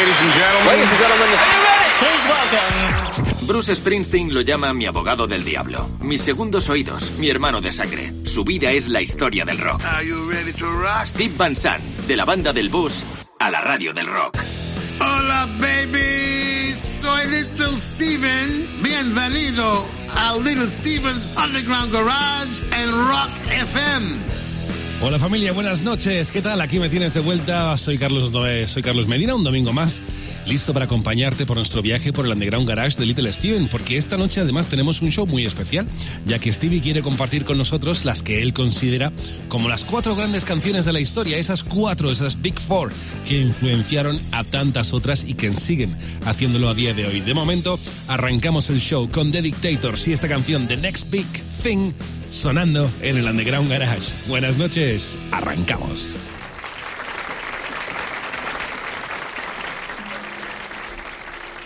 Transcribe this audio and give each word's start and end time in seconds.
Ladies 0.00 0.16
and 0.22 0.32
gentlemen. 0.32 0.66
Ladies 0.66 0.88
and 0.88 0.98
gentlemen. 0.98 1.28
Are 1.28 1.52
you 1.52 1.60
ready? 1.68 1.92
Please 2.00 2.24
welcome. 2.32 3.46
Bruce 3.46 3.74
Springsteen 3.74 4.32
lo 4.32 4.40
llama 4.40 4.72
mi 4.72 4.86
abogado 4.86 5.26
del 5.26 5.44
diablo, 5.44 5.86
mis 6.00 6.22
segundos 6.22 6.70
oídos, 6.70 7.18
mi 7.18 7.28
hermano 7.28 7.60
de 7.60 7.70
sangre. 7.70 8.10
Su 8.24 8.42
vida 8.42 8.70
es 8.70 8.88
la 8.88 9.02
historia 9.02 9.44
del 9.44 9.58
rock. 9.58 9.82
Are 9.84 10.02
you 10.02 10.30
ready 10.30 10.54
to 10.54 10.64
rock? 10.64 11.04
Steve 11.04 11.34
Van 11.36 11.54
Sant, 11.54 11.82
de 12.08 12.16
la 12.16 12.24
banda 12.24 12.54
del 12.54 12.70
bus 12.70 13.04
a 13.40 13.50
la 13.50 13.60
radio 13.60 13.92
del 13.92 14.06
rock. 14.06 14.38
Hola, 15.00 15.46
baby. 15.58 16.74
Soy 16.74 17.26
Little 17.26 17.76
Steven. 17.76 18.66
Bienvenido 18.82 19.84
a 20.14 20.34
Little 20.38 20.66
Steven's 20.66 21.28
Underground 21.36 21.92
Garage 21.92 22.62
en 22.72 22.90
Rock 22.90 23.30
FM. 23.50 24.49
Hola 25.02 25.18
familia, 25.18 25.52
buenas 25.52 25.80
noches. 25.80 26.30
¿Qué 26.30 26.42
tal? 26.42 26.60
Aquí 26.60 26.78
me 26.78 26.90
tienes 26.90 27.14
de 27.14 27.20
vuelta. 27.20 27.74
Soy 27.78 27.96
Carlos, 27.96 28.32
soy 28.66 28.82
Carlos 28.82 29.06
Medina, 29.06 29.34
un 29.34 29.42
domingo 29.42 29.72
más, 29.72 30.02
listo 30.46 30.72
para 30.72 30.86
acompañarte 30.86 31.46
por 31.46 31.56
nuestro 31.56 31.82
viaje 31.82 32.12
por 32.12 32.26
el 32.26 32.32
Underground 32.32 32.68
Garage 32.68 32.98
de 32.98 33.06
Little 33.06 33.32
Steven, 33.32 33.68
porque 33.68 33.96
esta 33.96 34.16
noche 34.16 34.40
además 34.40 34.68
tenemos 34.68 35.02
un 35.02 35.10
show 35.10 35.26
muy 35.26 35.46
especial, 35.46 35.86
ya 36.26 36.38
que 36.38 36.52
Stevie 36.52 36.80
quiere 36.80 37.02
compartir 37.02 37.44
con 37.44 37.58
nosotros 37.58 38.04
las 38.04 38.22
que 38.22 38.42
él 38.42 38.52
considera 38.52 39.12
como 39.48 39.68
las 39.68 39.84
cuatro 39.84 40.16
grandes 40.16 40.44
canciones 40.44 40.84
de 40.84 40.92
la 40.92 41.00
historia, 41.00 41.38
esas 41.38 41.62
cuatro, 41.62 42.10
esas 42.10 42.40
Big 42.40 42.58
Four, 42.58 42.92
que 43.26 43.40
influenciaron 43.40 44.20
a 44.32 44.44
tantas 44.44 44.92
otras 44.92 45.24
y 45.24 45.34
que 45.34 45.52
siguen 45.54 45.96
haciéndolo 46.24 46.68
a 46.68 46.74
día 46.74 46.94
de 46.94 47.06
hoy. 47.06 47.20
De 47.20 47.34
momento, 47.34 47.78
arrancamos 48.08 48.70
el 48.70 48.80
show 48.80 49.08
con 49.10 49.30
The 49.30 49.42
Dictators 49.42 50.08
y 50.08 50.12
esta 50.12 50.28
canción, 50.28 50.68
The 50.68 50.76
Next 50.76 51.10
Big 51.10 51.26
Thing, 51.62 51.92
sonando 52.28 52.90
en 53.02 53.18
el 53.18 53.26
Underground 53.26 53.70
Garage. 53.70 54.12
Buenas 54.28 54.58
noches, 54.58 55.16
arrancamos. 55.30 56.10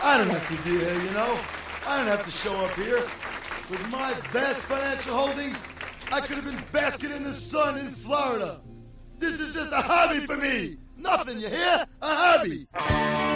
I 0.05 0.19
don't 0.19 0.28
have 0.28 0.47
to 0.48 0.62
be 0.64 0.78
here, 0.78 1.02
you 1.02 1.10
know. 1.12 1.41
I 1.86 1.97
don't 1.97 2.06
have 2.08 2.27
to 2.27 2.30
show 2.30 2.55
up 2.62 2.74
here. 2.74 3.02
With 3.70 3.88
my 3.88 4.12
vast 4.33 4.60
financial 4.66 5.16
holdings, 5.16 5.66
I 6.12 6.20
could 6.20 6.36
have 6.36 6.44
been 6.44 6.62
basking 6.72 7.10
in 7.10 7.24
the 7.24 7.33
sun 7.33 7.78
in 7.78 7.91
Florida. 7.91 8.60
This 9.19 9.41
is 9.41 9.55
just 9.55 9.72
a 9.72 9.80
hobby 9.80 10.20
for 10.27 10.36
me. 10.36 10.77
Nothing, 10.98 11.41
you 11.41 11.48
hear? 11.48 11.86
A 12.02 12.14
hobby. 12.14 13.33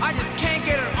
I 0.00 0.12
just 0.12 0.36
can't 0.38 0.64
get 0.64 0.78
it 0.78 0.97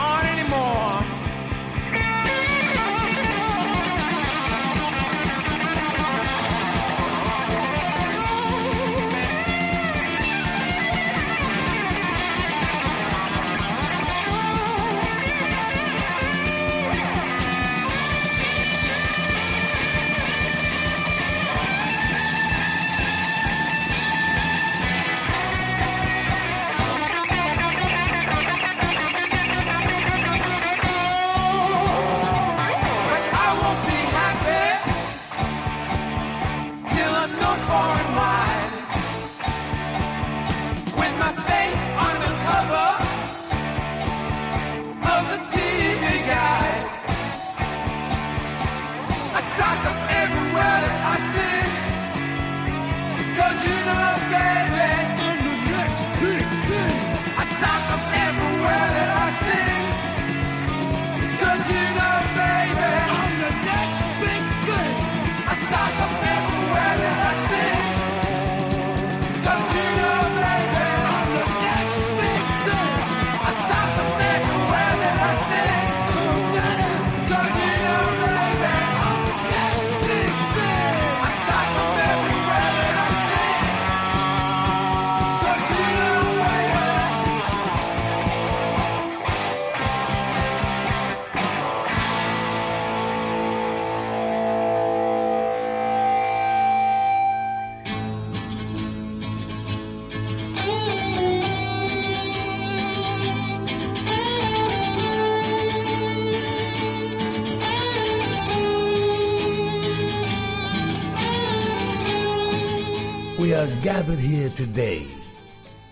today 114.58 115.06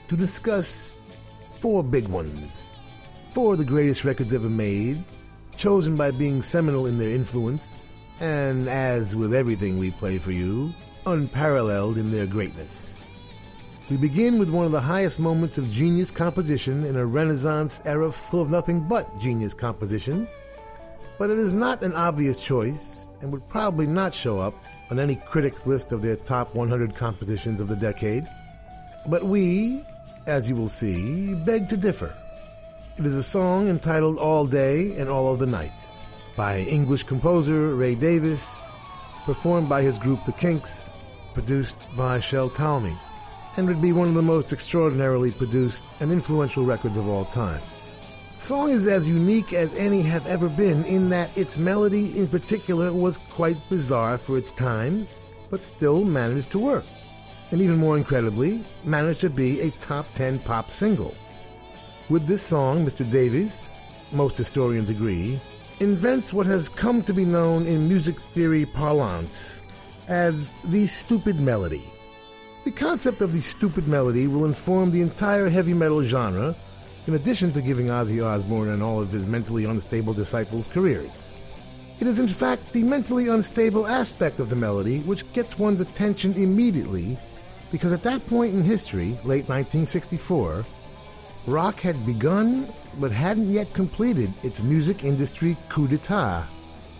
to 0.09 0.17
discuss 0.17 0.99
four 1.61 1.85
big 1.85 2.09
ones. 2.09 2.67
Four 3.31 3.53
of 3.53 3.61
the 3.61 3.65
greatest 3.65 4.05
records 4.05 4.35
ever 4.35 4.49
made, 4.49 5.05
chosen 5.57 5.95
by 5.95 6.11
being 6.11 6.43
seminal 6.43 6.89
in 6.89 6.99
their 6.99 7.11
influence, 7.11 7.87
and 8.19 8.69
as 8.69 9.15
with 9.15 9.33
everything 9.33 9.79
we 9.79 9.93
play 9.93 10.19
for 10.19 10.33
you, 10.33 10.75
unparalleled 11.07 11.97
in 11.97 12.11
their 12.11 12.27
greatness. 12.27 13.01
We 13.89 13.99
begin 13.99 14.37
with 14.37 14.51
one 14.51 14.67
of 14.67 14.73
the 14.73 14.81
highest 14.81 15.21
moments 15.21 15.59
of 15.59 15.71
genius 15.71 16.11
composition 16.11 16.85
in 16.85 16.97
a 16.97 17.07
Renaissance 17.07 17.81
era 17.85 18.11
full 18.11 18.43
of 18.43 18.51
nothing 18.51 18.81
but 18.81 19.17
genius 19.21 19.55
compositions, 19.55 20.43
but 21.21 21.31
it 21.31 21.39
is 21.39 21.53
not 21.53 21.85
an 21.85 21.93
obvious 21.93 22.43
choice 22.43 23.07
and 23.21 23.31
would 23.31 23.49
probably 23.49 23.87
not 23.87 24.13
show 24.13 24.41
up 24.41 24.61
on 24.91 24.99
any 24.99 25.15
critic's 25.15 25.69
list 25.69 25.93
of 25.93 26.03
their 26.03 26.17
top 26.17 26.53
100 26.57 26.97
compositions 26.97 27.61
of 27.61 27.69
the 27.69 27.77
decade. 27.77 28.27
But 29.09 29.25
we, 29.25 29.85
as 30.27 30.49
you 30.49 30.57
will 30.57 30.69
see, 30.69 31.35
beg 31.35 31.69
to 31.69 31.77
differ. 31.77 32.13
It 32.99 33.07
is 33.07 33.15
a 33.15 33.23
song 33.23 33.69
entitled 33.69 34.19
All 34.19 34.47
Day 34.47 34.99
and 34.99 35.09
All 35.09 35.33
of 35.33 35.39
the 35.39 35.47
Night 35.47 35.73
by 36.37 36.61
English 36.61 37.05
composer 37.05 37.77
Ray 37.77 37.95
Davies, 37.95 38.49
performed 39.25 39.69
by 39.69 39.83
his 39.83 39.97
group 39.97 40.25
The 40.25 40.33
Kinks, 40.33 40.93
produced 41.35 41.77
by 41.97 42.19
Shel 42.19 42.51
Talmy, 42.51 42.99
and 43.57 43.69
would 43.69 43.81
be 43.81 43.93
one 43.93 44.09
of 44.09 44.15
the 44.15 44.23
most 44.23 44.53
extraordinarily 44.53 45.31
produced 45.31 45.85
and 46.01 46.11
influential 46.11 46.65
records 46.65 46.97
of 46.97 47.09
all 47.09 47.27
time. 47.27 47.63
The 48.39 48.43
song 48.43 48.71
is 48.71 48.89
as 48.89 49.09
unique 49.09 49.53
as 49.53 49.73
any 49.75 50.03
have 50.03 50.27
ever 50.27 50.49
been 50.49 50.85
in 50.85 51.11
that 51.11 51.31
its 51.37 51.57
melody 51.57 52.19
in 52.19 52.27
particular 52.27 52.93
was 52.93 53.19
quite 53.31 53.57
bizarre 53.71 54.19
for 54.19 54.37
its 54.37 54.51
time, 54.53 55.07
but 55.49 55.63
still 55.63 56.05
managed 56.05 56.51
to 56.51 56.59
work. 56.59 56.85
And 57.51 57.63
even 57.63 57.77
more 57.77 57.97
incredibly, 57.97 58.65
managed 58.85 59.21
to 59.21 59.31
be 59.31 59.61
a 59.61 59.71
top 59.73 60.13
10 60.15 60.41
pop 60.41 60.71
single. 60.71 61.15
With 62.09 62.27
this 62.27 62.43
song, 62.43 62.85
Mr. 62.85 63.09
Davies, 63.11 63.89
most 64.13 64.37
historians 64.37 64.91
agree, 64.91 65.41
invents 65.81 66.33
what 66.33 66.47
has 66.47 66.69
come 66.69 67.03
to 67.03 67.13
be 67.13 67.25
known 67.25 67.67
in 67.67 67.89
music 67.89 68.21
theory 68.21 68.65
parlance 68.65 69.63
as 70.09 70.51
the 70.65 70.87
stupid 70.87 71.41
melody. 71.41 71.85
The 72.65 72.71
concept 72.73 73.21
of 73.21 73.33
the 73.33 73.41
stupid 73.41 73.87
melody 73.87 74.27
will 74.27 74.45
inform 74.45 74.91
the 74.91 75.03
entire 75.03 75.49
heavy 75.49 75.75
metal 75.75 76.03
genre 76.03 76.55
in 77.07 77.15
addition 77.15 77.53
to 77.53 77.63
giving 77.63 77.87
Ozzy 77.87 78.25
Osbourne 78.25 78.71
and 78.71 78.83
all 78.83 79.01
of 79.01 79.13
his 79.13 79.27
mentally 79.27 79.65
unstable 79.65 80.13
disciples 80.13 80.67
careers. 80.67 81.29
It 82.01 82.07
is 82.07 82.19
in 82.19 82.29
fact 82.29 82.73
the 82.73 82.83
mentally 82.83 83.29
unstable 83.29 83.87
aspect 83.87 84.41
of 84.41 84.51
the 84.51 84.57
melody 84.57 85.01
which 85.01 85.31
gets 85.33 85.59
one's 85.59 85.81
attention 85.81 86.35
immediately 86.35 87.17
because 87.71 87.93
at 87.93 88.03
that 88.03 88.27
point 88.27 88.55
in 88.55 88.63
history, 88.63 89.11
late 89.25 89.49
1964, 89.49 90.65
rock 91.47 91.81
had 91.81 92.05
begun 92.07 92.69
but 92.99 93.13
hadn't 93.13 93.53
yet 93.53 93.73
completed 93.75 94.33
its 94.43 94.63
music 94.63 95.05
industry 95.05 95.57
coup 95.69 95.87
d'etat, 95.87 96.45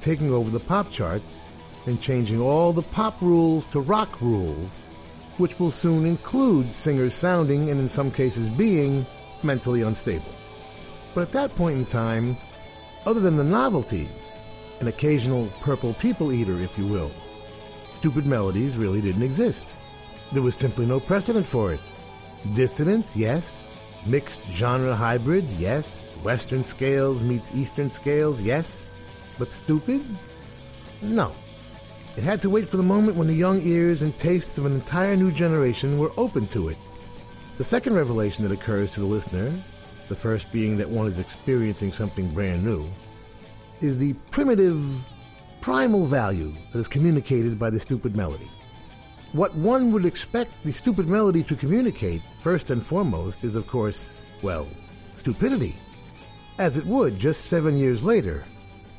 taking 0.01 0.33
over 0.33 0.51
the 0.51 0.61
pop 0.61 0.91
charts 0.91 1.45
and 1.87 2.01
changing 2.01 2.41
all 2.41 2.73
the 2.73 2.83
pop 2.83 3.21
rules 3.23 3.65
to 3.67 3.81
rock 3.81 4.21
rules, 4.21 4.81
which 5.39 5.59
will 5.59 5.71
soon 5.71 6.05
include 6.05 6.73
singers 6.73 7.15
sounding 7.15 7.71
and 7.71 7.81
in 7.81 7.89
some 7.89 8.11
cases 8.11 8.49
being 8.51 9.07
mentally 9.43 9.83
unstable. 9.83 10.33
But 11.15 11.23
at 11.23 11.33
that 11.33 11.55
point 11.57 11.79
in 11.79 11.87
time, 11.87 12.37
other 13.07 13.21
than 13.21 13.37
the 13.37 13.45
novelties, 13.45 14.37
an 14.81 14.89
occasional 14.89 15.47
purple 15.61 15.95
people 15.95 16.33
eater, 16.33 16.61
if 16.61 16.77
you 16.77 16.87
will, 16.87 17.11
stupid 17.95 18.27
melodies 18.27 18.77
really 18.77 19.01
didn't 19.01 19.23
exist. 19.23 19.67
There 20.33 20.43
was 20.43 20.57
simply 20.57 20.87
no 20.87 21.01
precedent 21.01 21.47
for 21.47 21.73
it. 21.73 21.81
Dissonance, 22.55 23.17
yes. 23.17 23.69
Mixed 24.07 24.43
genre 24.53 24.95
hybrids, 24.95 25.55
yes. 25.57 26.15
Western 26.23 26.65
scales 26.65 27.23
meets 27.23 27.55
Eastern 27.55 27.91
scales, 27.91 28.43
yes. 28.43 28.91
But 29.39 29.53
stupid? 29.53 30.05
No. 31.03 31.33
It 32.17 32.23
had 32.23 32.41
to 32.43 32.51
wait 32.51 32.67
for 32.67 32.77
the 32.77 32.83
moment 32.83 33.17
when 33.17 33.29
the 33.29 33.35
young 33.35 33.61
ears 33.63 34.03
and 34.03 34.17
tastes 34.19 34.59
of 34.59 34.67
an 34.67 34.75
entire 34.75 35.17
new 35.17 35.31
generation 35.31 35.99
were 35.99 36.13
open 36.17 36.47
to 36.49 36.69
it. 36.69 36.79
The 37.59 37.65
second 37.65 37.95
revelation 37.95 38.43
that 38.45 38.53
occurs 38.53 38.93
to 38.93 39.01
the 39.01 39.07
listener, 39.07 39.53
the 40.09 40.17
first 40.17 40.51
being 40.53 40.77
that 40.79 40.89
one 40.89 41.07
is 41.07 41.19
experiencing 41.19 41.93
something 41.93 42.33
brand 42.33 42.65
new, 42.65 42.89
is 43.81 43.99
the 43.99 44.15
primitive, 44.31 45.09
primal 45.61 46.07
value 46.07 46.55
that 46.73 46.79
is 46.79 46.89
communicated 46.89 47.59
by 47.59 47.71
the 47.71 47.81
stupid 47.81 48.17
melody. 48.17 48.49
What 49.37 49.55
one 49.55 49.93
would 49.93 50.07
expect 50.07 50.51
the 50.65 50.73
stupid 50.73 51.09
melody 51.09 51.43
to 51.43 51.55
communicate, 51.55 52.23
first 52.41 52.71
and 52.71 52.83
foremost, 52.83 53.45
is 53.45 53.55
of 53.55 53.67
course, 53.67 54.23
well, 54.41 54.67
stupidity. 55.15 55.75
As 56.57 56.79
it 56.79 56.87
would 56.87 57.19
just 57.19 57.45
seven 57.45 57.77
years 57.77 58.03
later, 58.03 58.47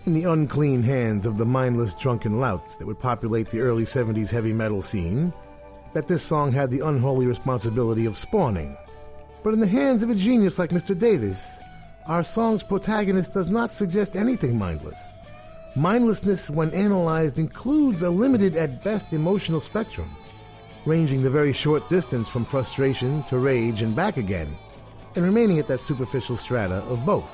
in 0.05 0.13
the 0.13 0.25
unclean 0.25 0.83
hands 0.83 1.25
of 1.25 1.39
the 1.39 1.45
mindless 1.47 1.95
drunken 1.95 2.39
louts 2.39 2.75
that 2.75 2.85
would 2.85 2.99
populate 2.99 3.49
the 3.49 3.61
early 3.61 3.83
70s 3.83 4.29
heavy 4.29 4.53
metal 4.53 4.83
scene, 4.83 5.33
that 5.93 6.07
this 6.07 6.21
song 6.21 6.51
had 6.51 6.69
the 6.69 6.85
unholy 6.85 7.25
responsibility 7.25 8.05
of 8.05 8.15
spawning. 8.15 8.77
But 9.41 9.55
in 9.55 9.59
the 9.59 9.65
hands 9.65 10.03
of 10.03 10.11
a 10.11 10.15
genius 10.15 10.59
like 10.59 10.69
Mr. 10.69 10.95
Davies, 10.95 11.59
our 12.05 12.21
song's 12.21 12.61
protagonist 12.61 13.31
does 13.31 13.47
not 13.47 13.71
suggest 13.71 14.15
anything 14.15 14.55
mindless. 14.55 15.17
Mindlessness, 15.75 16.47
when 16.47 16.69
analyzed, 16.75 17.39
includes 17.39 18.03
a 18.03 18.11
limited 18.11 18.55
at 18.55 18.83
best 18.83 19.13
emotional 19.13 19.59
spectrum, 19.59 20.15
ranging 20.87 21.21
the 21.21 21.29
very 21.29 21.51
short 21.51 21.89
distance 21.89 22.29
from 22.29 22.45
frustration 22.45 23.21
to 23.23 23.37
rage 23.37 23.81
and 23.81 23.93
back 23.93 24.15
again, 24.15 24.55
and 25.15 25.25
remaining 25.25 25.59
at 25.59 25.67
that 25.67 25.81
superficial 25.81 26.37
strata 26.37 26.75
of 26.85 27.05
both. 27.05 27.29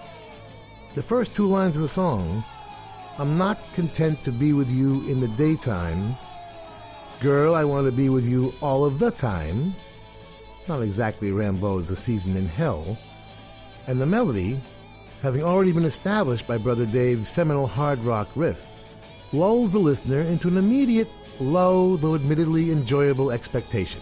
The 0.96 1.04
first 1.04 1.36
two 1.36 1.48
lines 1.48 1.76
of 1.76 1.84
the 1.84 1.88
song, 1.88 2.44
I'm 3.20 3.38
not 3.38 3.60
content 3.74 4.24
to 4.24 4.32
be 4.32 4.54
with 4.54 4.72
you 4.72 5.08
in 5.08 5.20
the 5.20 5.28
daytime. 5.28 6.16
Girl, 7.20 7.54
I 7.54 7.64
want 7.64 7.86
to 7.86 7.92
be 7.92 8.10
with 8.10 8.26
you 8.26 8.56
all 8.60 8.86
of 8.86 8.98
the 8.98 9.12
time. 9.12 9.76
Not 10.68 10.82
exactly 10.82 11.30
Rimbaud's 11.30 11.92
A 11.92 11.96
Season 11.96 12.36
in 12.36 12.48
Hell. 12.48 12.98
And 13.86 14.02
the 14.02 14.08
melody, 14.08 14.60
having 15.22 15.44
already 15.44 15.74
been 15.74 15.86
established 15.86 16.48
by 16.48 16.58
Brother 16.58 16.88
Dave's 16.88 17.30
seminal 17.30 17.68
hard 17.68 18.04
rock 18.04 18.30
riff, 18.36 18.66
lulls 19.32 19.72
the 19.72 19.80
listener 19.80 20.22
into 20.22 20.48
an 20.48 20.58
immediate, 20.58 21.10
low, 21.40 21.98
though 21.98 22.16
admittedly 22.16 22.72
enjoyable 22.72 23.32
expectation. 23.32 24.02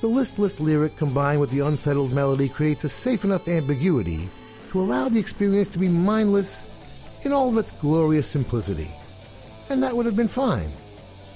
The 0.00 0.08
listless 0.08 0.60
lyric 0.60 0.96
combined 0.96 1.40
with 1.40 1.50
the 1.50 1.60
unsettled 1.60 2.12
melody 2.12 2.48
creates 2.48 2.84
a 2.84 2.88
safe 2.88 3.24
enough 3.24 3.48
ambiguity 3.48 4.28
to 4.70 4.80
allow 4.80 5.08
the 5.08 5.18
experience 5.18 5.68
to 5.68 5.78
be 5.78 5.88
mindless 5.88 6.68
in 7.22 7.32
all 7.32 7.48
of 7.48 7.56
its 7.56 7.72
glorious 7.72 8.28
simplicity. 8.28 8.90
And 9.70 9.82
that 9.82 9.96
would 9.96 10.06
have 10.06 10.16
been 10.16 10.28
fine. 10.28 10.70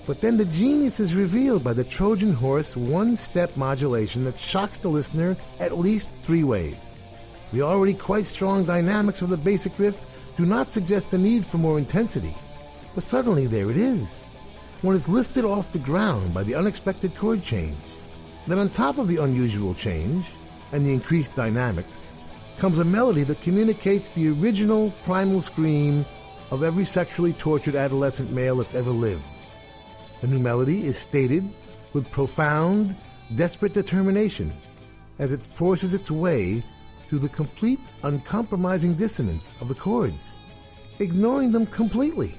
But 0.06 0.20
then 0.20 0.36
the 0.36 0.44
genius 0.46 1.00
is 1.00 1.14
revealed 1.14 1.62
by 1.62 1.72
the 1.72 1.84
Trojan 1.84 2.32
horse 2.32 2.76
one 2.76 3.16
step 3.16 3.56
modulation 3.56 4.24
that 4.24 4.38
shocks 4.38 4.78
the 4.78 4.88
listener 4.88 5.36
at 5.58 5.78
least 5.78 6.10
three 6.22 6.44
ways. 6.44 6.76
The 7.52 7.62
already 7.62 7.94
quite 7.94 8.26
strong 8.26 8.64
dynamics 8.64 9.22
of 9.22 9.28
the 9.28 9.36
basic 9.36 9.78
riff 9.78 10.06
do 10.36 10.46
not 10.46 10.72
suggest 10.72 11.10
the 11.10 11.18
need 11.18 11.44
for 11.44 11.58
more 11.58 11.78
intensity, 11.78 12.34
but 12.94 13.04
suddenly 13.04 13.46
there 13.46 13.70
it 13.70 13.76
is. 13.76 14.20
One 14.82 14.94
is 14.94 15.08
lifted 15.08 15.44
off 15.44 15.72
the 15.72 15.78
ground 15.78 16.32
by 16.32 16.42
the 16.42 16.54
unexpected 16.54 17.14
chord 17.14 17.42
change. 17.42 17.76
Then, 18.46 18.58
on 18.58 18.70
top 18.70 18.96
of 18.96 19.08
the 19.08 19.18
unusual 19.18 19.74
change 19.74 20.26
and 20.72 20.86
the 20.86 20.94
increased 20.94 21.34
dynamics, 21.34 22.10
comes 22.56 22.78
a 22.78 22.84
melody 22.84 23.22
that 23.24 23.42
communicates 23.42 24.08
the 24.08 24.30
original 24.30 24.90
primal 25.04 25.42
scream 25.42 26.06
of 26.50 26.62
every 26.62 26.86
sexually 26.86 27.34
tortured 27.34 27.74
adolescent 27.74 28.30
male 28.32 28.56
that's 28.56 28.74
ever 28.74 28.90
lived. 28.90 29.22
The 30.22 30.28
new 30.28 30.38
melody 30.38 30.86
is 30.86 30.98
stated 30.98 31.46
with 31.92 32.10
profound, 32.10 32.96
desperate 33.34 33.74
determination 33.74 34.50
as 35.18 35.32
it 35.32 35.46
forces 35.46 35.92
its 35.92 36.10
way 36.10 36.64
through 37.06 37.18
the 37.18 37.28
complete, 37.28 37.80
uncompromising 38.02 38.94
dissonance 38.94 39.54
of 39.60 39.68
the 39.68 39.74
chords, 39.74 40.38
ignoring 41.00 41.52
them 41.52 41.66
completely. 41.66 42.34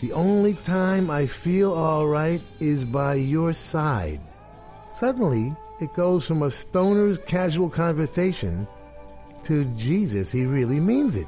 The 0.00 0.12
only 0.12 0.54
time 0.54 1.10
I 1.10 1.26
feel 1.26 1.74
all 1.74 2.06
right 2.06 2.40
is 2.58 2.84
by 2.84 3.14
your 3.14 3.52
side. 3.52 4.20
Suddenly, 4.88 5.54
it 5.78 5.92
goes 5.92 6.26
from 6.26 6.42
a 6.42 6.50
stoner's 6.50 7.18
casual 7.18 7.68
conversation 7.68 8.66
to 9.44 9.64
Jesus, 9.76 10.32
he 10.32 10.44
really 10.44 10.80
means 10.80 11.16
it. 11.16 11.26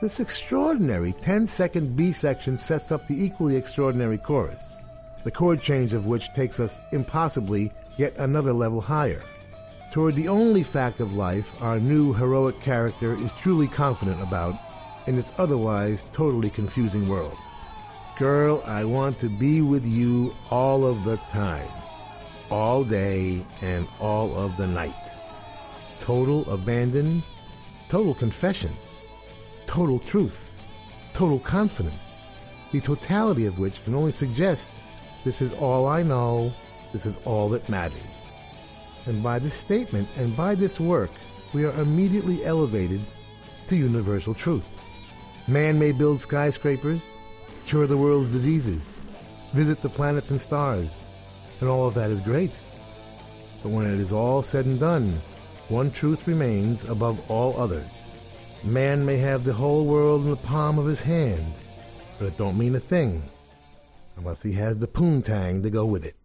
This 0.00 0.20
extraordinary 0.20 1.12
10 1.12 1.46
second 1.46 1.96
B 1.96 2.12
section 2.12 2.58
sets 2.58 2.92
up 2.92 3.06
the 3.06 3.24
equally 3.24 3.56
extraordinary 3.56 4.18
chorus, 4.18 4.74
the 5.24 5.30
chord 5.30 5.60
change 5.60 5.92
of 5.92 6.06
which 6.06 6.32
takes 6.32 6.60
us 6.60 6.80
impossibly 6.92 7.72
yet 7.96 8.16
another 8.16 8.52
level 8.52 8.80
higher. 8.80 9.22
Toward 9.92 10.16
the 10.16 10.28
only 10.28 10.64
fact 10.64 10.98
of 10.98 11.14
life 11.14 11.54
our 11.60 11.78
new 11.78 12.12
heroic 12.12 12.60
character 12.60 13.14
is 13.14 13.32
truly 13.34 13.68
confident 13.68 14.20
about 14.20 14.54
in 15.06 15.14
this 15.14 15.32
otherwise 15.38 16.06
totally 16.12 16.50
confusing 16.50 17.08
world. 17.08 17.36
Girl, 18.16 18.62
I 18.64 18.84
want 18.84 19.18
to 19.18 19.28
be 19.28 19.60
with 19.60 19.84
you 19.84 20.36
all 20.48 20.86
of 20.86 21.02
the 21.02 21.16
time, 21.32 21.68
all 22.48 22.84
day 22.84 23.44
and 23.60 23.88
all 23.98 24.36
of 24.36 24.56
the 24.56 24.68
night. 24.68 25.10
Total 25.98 26.48
abandon, 26.48 27.24
total 27.88 28.14
confession, 28.14 28.70
total 29.66 29.98
truth, 29.98 30.54
total 31.12 31.40
confidence, 31.40 32.18
the 32.70 32.80
totality 32.80 33.46
of 33.46 33.58
which 33.58 33.82
can 33.82 33.96
only 33.96 34.12
suggest 34.12 34.70
this 35.24 35.42
is 35.42 35.50
all 35.50 35.88
I 35.88 36.04
know, 36.04 36.52
this 36.92 37.06
is 37.06 37.18
all 37.24 37.48
that 37.48 37.68
matters. 37.68 38.30
And 39.06 39.24
by 39.24 39.40
this 39.40 39.54
statement 39.54 40.08
and 40.16 40.36
by 40.36 40.54
this 40.54 40.78
work, 40.78 41.10
we 41.52 41.64
are 41.64 41.80
immediately 41.80 42.44
elevated 42.44 43.00
to 43.66 43.74
universal 43.74 44.34
truth. 44.34 44.68
Man 45.48 45.80
may 45.80 45.90
build 45.90 46.20
skyscrapers, 46.20 47.08
cure 47.66 47.86
the 47.86 47.96
world's 47.96 48.30
diseases, 48.30 48.92
visit 49.52 49.80
the 49.82 49.88
planets 49.88 50.30
and 50.30 50.40
stars, 50.40 51.04
and 51.60 51.68
all 51.68 51.86
of 51.86 51.94
that 51.94 52.10
is 52.10 52.20
great. 52.20 52.50
But 53.62 53.70
when 53.70 53.86
it 53.86 53.98
is 53.98 54.12
all 54.12 54.42
said 54.42 54.66
and 54.66 54.78
done, 54.78 55.14
one 55.68 55.90
truth 55.90 56.26
remains 56.28 56.84
above 56.84 57.30
all 57.30 57.58
others. 57.60 57.86
Man 58.62 59.04
may 59.04 59.16
have 59.16 59.44
the 59.44 59.52
whole 59.52 59.86
world 59.86 60.24
in 60.24 60.30
the 60.30 60.36
palm 60.36 60.78
of 60.78 60.86
his 60.86 61.00
hand, 61.00 61.52
but 62.18 62.26
it 62.26 62.38
don't 62.38 62.58
mean 62.58 62.74
a 62.74 62.80
thing 62.80 63.22
unless 64.16 64.42
he 64.42 64.52
has 64.52 64.78
the 64.78 64.86
poontang 64.86 65.62
to 65.62 65.70
go 65.70 65.84
with 65.84 66.04
it. 66.04 66.16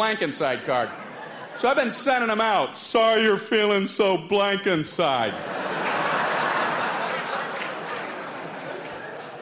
Blank 0.00 0.22
inside 0.22 0.64
card. 0.64 0.88
So 1.58 1.68
I've 1.68 1.76
been 1.76 1.90
sending 1.90 2.28
them 2.28 2.40
out. 2.40 2.78
Sorry 2.78 3.22
you're 3.22 3.36
feeling 3.36 3.86
so 3.86 4.16
blank 4.16 4.66
inside. 4.66 5.34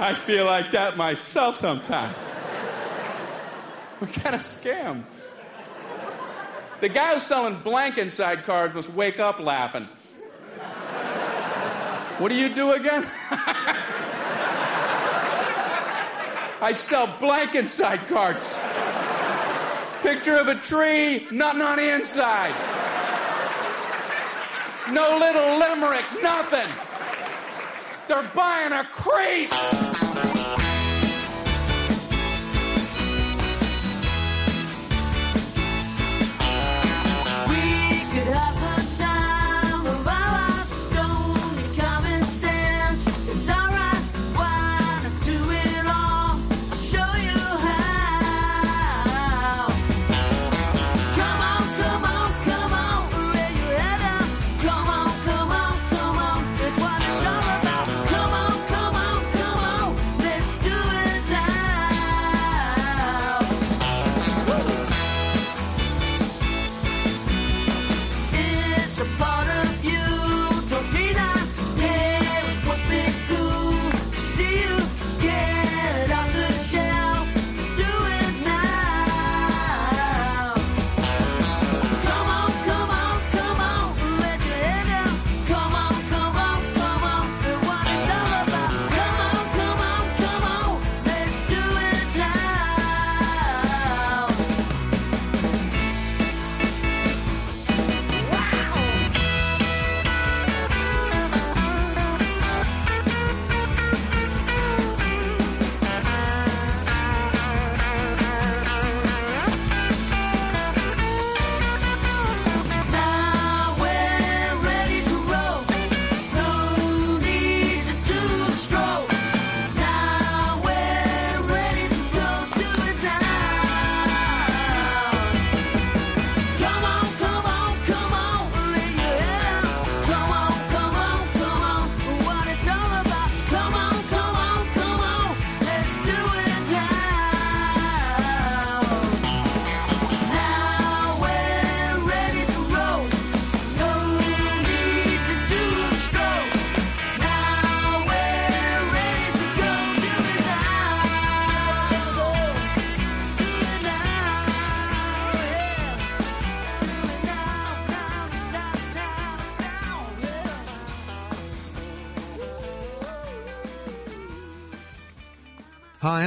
I 0.00 0.14
feel 0.14 0.46
like 0.46 0.72
that 0.72 0.96
myself 0.96 1.58
sometimes. 1.58 2.16
What 4.00 4.12
kind 4.14 4.34
of 4.34 4.40
scam? 4.40 5.04
The 6.80 6.88
guy 6.88 7.14
who's 7.14 7.22
selling 7.22 7.54
blank 7.60 7.96
inside 7.96 8.42
cards 8.42 8.74
must 8.74 8.92
wake 8.94 9.20
up 9.20 9.38
laughing. 9.38 9.84
What 12.18 12.30
do 12.30 12.34
you 12.34 12.52
do 12.52 12.72
again? 12.72 13.06
I 16.60 16.72
sell 16.74 17.06
blank 17.20 17.54
inside 17.54 18.08
cards. 18.08 18.58
Picture 20.02 20.36
of 20.36 20.48
a 20.48 20.54
tree, 20.54 21.26
nothing 21.30 21.62
on 21.62 21.76
the 21.76 21.94
inside. 21.94 22.54
No 24.92 25.18
little 25.18 25.58
limerick, 25.58 26.04
nothing. 26.22 26.68
They're 28.06 28.30
buying 28.34 28.72
a 28.72 28.84
crease. 28.84 29.97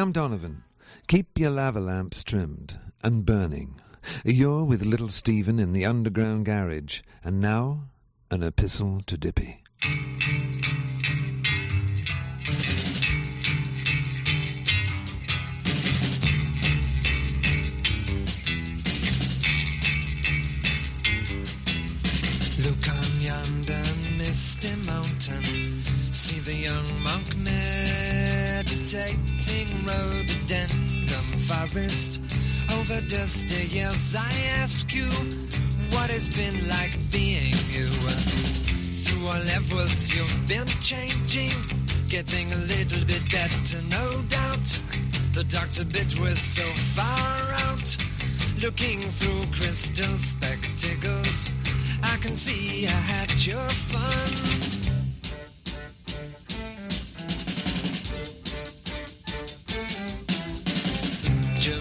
I'm 0.01 0.11
Donovan. 0.11 0.63
Keep 1.07 1.37
your 1.37 1.51
lava 1.51 1.79
lamps 1.79 2.23
trimmed 2.23 2.79
and 3.03 3.23
burning. 3.23 3.79
You're 4.25 4.63
with 4.63 4.83
little 4.83 5.09
Steven 5.09 5.59
in 5.59 5.73
the 5.73 5.85
underground 5.85 6.47
garage, 6.47 7.01
and 7.23 7.39
now 7.39 7.83
an 8.31 8.41
epistle 8.41 9.03
to 9.05 9.15
Dippy. 9.15 9.61
Look 22.57 22.89
on 22.89 23.21
yonder 23.21 23.83
misty 24.17 24.75
mountain. 24.77 25.83
See 26.11 26.39
the 26.39 26.55
young 26.55 27.03
monk 27.03 27.35
meditating 27.37 29.20
rhododendron 29.91 31.27
forest. 31.47 32.19
Over 32.71 33.01
dusty 33.01 33.65
years, 33.65 34.15
I 34.15 34.32
ask 34.60 34.93
you, 34.93 35.10
what 35.91 36.10
it's 36.10 36.30
been 36.30 36.67
like 36.67 36.97
being 37.12 37.56
you? 37.69 37.88
Through 37.88 39.27
all 39.27 39.43
levels, 39.43 40.13
you've 40.13 40.47
been 40.47 40.67
changing, 40.80 41.51
getting 42.08 42.51
a 42.51 42.58
little 42.58 43.06
bit 43.06 43.23
better, 43.32 43.82
no 43.89 44.21
doubt. 44.30 44.80
The 45.34 45.43
doctor 45.45 45.86
bit 45.86 46.19
was 46.19 46.39
so 46.39 46.67
far 46.95 47.38
out, 47.67 47.97
looking 48.62 48.99
through 48.99 49.41
crystal 49.51 50.17
spectacles. 50.17 51.54
I 52.04 52.17
can 52.17 52.36
see 52.36 52.88
I 52.88 52.89
had 52.89 53.45
your 53.45 53.69
fun. 53.69 54.90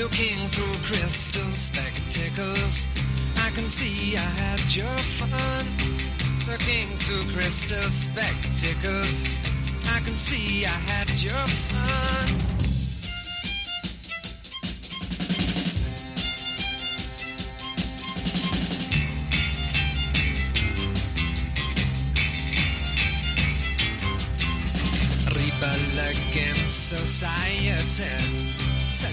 Looking 0.00 0.48
through 0.48 0.72
crystal 0.82 1.52
spectacles, 1.52 2.88
I 3.36 3.50
can 3.50 3.68
see 3.68 4.16
I 4.16 4.20
had 4.20 4.74
your 4.74 4.96
fun. 4.96 5.66
Looking 6.48 6.88
through 6.96 7.30
crystal 7.34 7.82
spectacles, 7.90 9.26
I 9.94 10.00
can 10.00 10.16
see 10.16 10.64
I 10.64 10.70
had 10.70 11.10
your 11.22 11.46
fun. 11.68 12.28
Rebel 25.36 25.98
against 26.08 26.88
society 26.88 28.49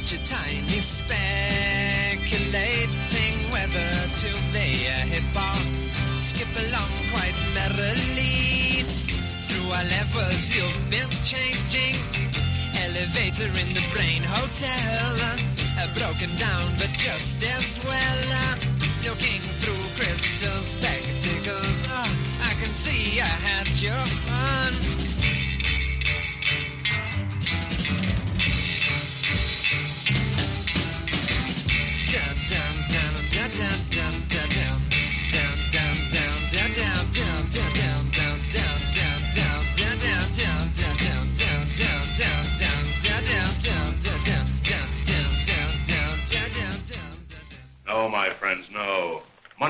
such 0.08 0.20
a 0.20 0.24
tiny 0.24 0.80
speculating 0.80 3.36
whether 3.52 3.92
to 4.16 4.32
be 4.54 4.88
a 4.88 5.04
hip 5.12 5.36
hop. 5.36 5.60
Skip 6.18 6.48
along 6.56 6.90
quite 7.12 7.36
merrily 7.54 8.86
through 9.48 9.70
our 9.72 9.84
levels 9.84 10.56
you've 10.56 10.90
been 10.90 11.12
changing. 11.28 11.96
Elevator 12.86 13.52
in 13.60 13.74
the 13.74 13.84
brain 13.94 14.24
hotel, 14.24 15.18
a 15.84 15.88
broken 16.00 16.34
down 16.38 16.74
but 16.78 16.92
just 16.98 17.44
as 17.44 17.78
well. 17.84 18.48
Looking 19.04 19.42
through 19.60 19.84
crystal 19.98 20.62
spectacles, 20.62 21.86
oh, 21.90 22.08
I 22.44 22.54
can 22.62 22.72
see 22.72 23.20
I 23.20 23.26
had 23.26 23.68
your 23.82 24.06
fun. 24.24 25.07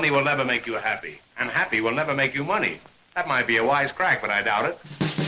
Money 0.08 0.20
will 0.20 0.24
never 0.24 0.42
make 0.42 0.66
you 0.66 0.72
happy, 0.72 1.20
and 1.36 1.50
happy 1.50 1.82
will 1.82 1.92
never 1.92 2.14
make 2.14 2.34
you 2.34 2.42
money. 2.42 2.80
That 3.14 3.28
might 3.28 3.46
be 3.46 3.58
a 3.58 3.62
wise 3.62 3.92
crack, 3.92 4.22
but 4.22 4.30
I 4.30 4.40
doubt 4.40 4.64
it. 4.64 5.27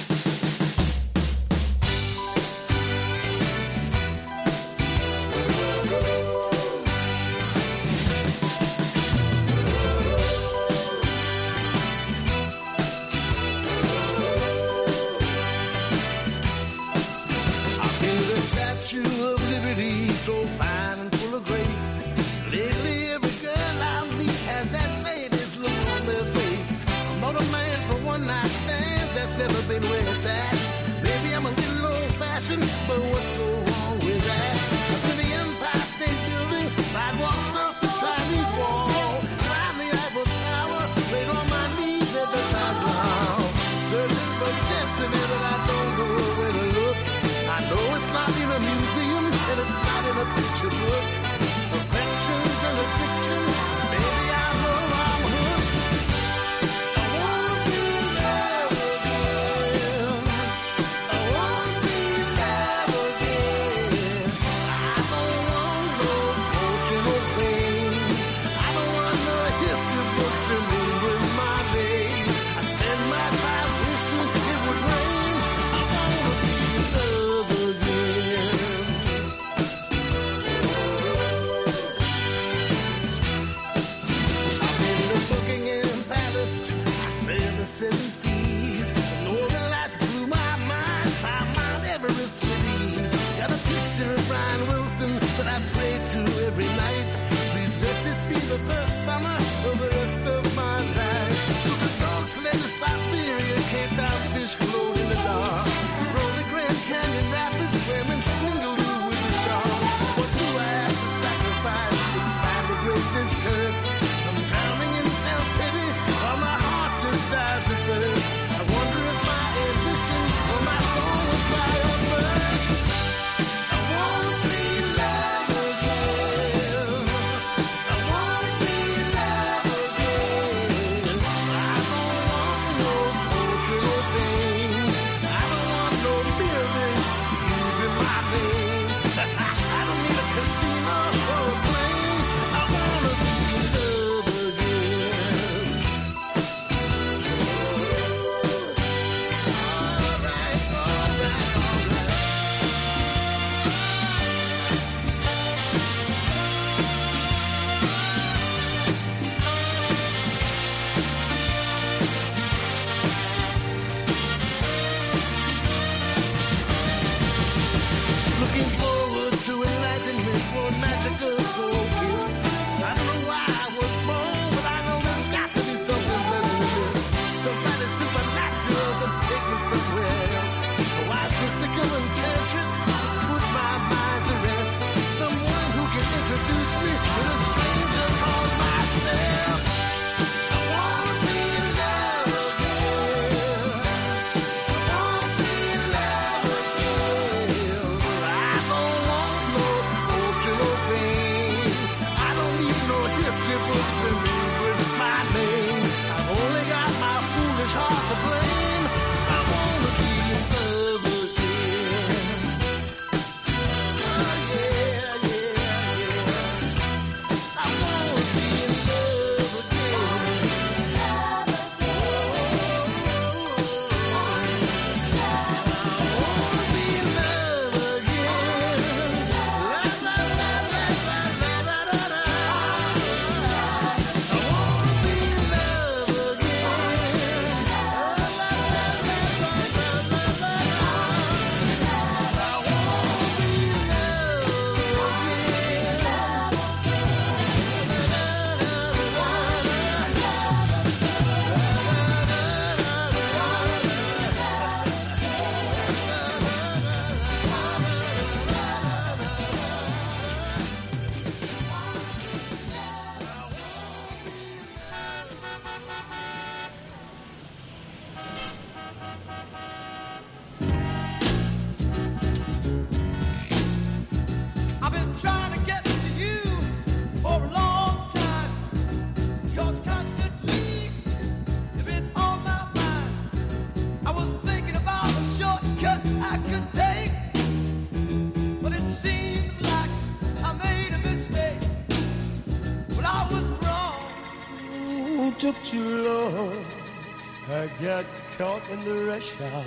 Rush. 299.41 299.67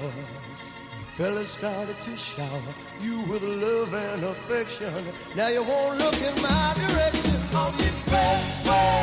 The 1.15 1.23
fella 1.23 1.45
started 1.45 1.99
to 1.99 2.17
shower 2.17 2.73
you 2.99 3.21
with 3.21 3.43
love 3.43 3.93
and 3.93 4.23
affection. 4.23 4.93
Now 5.35 5.49
you 5.49 5.63
won't 5.63 5.97
look 5.99 6.15
in 6.15 6.35
my 6.41 6.73
direction 6.75 7.39
on 7.55 7.71
the 7.77 7.83
expressway 7.83 9.02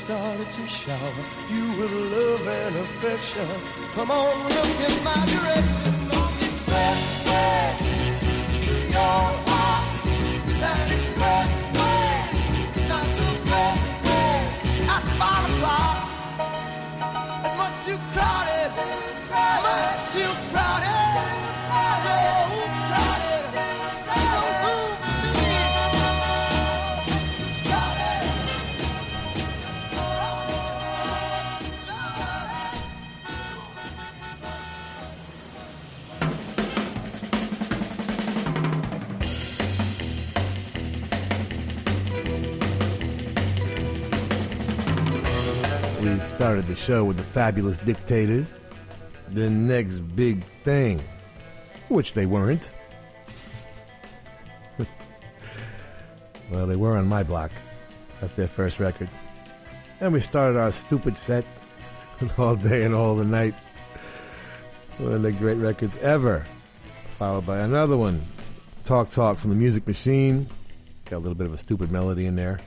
started 0.00 0.50
to 0.50 0.66
shower 0.66 1.12
you 1.46 1.64
with 1.78 1.92
love 1.92 2.48
and 2.48 2.74
affection. 2.74 3.46
Come 3.92 4.10
on, 4.10 4.44
look 4.44 4.88
in 4.88 5.04
my 5.04 5.26
direction 5.26 5.79
We 46.00 46.18
started 46.20 46.66
the 46.66 46.76
show 46.76 47.04
with 47.04 47.18
the 47.18 47.22
fabulous 47.22 47.76
dictators. 47.76 48.58
The 49.28 49.50
next 49.50 49.98
big 49.98 50.42
thing, 50.64 51.04
which 51.88 52.14
they 52.14 52.24
weren't. 52.24 52.70
well, 56.50 56.66
they 56.66 56.76
were 56.76 56.96
on 56.96 57.06
my 57.06 57.22
block. 57.22 57.50
That's 58.18 58.32
their 58.32 58.48
first 58.48 58.80
record. 58.80 59.10
And 60.00 60.14
we 60.14 60.20
started 60.20 60.58
our 60.58 60.72
stupid 60.72 61.18
set 61.18 61.44
all 62.38 62.56
day 62.56 62.84
and 62.84 62.94
all 62.94 63.14
the 63.14 63.26
night. 63.26 63.54
One 64.96 65.12
of 65.12 65.20
the 65.20 65.32
great 65.32 65.58
records 65.58 65.98
ever. 65.98 66.46
Followed 67.18 67.44
by 67.44 67.58
another 67.58 67.98
one, 67.98 68.22
Talk 68.84 69.10
Talk 69.10 69.36
from 69.36 69.50
the 69.50 69.56
Music 69.56 69.86
Machine. 69.86 70.48
Got 71.04 71.18
a 71.18 71.18
little 71.18 71.34
bit 71.34 71.46
of 71.46 71.52
a 71.52 71.58
stupid 71.58 71.92
melody 71.92 72.24
in 72.24 72.36
there. 72.36 72.58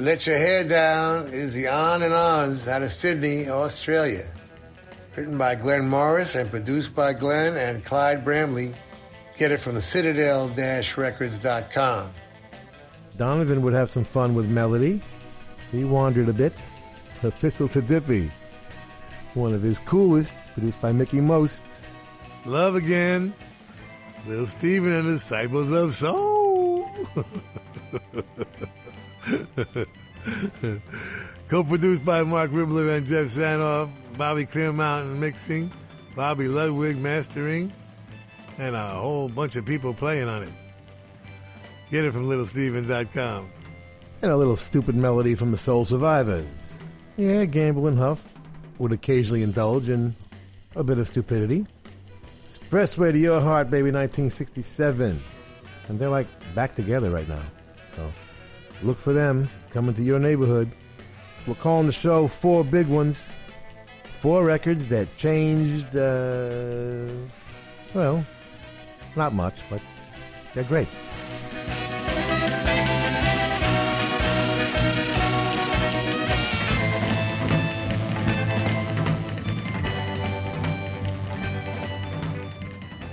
Let 0.00 0.26
Your 0.26 0.38
Hair 0.38 0.64
Down 0.64 1.26
is 1.26 1.52
the 1.52 1.68
On 1.68 2.02
and 2.02 2.14
Ons 2.14 2.66
out 2.66 2.82
of 2.82 2.90
Sydney, 2.90 3.50
Australia. 3.50 4.26
Written 5.14 5.36
by 5.36 5.56
Glenn 5.56 5.90
Morris 5.90 6.36
and 6.36 6.48
produced 6.48 6.94
by 6.94 7.12
Glenn 7.12 7.58
and 7.58 7.84
Clyde 7.84 8.24
Bramley. 8.24 8.72
Get 9.36 9.52
it 9.52 9.60
from 9.60 9.74
the 9.74 9.82
citadel-records.com. 9.82 12.14
Donovan 13.18 13.60
would 13.60 13.74
have 13.74 13.90
some 13.90 14.04
fun 14.04 14.34
with 14.34 14.48
melody. 14.48 15.02
He 15.70 15.84
wandered 15.84 16.30
a 16.30 16.32
bit. 16.32 16.54
The 17.20 17.28
Epistle 17.28 17.68
to 17.68 17.82
Dippy. 17.82 18.32
One 19.34 19.52
of 19.52 19.60
his 19.60 19.78
coolest, 19.80 20.32
produced 20.54 20.80
by 20.80 20.92
Mickie 20.92 21.20
Most. 21.20 21.66
Love 22.46 22.74
Again. 22.74 23.34
Little 24.26 24.46
Steven 24.46 24.92
and 24.92 25.08
Disciples 25.08 25.72
of 25.72 25.92
Soul. 25.92 26.88
Co-produced 31.48 32.04
by 32.04 32.22
Marc 32.22 32.50
Ribler 32.50 32.96
and 32.96 33.06
Geoff 33.06 33.26
Sanoff. 33.26 33.90
Bobby 34.16 34.46
Clearmountain 34.46 35.18
mixing. 35.18 35.70
Bobby 36.14 36.48
Ludwig 36.48 36.98
mastering. 36.98 37.72
And 38.58 38.76
a 38.76 38.88
whole 38.88 39.28
bunch 39.28 39.56
of 39.56 39.64
people 39.64 39.94
playing 39.94 40.28
on 40.28 40.42
it. 40.42 40.52
Get 41.90 42.04
it 42.04 42.12
from 42.12 42.28
littlesteven.com. 42.28 43.50
And 44.22 44.30
a 44.30 44.36
little 44.36 44.56
stupid 44.56 44.94
melody 44.94 45.34
from 45.34 45.50
the 45.50 45.58
Soul 45.58 45.84
Survivors. 45.84 46.46
Yeah, 47.16 47.44
Gamble 47.46 47.88
and 47.88 47.98
Huff 47.98 48.24
would 48.78 48.92
occasionally 48.92 49.42
indulge 49.42 49.88
in 49.88 50.14
a 50.76 50.84
bit 50.84 50.98
of 50.98 51.08
stupidity. 51.08 51.66
Expressway 52.46 53.12
to 53.12 53.18
Your 53.18 53.40
Heart, 53.40 53.70
baby, 53.70 53.90
1967. 53.90 55.20
And 55.88 55.98
they're 55.98 56.08
like 56.08 56.28
back 56.54 56.76
together 56.76 57.10
right 57.10 57.28
now. 57.28 57.42
So 57.96 58.12
look 58.82 59.00
for 59.00 59.12
them 59.12 59.48
coming 59.70 59.94
to 59.94 60.02
your 60.02 60.18
neighborhood. 60.18 60.70
We're 61.46 61.54
calling 61.54 61.86
the 61.86 61.92
show 61.92 62.28
Four 62.28 62.64
Big 62.64 62.86
Ones. 62.86 63.26
Four 64.20 64.44
records 64.44 64.88
that 64.88 65.16
changed, 65.16 65.96
uh, 65.96 67.06
well, 67.94 68.24
not 69.16 69.32
much, 69.32 69.60
but 69.70 69.80
they're 70.54 70.64
great. 70.64 70.88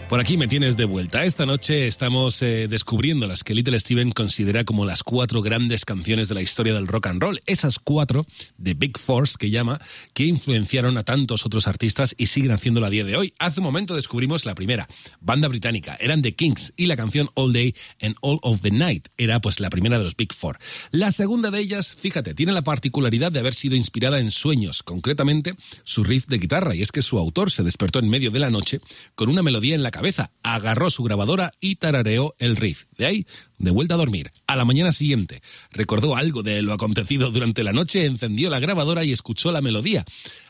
Por 0.09 0.21
aquí 0.21 0.37
me 0.37 0.47
tienes 0.47 0.77
de 0.77 0.85
vuelta. 0.85 1.25
Esta 1.25 1.45
noche 1.45 1.85
estamos 1.85 2.41
eh, 2.41 2.69
descubriendo 2.69 3.27
las 3.27 3.43
que 3.43 3.53
Little 3.53 3.77
Steven 3.77 4.11
considera 4.11 4.63
como 4.63 4.85
las 4.85 5.03
cuatro 5.03 5.41
grandes 5.41 5.83
canciones 5.83 6.29
de 6.29 6.35
la 6.35 6.41
historia 6.41 6.73
del 6.73 6.87
rock 6.87 7.07
and 7.07 7.21
roll. 7.21 7.41
Esas 7.45 7.77
cuatro, 7.77 8.25
de 8.57 8.73
Big 8.73 8.97
Force, 8.97 9.35
que 9.37 9.49
llama, 9.49 9.81
que 10.13 10.23
influenciaron 10.23 10.97
a 10.97 11.03
tantos 11.03 11.45
otros 11.45 11.67
artistas 11.67 12.15
y 12.17 12.27
siguen 12.27 12.51
haciéndolo 12.51 12.85
a 12.85 12.89
día 12.89 13.03
de 13.03 13.17
hoy. 13.17 13.33
Hace 13.37 13.59
un 13.59 13.65
momento 13.65 13.97
descubrimos 13.97 14.45
la 14.45 14.55
primera, 14.55 14.87
banda 15.19 15.49
británica, 15.49 15.97
eran 15.99 16.21
The 16.21 16.35
Kings, 16.35 16.71
y 16.77 16.85
la 16.85 16.95
canción 16.95 17.29
All 17.33 17.51
Day 17.51 17.75
and 18.01 18.15
All 18.21 18.39
of 18.43 18.61
the 18.61 18.71
Night 18.71 19.09
era 19.17 19.41
pues 19.41 19.59
la 19.59 19.69
primera 19.69 19.97
de 19.97 20.05
los 20.05 20.15
Big 20.15 20.33
Four. 20.33 20.57
La 20.91 21.11
segunda 21.11 21.51
de 21.51 21.59
ellas, 21.59 21.93
fíjate, 21.93 22.33
tiene 22.33 22.53
la 22.53 22.61
particularidad 22.61 23.33
de 23.33 23.41
haber 23.41 23.55
sido 23.55 23.75
inspirada 23.75 24.21
en 24.21 24.31
sueños, 24.31 24.83
concretamente 24.83 25.55
su 25.83 26.05
riff 26.05 26.27
de 26.27 26.37
guitarra, 26.37 26.75
y 26.75 26.81
es 26.81 26.93
que 26.93 27.01
su 27.01 27.19
autor 27.19 27.51
se 27.51 27.63
despertó 27.63 27.99
en 27.99 28.07
medio 28.07 28.31
de 28.31 28.39
la 28.39 28.49
noche 28.49 28.79
con 29.15 29.27
una 29.27 29.43
melodía 29.43 29.75
en 29.75 29.83
la 29.83 29.91
cabeza, 29.97 30.29
agarró 30.43 30.91
su 30.91 31.03
grabadora 31.03 31.51
y 31.59 31.77
tarareó 31.77 32.35
el 32.37 32.55
riff. 32.55 32.85
De 32.99 33.07
ahí, 33.07 33.25
de 33.57 33.71
vuelta 33.71 33.95
a 33.95 33.97
dormir. 33.97 34.31
A 34.45 34.55
la 34.55 34.63
mañana 34.63 34.91
siguiente, 34.91 35.41
recordó 35.71 36.15
algo 36.15 36.43
de 36.43 36.61
lo 36.61 36.71
acontecido 36.71 37.31
durante 37.31 37.63
la 37.63 37.73
noche, 37.73 38.05
encendió 38.05 38.51
la 38.51 38.59
grabadora 38.59 39.03
y 39.03 39.11
escuchó 39.11 39.51
la 39.51 39.61
melodía. 39.61 40.05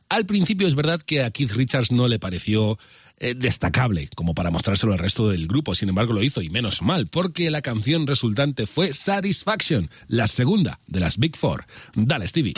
Al 0.10 0.25
principio 0.25 0.67
es 0.67 0.75
verdad 0.75 1.01
que 1.01 1.23
a 1.23 1.31
Keith 1.31 1.53
Richards 1.53 1.93
no 1.93 2.10
le 2.10 2.19
pareció 2.19 2.77
eh, 3.19 3.36
destacable 3.36 4.10
como 4.15 4.36
para 4.36 4.51
mostrárselo 4.51 4.91
al 4.91 4.99
resto 4.99 5.29
del 5.29 5.47
grupo, 5.47 5.75
sin 5.75 5.88
embargo 5.88 6.12
lo 6.12 6.23
hizo 6.23 6.41
y 6.41 6.49
menos 6.49 6.81
mal, 6.81 7.07
porque 7.07 7.49
la 7.49 7.62
canción 7.62 8.05
resultante 8.05 8.67
fue 8.67 8.93
Satisfaction, 8.93 9.89
la 10.07 10.27
segunda 10.27 10.81
de 10.88 10.99
las 10.99 11.17
Big 11.17 11.38
Four. 11.38 11.65
Dale, 11.95 12.27
Stevie. 12.27 12.53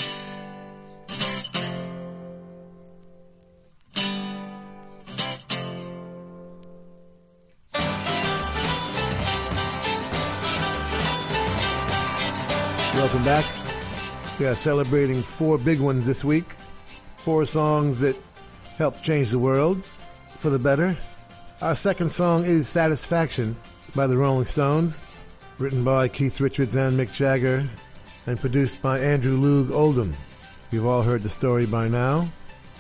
Welcome 13.10 13.26
back. 13.26 14.40
We 14.40 14.46
are 14.46 14.54
celebrating 14.54 15.24
four 15.24 15.58
big 15.58 15.80
ones 15.80 16.06
this 16.06 16.24
week. 16.24 16.46
Four 17.18 17.44
songs 17.46 18.00
that 18.02 18.16
helped 18.78 19.02
change 19.02 19.32
the 19.32 19.40
world 19.40 19.84
for 20.38 20.52
the 20.52 20.60
better. 20.60 20.96
Our 21.60 21.76
second 21.76 22.12
song 22.12 22.46
is 22.46 22.70
Satisfaction 22.70 23.56
by 23.96 24.06
the 24.06 24.16
Rolling 24.16 24.46
Stones, 24.46 25.02
written 25.58 25.84
by 25.84 26.08
Keith 26.08 26.40
Richards 26.40 26.76
and 26.76 27.00
Mick 27.00 27.12
Jagger, 27.12 27.68
and 28.28 28.40
produced 28.40 28.80
by 28.80 29.00
Andrew 29.00 29.40
Loog 29.40 29.72
Oldham. 29.72 30.14
You've 30.70 30.86
all 30.86 31.02
heard 31.02 31.24
the 31.24 31.30
story 31.30 31.66
by 31.66 31.88
now, 31.88 32.30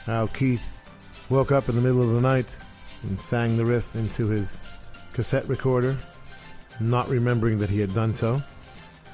how 0.06 0.28
Keith 0.28 0.80
woke 1.30 1.52
up 1.52 1.70
in 1.70 1.76
the 1.76 1.82
middle 1.82 2.04
of 2.04 2.10
the 2.10 2.22
night 2.22 2.56
and 3.02 3.20
sang 3.20 3.58
the 3.58 3.66
riff 3.66 3.96
into 3.96 4.28
his 4.28 4.60
cassette 5.12 5.50
recorder, 5.50 5.98
not 6.80 7.10
remembering 7.10 7.58
that 7.58 7.72
he 7.72 7.80
had 7.80 7.96
done 7.96 8.14
so. 8.14 8.40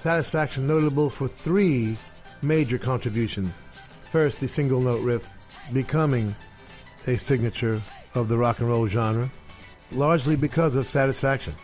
Satisfaction 0.05 0.67
notable 0.67 1.09
for 1.09 1.27
three 1.27 1.97
major 2.43 2.77
contributions. 2.77 3.57
First, 4.03 4.39
the 4.39 4.47
single 4.47 4.79
note 4.79 5.01
riff 5.01 5.27
becoming 5.73 6.35
a 7.07 7.17
signature 7.17 7.81
of 8.13 8.27
the 8.27 8.37
rock 8.37 8.59
and 8.59 8.69
roll 8.69 8.85
genre, 8.85 9.31
largely 9.91 10.35
because 10.35 10.75
of 10.75 10.87
Satisfaction. 10.87 11.55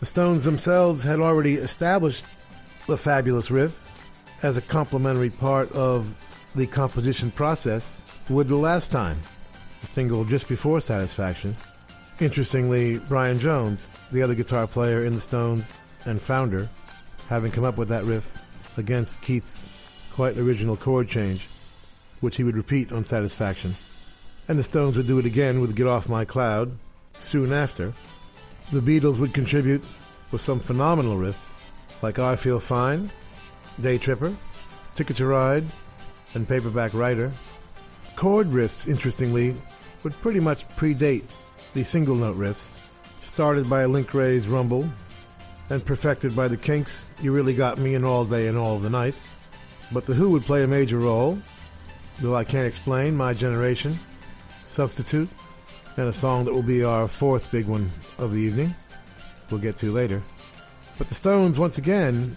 The 0.00 0.06
Stones 0.06 0.44
themselves 0.44 1.02
had 1.02 1.20
already 1.20 1.56
established 1.56 2.24
the 2.86 2.96
fabulous 2.96 3.50
riff 3.50 3.78
as 4.42 4.56
a 4.56 4.62
complementary 4.62 5.28
part 5.28 5.70
of 5.72 6.16
the 6.54 6.66
composition 6.66 7.30
process 7.30 7.98
with 8.30 8.48
the 8.48 8.56
last 8.56 8.90
time, 8.90 9.20
the 9.82 9.86
single 9.86 10.24
just 10.24 10.48
before 10.48 10.80
Satisfaction. 10.80 11.54
Interestingly, 12.20 13.00
Brian 13.00 13.38
Jones, 13.38 13.86
the 14.12 14.22
other 14.22 14.34
guitar 14.34 14.66
player 14.66 15.04
in 15.04 15.14
the 15.14 15.20
Stones 15.20 15.70
and 16.06 16.22
founder, 16.22 16.70
having 17.32 17.50
come 17.50 17.64
up 17.64 17.78
with 17.78 17.88
that 17.88 18.04
riff 18.04 18.44
against 18.76 19.18
Keith's 19.22 19.64
quite 20.12 20.36
original 20.36 20.76
chord 20.76 21.08
change, 21.08 21.48
which 22.20 22.36
he 22.36 22.44
would 22.44 22.58
repeat 22.58 22.92
on 22.92 23.06
Satisfaction. 23.06 23.74
And 24.48 24.58
the 24.58 24.62
Stones 24.62 24.98
would 24.98 25.06
do 25.06 25.18
it 25.18 25.24
again 25.24 25.62
with 25.62 25.74
Get 25.74 25.86
Off 25.86 26.10
My 26.10 26.26
Cloud 26.26 26.76
soon 27.20 27.50
after. 27.50 27.94
The 28.70 28.80
Beatles 28.80 29.18
would 29.18 29.32
contribute 29.32 29.82
with 30.30 30.42
some 30.42 30.60
phenomenal 30.60 31.16
riffs 31.16 31.62
like 32.02 32.18
I 32.18 32.36
Feel 32.36 32.60
Fine, 32.60 33.10
Day 33.80 33.96
Tripper, 33.96 34.36
Ticket 34.94 35.16
to 35.16 35.24
Ride, 35.24 35.64
and 36.34 36.46
Paperback 36.46 36.92
Writer. 36.92 37.32
Chord 38.14 38.48
riffs, 38.48 38.86
interestingly, 38.86 39.54
would 40.02 40.12
pretty 40.20 40.40
much 40.40 40.68
predate 40.76 41.24
the 41.72 41.82
single 41.82 42.16
note 42.16 42.36
riffs, 42.36 42.76
started 43.22 43.70
by 43.70 43.86
Link 43.86 44.12
Wray's 44.12 44.48
Rumble 44.48 44.86
and 45.72 45.86
perfected 45.86 46.36
by 46.36 46.48
the 46.48 46.56
Kinks' 46.56 47.08
You 47.22 47.32
Really 47.32 47.54
Got 47.54 47.78
Me 47.78 47.94
in 47.94 48.04
All 48.04 48.26
Day 48.26 48.46
and 48.46 48.58
All 48.58 48.76
of 48.76 48.82
the 48.82 48.90
Night. 48.90 49.14
But 49.90 50.04
The 50.04 50.12
Who 50.12 50.28
would 50.28 50.42
play 50.42 50.62
a 50.62 50.66
major 50.66 50.98
role, 50.98 51.40
though 52.20 52.36
I 52.36 52.44
can't 52.44 52.66
explain, 52.66 53.16
My 53.16 53.32
Generation, 53.32 53.98
Substitute, 54.68 55.30
and 55.96 56.08
a 56.08 56.12
song 56.12 56.44
that 56.44 56.52
will 56.52 56.62
be 56.62 56.84
our 56.84 57.08
fourth 57.08 57.50
big 57.50 57.66
one 57.66 57.90
of 58.18 58.34
the 58.34 58.40
evening, 58.40 58.74
we'll 59.50 59.60
get 59.60 59.78
to 59.78 59.90
later. 59.90 60.22
But 60.98 61.08
the 61.08 61.14
Stones, 61.14 61.58
once 61.58 61.78
again, 61.78 62.36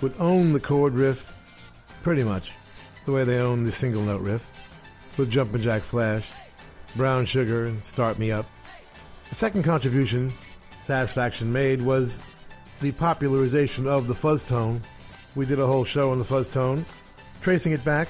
would 0.00 0.18
own 0.18 0.52
the 0.52 0.58
chord 0.58 0.94
riff 0.94 1.36
pretty 2.02 2.24
much 2.24 2.50
the 3.06 3.12
way 3.12 3.22
they 3.22 3.38
own 3.38 3.62
the 3.62 3.70
single 3.70 4.02
note 4.02 4.22
riff 4.22 4.44
with 5.16 5.30
Jumpin' 5.30 5.62
Jack 5.62 5.82
Flash, 5.82 6.28
Brown 6.96 7.26
Sugar, 7.26 7.66
and 7.66 7.80
Start 7.80 8.18
Me 8.18 8.32
Up. 8.32 8.46
The 9.28 9.36
second 9.36 9.62
contribution 9.62 10.32
Satisfaction 10.84 11.52
made 11.52 11.80
was 11.80 12.18
the 12.82 12.92
popularization 12.92 13.86
of 13.86 14.08
the 14.08 14.14
fuzz 14.14 14.42
tone. 14.42 14.82
We 15.36 15.46
did 15.46 15.60
a 15.60 15.66
whole 15.66 15.84
show 15.84 16.10
on 16.10 16.18
the 16.18 16.24
fuzz 16.24 16.48
tone, 16.48 16.84
tracing 17.40 17.72
it 17.72 17.84
back 17.84 18.08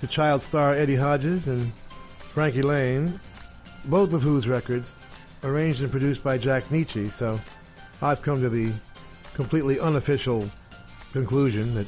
to 0.00 0.08
child 0.08 0.42
star 0.42 0.72
Eddie 0.72 0.96
Hodges 0.96 1.46
and 1.46 1.72
Frankie 2.34 2.62
Laine, 2.62 3.18
both 3.84 4.12
of 4.12 4.22
whose 4.22 4.48
records 4.48 4.92
arranged 5.44 5.82
and 5.82 5.90
produced 5.90 6.24
by 6.24 6.36
Jack 6.36 6.64
Nitzsche. 6.64 7.12
So 7.12 7.40
I've 8.02 8.22
come 8.22 8.40
to 8.40 8.48
the 8.48 8.72
completely 9.34 9.78
unofficial 9.78 10.50
conclusion 11.12 11.72
that 11.74 11.86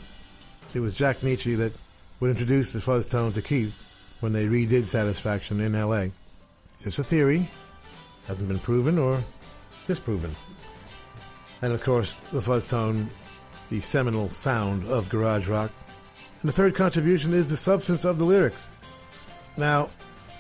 it 0.72 0.81
was 0.81 0.94
Jack 0.94 1.16
Nitzsche 1.18 1.57
that 1.59 1.72
would 2.20 2.31
introduce 2.31 2.72
the 2.72 2.81
fuzz 2.81 3.09
tone 3.09 3.33
to 3.33 3.42
Keith 3.42 4.16
when 4.20 4.33
they 4.33 4.46
redid 4.46 4.85
Satisfaction 4.85 5.61
in 5.61 5.72
LA. 5.72 6.07
It's 6.83 7.00
a 7.00 7.05
theory, 7.05 7.48
hasn't 8.29 8.48
been 8.48 8.61
proven 8.61 8.98
or 8.98 9.20
disproven. 9.88 10.31
And 11.64 11.72
of 11.72 11.83
course, 11.83 12.12
the 12.31 12.42
fuzz 12.42 12.68
tone, 12.68 13.09
the 13.70 13.81
seminal 13.81 14.29
sound 14.29 14.87
of 14.87 15.09
garage 15.09 15.48
rock. 15.48 15.71
And 16.42 16.48
the 16.50 16.52
third 16.52 16.75
contribution 16.75 17.33
is 17.33 17.48
the 17.48 17.56
substance 17.56 18.04
of 18.04 18.19
the 18.19 18.25
lyrics. 18.25 18.71
Now, 19.56 19.88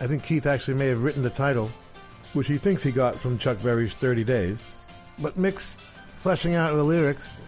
I 0.00 0.06
think 0.06 0.22
Keith 0.22 0.44
actually 0.44 0.74
may 0.74 0.88
have 0.88 1.02
written 1.02 1.22
the 1.22 1.30
title, 1.30 1.70
which 2.34 2.46
he 2.46 2.58
thinks 2.58 2.82
he 2.82 2.92
got 2.92 3.16
from 3.16 3.38
Chuck 3.38 3.62
Berry's 3.62 3.96
30 3.96 4.22
Days. 4.22 4.66
But 5.18 5.38
Mick's 5.38 5.78
fleshing 6.04 6.56
out 6.56 6.74
the 6.74 6.82
lyrics 6.82 7.38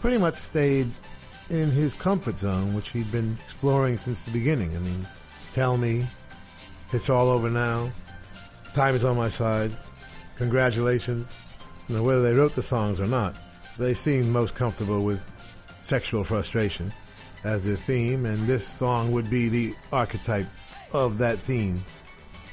pretty 0.00 0.18
much 0.18 0.36
stayed 0.36 0.88
in 1.50 1.72
his 1.72 1.94
comfort 1.94 2.38
zone, 2.38 2.74
which 2.76 2.90
he'd 2.90 3.10
been 3.10 3.36
exploring 3.44 3.98
since 3.98 4.22
the 4.22 4.30
beginning. 4.30 4.76
I 4.76 4.78
mean, 4.78 5.04
tell 5.52 5.76
me, 5.76 6.06
it's 6.92 7.10
all 7.10 7.28
over 7.28 7.50
now, 7.50 7.90
time 8.72 8.94
is 8.94 9.04
on 9.04 9.16
my 9.16 9.30
side, 9.30 9.72
congratulations. 10.36 11.34
Know, 11.88 12.02
whether 12.02 12.22
they 12.22 12.34
wrote 12.34 12.54
the 12.54 12.62
songs 12.62 13.00
or 13.00 13.06
not, 13.06 13.36
they 13.78 13.94
seemed 13.94 14.28
most 14.28 14.54
comfortable 14.54 15.02
with 15.02 15.30
sexual 15.82 16.24
frustration 16.24 16.92
as 17.44 17.64
their 17.64 17.76
theme, 17.76 18.26
and 18.26 18.38
this 18.46 18.66
song 18.66 19.12
would 19.12 19.30
be 19.30 19.48
the 19.48 19.74
archetype 19.92 20.46
of 20.92 21.18
that 21.18 21.38
theme. 21.38 21.84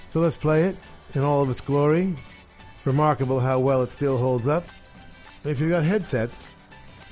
So 0.10 0.20
let's 0.20 0.38
play 0.38 0.64
it 0.64 0.78
in 1.16 1.24
all 1.24 1.42
of 1.42 1.50
its 1.50 1.62
glory. 1.62 2.16
Remarkable 2.86 3.40
how 3.40 3.60
well 3.60 3.82
it 3.82 3.90
still 3.90 4.18
holds 4.18 4.48
up. 4.48 4.66
If 5.44 5.60
you've 5.60 5.72
got 5.72 5.84
headsets, 5.84 6.48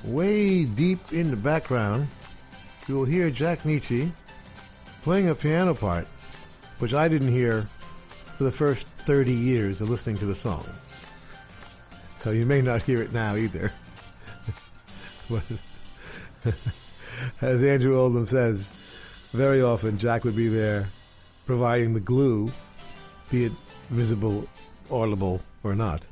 way 0.03 0.65
deep 0.65 0.99
in 1.11 1.32
the 1.32 1.38
background, 1.38 2.07
you 2.88 2.95
will 2.95 3.05
hear 3.05 3.32
Jack 3.32 3.63
Nitzsche 3.63 4.11
playing 5.01 5.30
a 5.30 5.36
piano 5.36 5.74
part, 5.74 6.07
which 6.78 6.93
I 6.93 7.07
didn't 7.07 7.32
hear 7.32 7.67
for 8.38 8.43
the 8.43 8.51
first 8.51 8.86
30 8.88 9.34
years 9.34 9.82
of 9.82 9.89
listening 9.89 10.17
to 10.19 10.26
the 10.26 10.36
song. 10.36 10.65
So 12.22 12.30
you 12.30 12.45
may 12.45 12.61
not 12.61 12.84
hear 12.84 13.01
it 13.01 13.13
now 13.13 13.36
either. 13.36 13.72
as 17.41 17.63
Andrew 17.63 17.99
Oldham 17.99 18.28
says, 18.28 18.67
very 19.32 19.63
often 19.63 19.97
Jack 19.97 20.24
would 20.24 20.36
be 20.36 20.47
there 20.47 20.88
providing 21.47 21.95
the 21.95 21.99
glue, 21.99 22.51
be 23.32 23.45
it 23.45 23.53
visible, 23.89 24.47
audible, 24.91 25.41
or 25.63 25.76
not. 25.76 26.03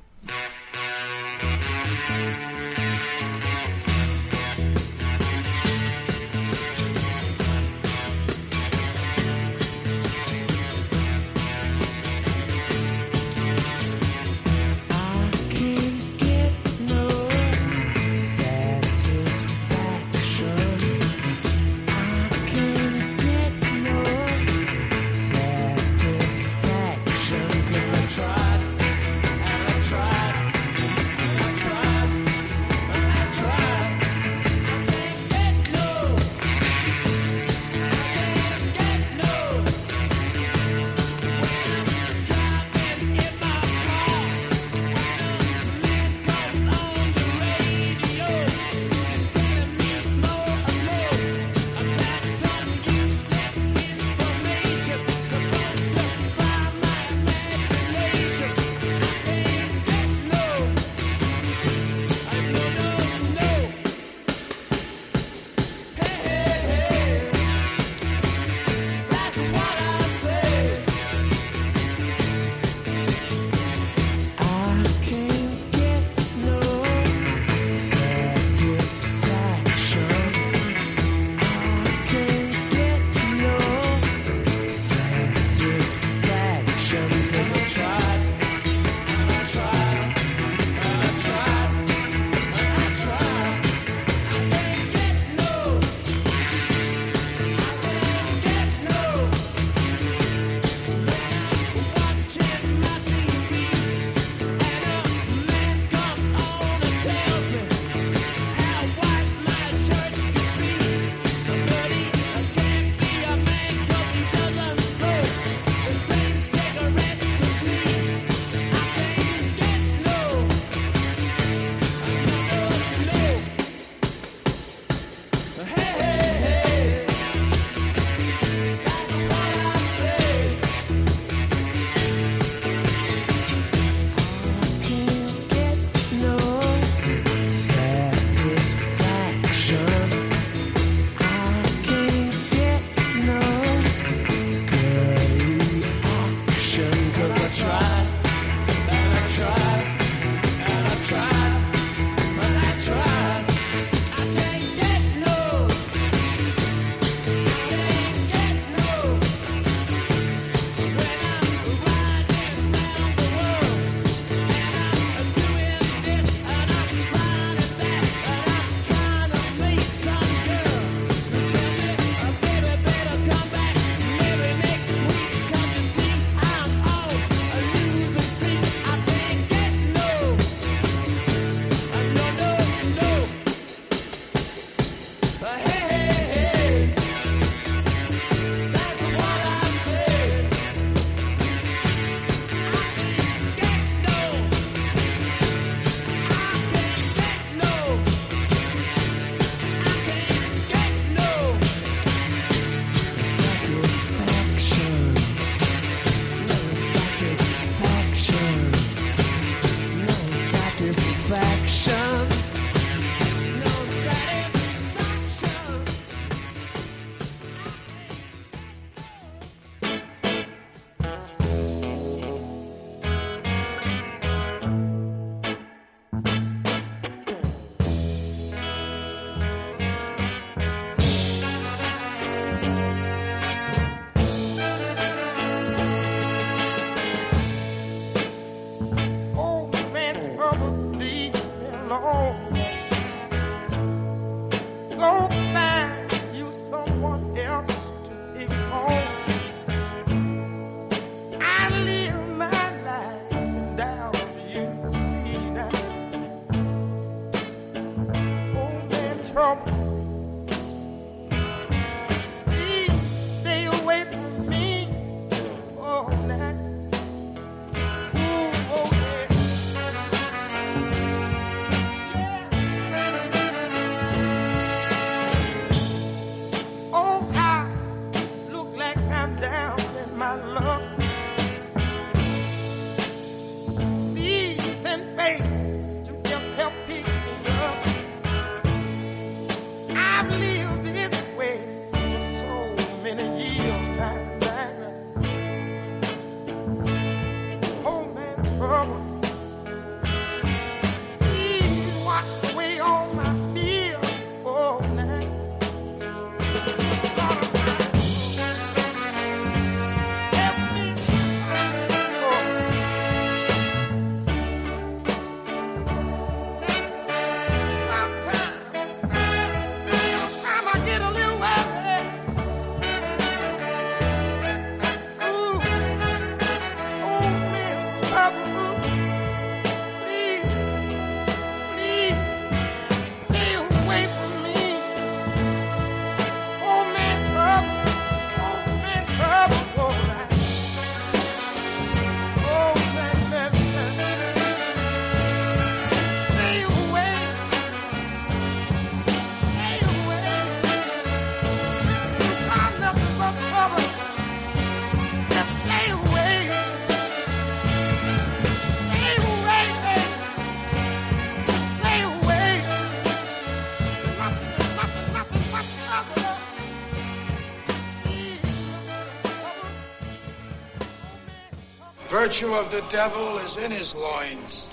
virtue 372.29 372.53
of 372.53 372.69
the 372.69 372.85
devil 372.91 373.39
is 373.39 373.57
in 373.57 373.71
his 373.71 373.95
loins. 373.95 374.67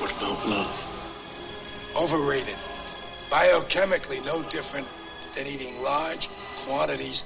What 0.00 0.10
about 0.16 0.48
love? 0.48 1.92
Overrated. 1.94 2.56
Biochemically, 3.28 4.24
no 4.24 4.42
different 4.48 4.88
than 5.36 5.46
eating 5.46 5.82
large 5.82 6.30
quantities 6.64 7.24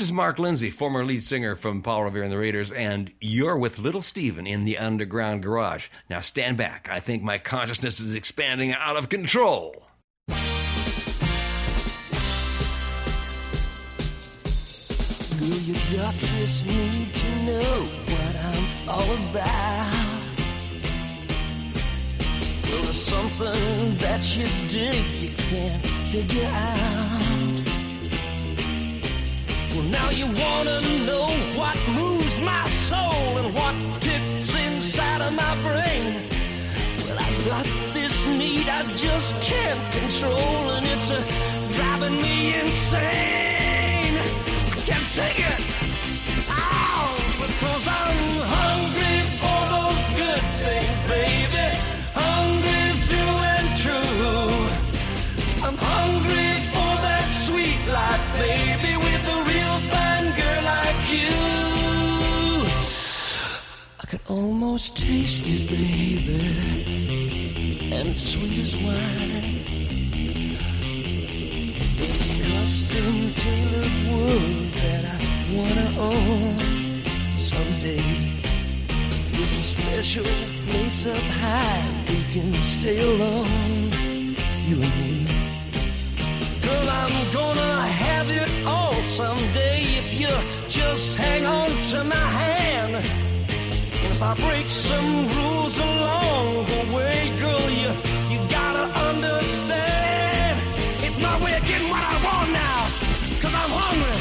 This 0.00 0.08
is 0.08 0.14
Mark 0.14 0.38
Lindsay, 0.38 0.70
former 0.70 1.04
lead 1.04 1.22
singer 1.24 1.54
from 1.54 1.82
Paul 1.82 2.04
Revere 2.04 2.22
and 2.22 2.32
the 2.32 2.38
Raiders, 2.38 2.72
and 2.72 3.12
you're 3.20 3.58
with 3.58 3.78
Little 3.78 4.00
Steven 4.00 4.46
in 4.46 4.64
the 4.64 4.78
Underground 4.78 5.42
Garage. 5.42 5.88
Now 6.08 6.22
stand 6.22 6.56
back. 6.56 6.88
I 6.90 7.00
think 7.00 7.22
my 7.22 7.36
consciousness 7.36 8.00
is 8.00 8.14
expanding 8.14 8.72
out 8.72 8.96
of 8.96 9.10
control. 9.10 9.82
Girl, 10.26 10.38
you 15.38 15.74
need 16.64 17.12
to 17.12 17.44
know 17.44 17.84
what 18.06 18.36
I'm 18.36 18.88
all 18.88 19.12
about. 19.28 19.92
Well, 22.64 22.82
there's 22.84 23.02
something 23.02 23.98
that 23.98 24.34
you 24.34 24.46
do 24.70 24.96
you 25.18 25.36
can't 25.36 25.84
figure 25.84 26.48
out. 26.54 26.99
Now 29.90 30.10
you 30.10 30.26
wanna 30.26 30.78
know 31.08 31.28
what 31.58 31.76
moves 31.96 32.38
my 32.38 32.64
soul 32.88 33.38
and 33.40 33.54
what 33.54 33.74
tips 34.00 34.54
inside 34.54 35.20
of 35.20 35.32
my 35.32 35.54
brain. 35.66 36.04
Well, 37.06 37.18
I've 37.18 37.46
got 37.46 37.64
this 37.92 38.26
need 38.26 38.68
I 38.68 38.82
just 38.92 39.42
can't 39.42 39.92
control, 39.92 40.70
and 40.76 40.86
it's 40.86 41.10
uh, 41.10 41.20
driving 41.76 42.16
me 42.22 42.54
insane. 42.60 44.14
I 44.16 44.80
can't 44.86 45.08
take 45.14 45.40
it. 45.40 45.79
almost 64.30 64.96
tasted, 64.96 65.68
baby, 65.68 66.38
and 67.90 68.08
it's 68.08 68.22
sweet 68.22 68.58
as 68.60 68.76
wine. 68.76 69.58
It's 71.98 72.20
a 72.26 72.38
custom 72.46 73.14
tailored 73.42 73.96
world 74.08 74.70
that 74.82 75.04
I 75.04 75.18
wanna 75.56 75.88
own 76.08 77.02
someday. 77.50 78.06
With 79.34 79.62
a 79.62 79.64
special 79.74 80.30
place 80.68 81.06
up 81.06 81.26
high, 81.42 81.82
we 82.08 82.18
can 82.32 82.54
stay 82.54 82.98
alone, 83.02 83.90
you 84.68 84.76
and 84.86 84.94
me. 85.02 85.26
Girl, 86.62 86.88
I'm 87.02 87.16
gonna 87.34 87.74
have 88.06 88.30
it 88.30 88.50
all 88.64 88.94
someday 89.08 89.80
if 90.02 90.08
you 90.20 90.32
just 90.68 91.16
hang 91.16 91.46
on 91.46 91.68
to 91.90 92.04
my 92.04 92.14
hand. 92.14 93.29
I 94.22 94.34
break 94.34 94.70
some 94.70 95.28
rules 95.28 95.78
along 95.78 96.66
the 96.66 96.82
way, 96.94 97.32
girl. 97.40 97.70
You 97.82 97.90
you 98.28 98.38
gotta 98.50 98.86
understand. 99.08 100.60
It's 101.06 101.16
my 101.16 101.34
way 101.42 101.56
of 101.56 101.64
getting 101.64 101.88
what 101.88 102.04
I 102.04 102.16
want 102.28 102.50
I'm 103.62 103.72
hungry. 103.82 104.20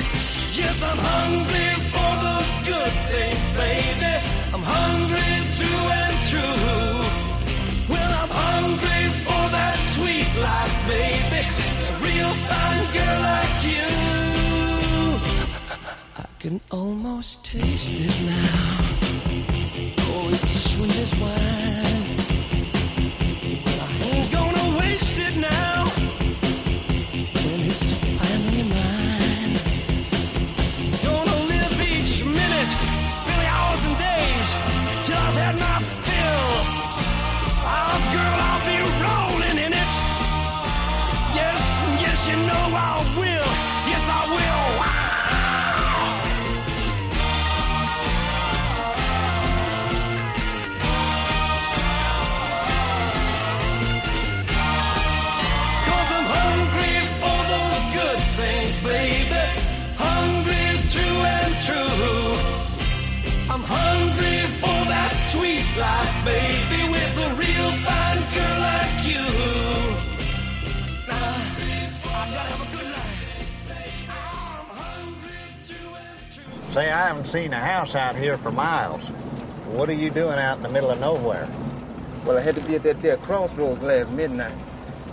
Yes, 0.55 0.77
I'm 0.89 0.99
hungry 1.13 1.69
for 1.91 2.11
those 2.25 2.53
good 2.71 2.93
things, 3.11 3.43
baby. 3.59 4.13
I'm 4.53 4.63
hungry 4.63 5.31
and. 5.59 6.15
Well, 7.91 8.11
I'm 8.21 8.31
hungry 8.45 9.03
for 9.27 9.43
that 9.57 9.75
sweet 9.95 10.29
life, 10.47 10.75
baby. 10.87 11.43
A 11.87 11.93
real 12.07 12.33
fine 12.47 12.85
girl 12.95 13.19
like 13.31 13.59
you. 13.73 13.89
I 16.23 16.25
can 16.39 16.61
almost 16.71 17.43
taste 17.43 17.91
it 17.91 18.15
now 18.25 18.98
sweetest 20.79 21.19
wine. 21.19 21.88
Say, 76.79 76.89
I 76.89 77.07
haven't 77.07 77.27
seen 77.27 77.51
a 77.51 77.59
house 77.59 77.93
out 77.93 78.15
here 78.15 78.37
for 78.37 78.53
miles. 78.53 79.09
What 79.75 79.89
are 79.89 79.93
you 79.93 80.09
doing 80.09 80.39
out 80.39 80.55
in 80.55 80.63
the 80.63 80.69
middle 80.69 80.89
of 80.89 81.01
nowhere? 81.01 81.45
Well, 82.23 82.37
I 82.37 82.39
had 82.39 82.55
to 82.55 82.61
be 82.61 82.75
at 82.75 82.83
that 82.83 83.01
there 83.01 83.17
crossroads 83.17 83.81
last 83.81 84.13
midnight. 84.13 84.57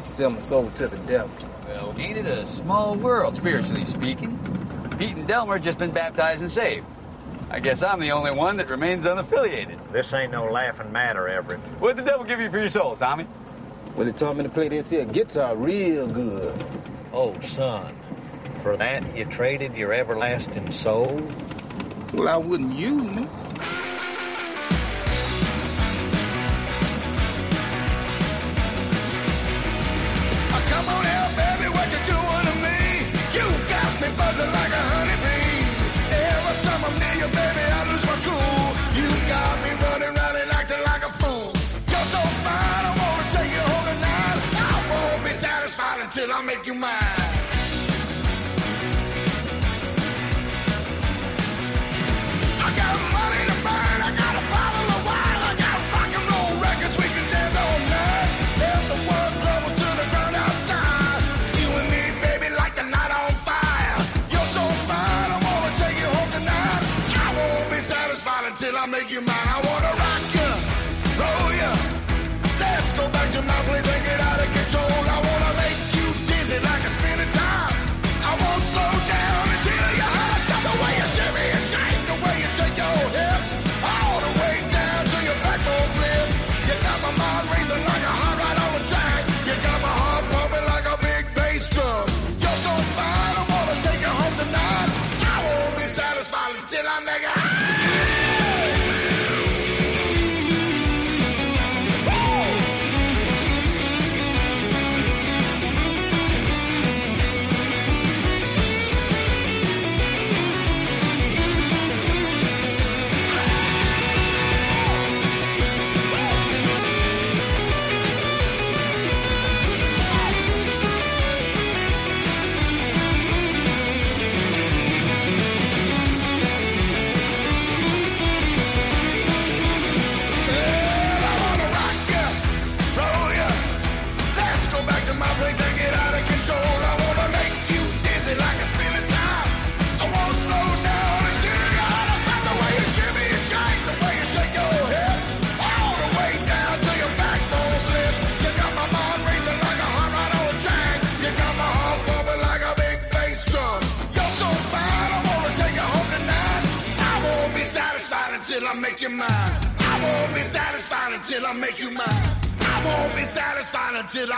Sell 0.01 0.31
my 0.31 0.39
soul 0.39 0.71
to 0.77 0.87
the 0.87 0.97
devil. 0.99 1.29
Well, 1.67 1.93
ain't 1.99 2.19
it 2.19 2.27
a 2.27 2.47
small 2.47 2.95
world, 2.95 3.35
spiritually 3.35 3.85
speaking? 3.85 4.39
Pete 4.97 5.17
and 5.17 5.27
Delmer 5.27 5.59
just 5.59 5.77
been 5.77 5.91
baptized 5.91 6.43
and 6.43 6.53
saved. 6.53 6.87
I 7.51 7.59
guess 7.59 7.83
I'm 7.83 7.99
the 7.99 8.13
only 8.13 8.31
one 8.31 8.59
that 8.59 8.71
remains 8.71 9.05
unaffiliated. 9.05 9.91
This 9.91 10.13
ain't 10.13 10.31
no 10.31 10.45
laughing 10.45 10.93
matter, 10.93 11.27
Everett. 11.27 11.59
What'd 11.81 11.97
the 11.97 12.09
devil 12.09 12.25
give 12.25 12.39
you 12.39 12.49
for 12.49 12.59
your 12.59 12.69
soul, 12.69 12.95
Tommy? 12.95 13.27
Well, 13.97 14.07
he 14.07 14.13
taught 14.13 14.37
me 14.37 14.45
to 14.45 14.51
play 14.51 14.69
this 14.69 14.91
here 14.91 15.05
guitar 15.05 15.57
real 15.57 16.07
good. 16.07 16.65
Oh, 17.13 17.37
son, 17.41 17.93
for 18.61 18.77
that 18.77 19.17
you 19.17 19.25
traded 19.25 19.75
your 19.75 19.93
everlasting 19.93 20.71
soul? 20.71 21.29
Well, 22.17 22.29
I 22.29 22.39
wouldn't 22.39 22.73
use 22.73 23.11
me. 23.11 23.29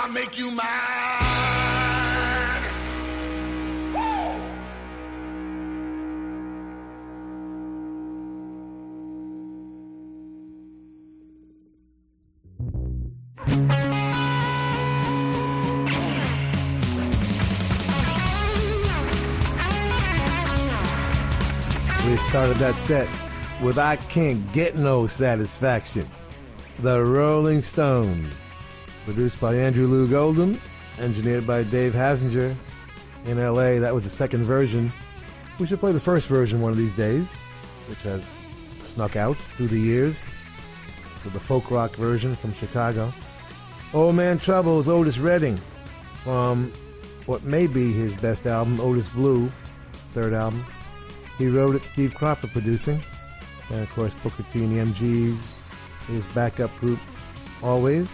I'll 0.08 0.14
make 0.14 0.38
you 0.38 0.50
mine. 0.50 0.64
We 22.06 22.16
started 22.16 22.56
that 22.56 22.74
set 22.76 23.06
with 23.62 23.76
I 23.76 23.96
Can't 23.96 24.50
Get 24.54 24.78
No 24.78 25.06
Satisfaction. 25.06 26.06
The 26.78 27.04
Rolling 27.04 27.60
Stones. 27.60 28.32
Produced 29.04 29.40
by 29.40 29.54
Andrew 29.54 29.86
Loog 29.86 30.12
Oldham, 30.12 30.60
engineered 30.98 31.46
by 31.46 31.62
Dave 31.62 31.92
Hassinger. 31.92 32.54
In 33.24 33.38
LA, 33.38 33.78
that 33.78 33.94
was 33.94 34.04
the 34.04 34.10
second 34.10 34.44
version. 34.44 34.92
We 35.58 35.66
should 35.66 35.80
play 35.80 35.92
the 35.92 36.00
first 36.00 36.28
version 36.28 36.60
one 36.60 36.70
of 36.70 36.76
these 36.76 36.94
days, 36.94 37.32
which 37.88 38.00
has 38.02 38.30
snuck 38.82 39.16
out 39.16 39.36
through 39.56 39.68
the 39.68 39.80
years. 39.80 40.24
With 41.24 41.32
the 41.32 41.40
folk 41.40 41.70
rock 41.70 41.96
version 41.96 42.36
from 42.36 42.52
Chicago. 42.54 43.12
Old 43.92 44.14
Man 44.14 44.38
Trouble 44.38 44.80
is 44.80 44.88
Otis 44.88 45.18
Redding 45.18 45.58
from 46.22 46.72
what 47.26 47.42
may 47.44 47.66
be 47.66 47.92
his 47.92 48.14
best 48.14 48.46
album, 48.46 48.80
Otis 48.80 49.08
Blue, 49.08 49.50
third 50.14 50.32
album. 50.32 50.64
He 51.38 51.48
wrote 51.48 51.74
it, 51.74 51.84
Steve 51.84 52.14
Cropper 52.14 52.48
producing. 52.48 53.02
And 53.70 53.80
of 53.80 53.90
course, 53.90 54.14
Booker 54.22 54.44
T 54.52 54.62
and 54.64 54.76
the 54.76 54.92
MGs, 54.92 55.38
his 56.06 56.26
backup 56.28 56.74
group, 56.78 56.98
always, 57.62 58.08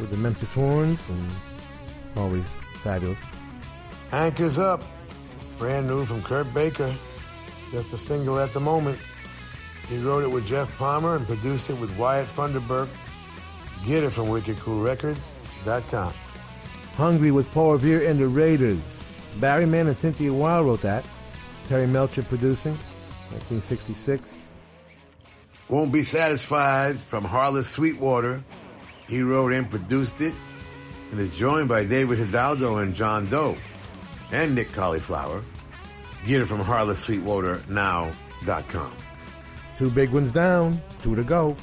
with 0.00 0.10
the 0.10 0.16
Memphis 0.16 0.52
Horns, 0.52 1.00
and 1.08 1.30
always 2.16 2.44
fabulous. 2.82 3.18
Anchors 4.12 4.58
Up, 4.58 4.82
brand 5.58 5.86
new 5.86 6.04
from 6.04 6.22
Kurt 6.22 6.52
Baker. 6.54 6.94
Just 7.72 7.92
a 7.92 7.98
single 7.98 8.38
at 8.38 8.52
the 8.52 8.60
moment. 8.60 8.98
He 9.88 9.98
wrote 9.98 10.24
it 10.24 10.30
with 10.30 10.46
Jeff 10.46 10.76
Palmer 10.78 11.16
and 11.16 11.26
produced 11.26 11.70
it 11.70 11.74
with 11.74 11.96
Wyatt 11.96 12.26
Funderburk. 12.26 12.88
Get 13.86 14.02
it 14.02 14.10
from 14.10 14.26
WickedCoolRecords.com. 14.26 16.12
Hungry 16.96 17.30
was 17.30 17.46
Paul 17.46 17.72
Revere 17.72 18.08
and 18.08 18.18
the 18.18 18.26
Raiders. 18.26 18.80
Barry 19.38 19.66
Mann 19.66 19.86
and 19.86 19.96
Cynthia 19.96 20.32
Weil 20.32 20.64
wrote 20.64 20.82
that. 20.82 21.04
Terry 21.68 21.86
Melcher 21.86 22.22
producing, 22.22 22.72
1966. 23.32 24.40
Won't 25.68 25.92
Be 25.92 26.02
Satisfied 26.02 26.98
from 26.98 27.24
Harlis 27.24 27.64
Sweetwater. 27.64 28.42
He 29.08 29.22
wrote 29.22 29.52
and 29.52 29.70
produced 29.70 30.20
it 30.20 30.34
and 31.10 31.18
is 31.20 31.36
joined 31.36 31.68
by 31.68 31.84
David 31.84 32.18
Hidalgo 32.18 32.78
and 32.78 32.94
John 32.94 33.26
Doe 33.26 33.56
and 34.32 34.54
Nick 34.54 34.72
Cauliflower. 34.72 35.42
Get 36.26 36.40
it 36.42 36.46
from 36.46 36.64
HarlisSweetwaterNow.com. 36.64 38.92
Two 39.78 39.90
big 39.90 40.10
ones 40.10 40.32
down, 40.32 40.80
two 41.02 41.14
to 41.14 41.22
go. 41.22 41.54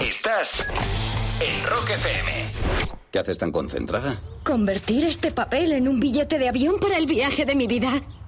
Estás 0.00 0.68
en 0.70 0.95
Rock 1.86 1.98
FM. 1.98 2.32
¿Qué 3.12 3.18
haces 3.20 3.38
tan 3.38 3.52
concentrada? 3.52 4.20
Convertir 4.42 5.04
este 5.04 5.30
papel 5.30 5.70
en 5.70 5.86
un 5.86 6.00
billete 6.00 6.36
de 6.36 6.48
avión 6.48 6.80
para 6.80 6.96
el 6.96 7.06
viaje 7.06 7.44
de 7.44 7.54
mi 7.54 7.68
vida. 7.68 8.02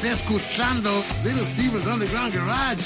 Estás 0.00 0.22
escuchando 0.22 1.04
Little 1.22 1.44
Steven's 1.44 1.86
Underground 1.86 2.32
Garage 2.34 2.80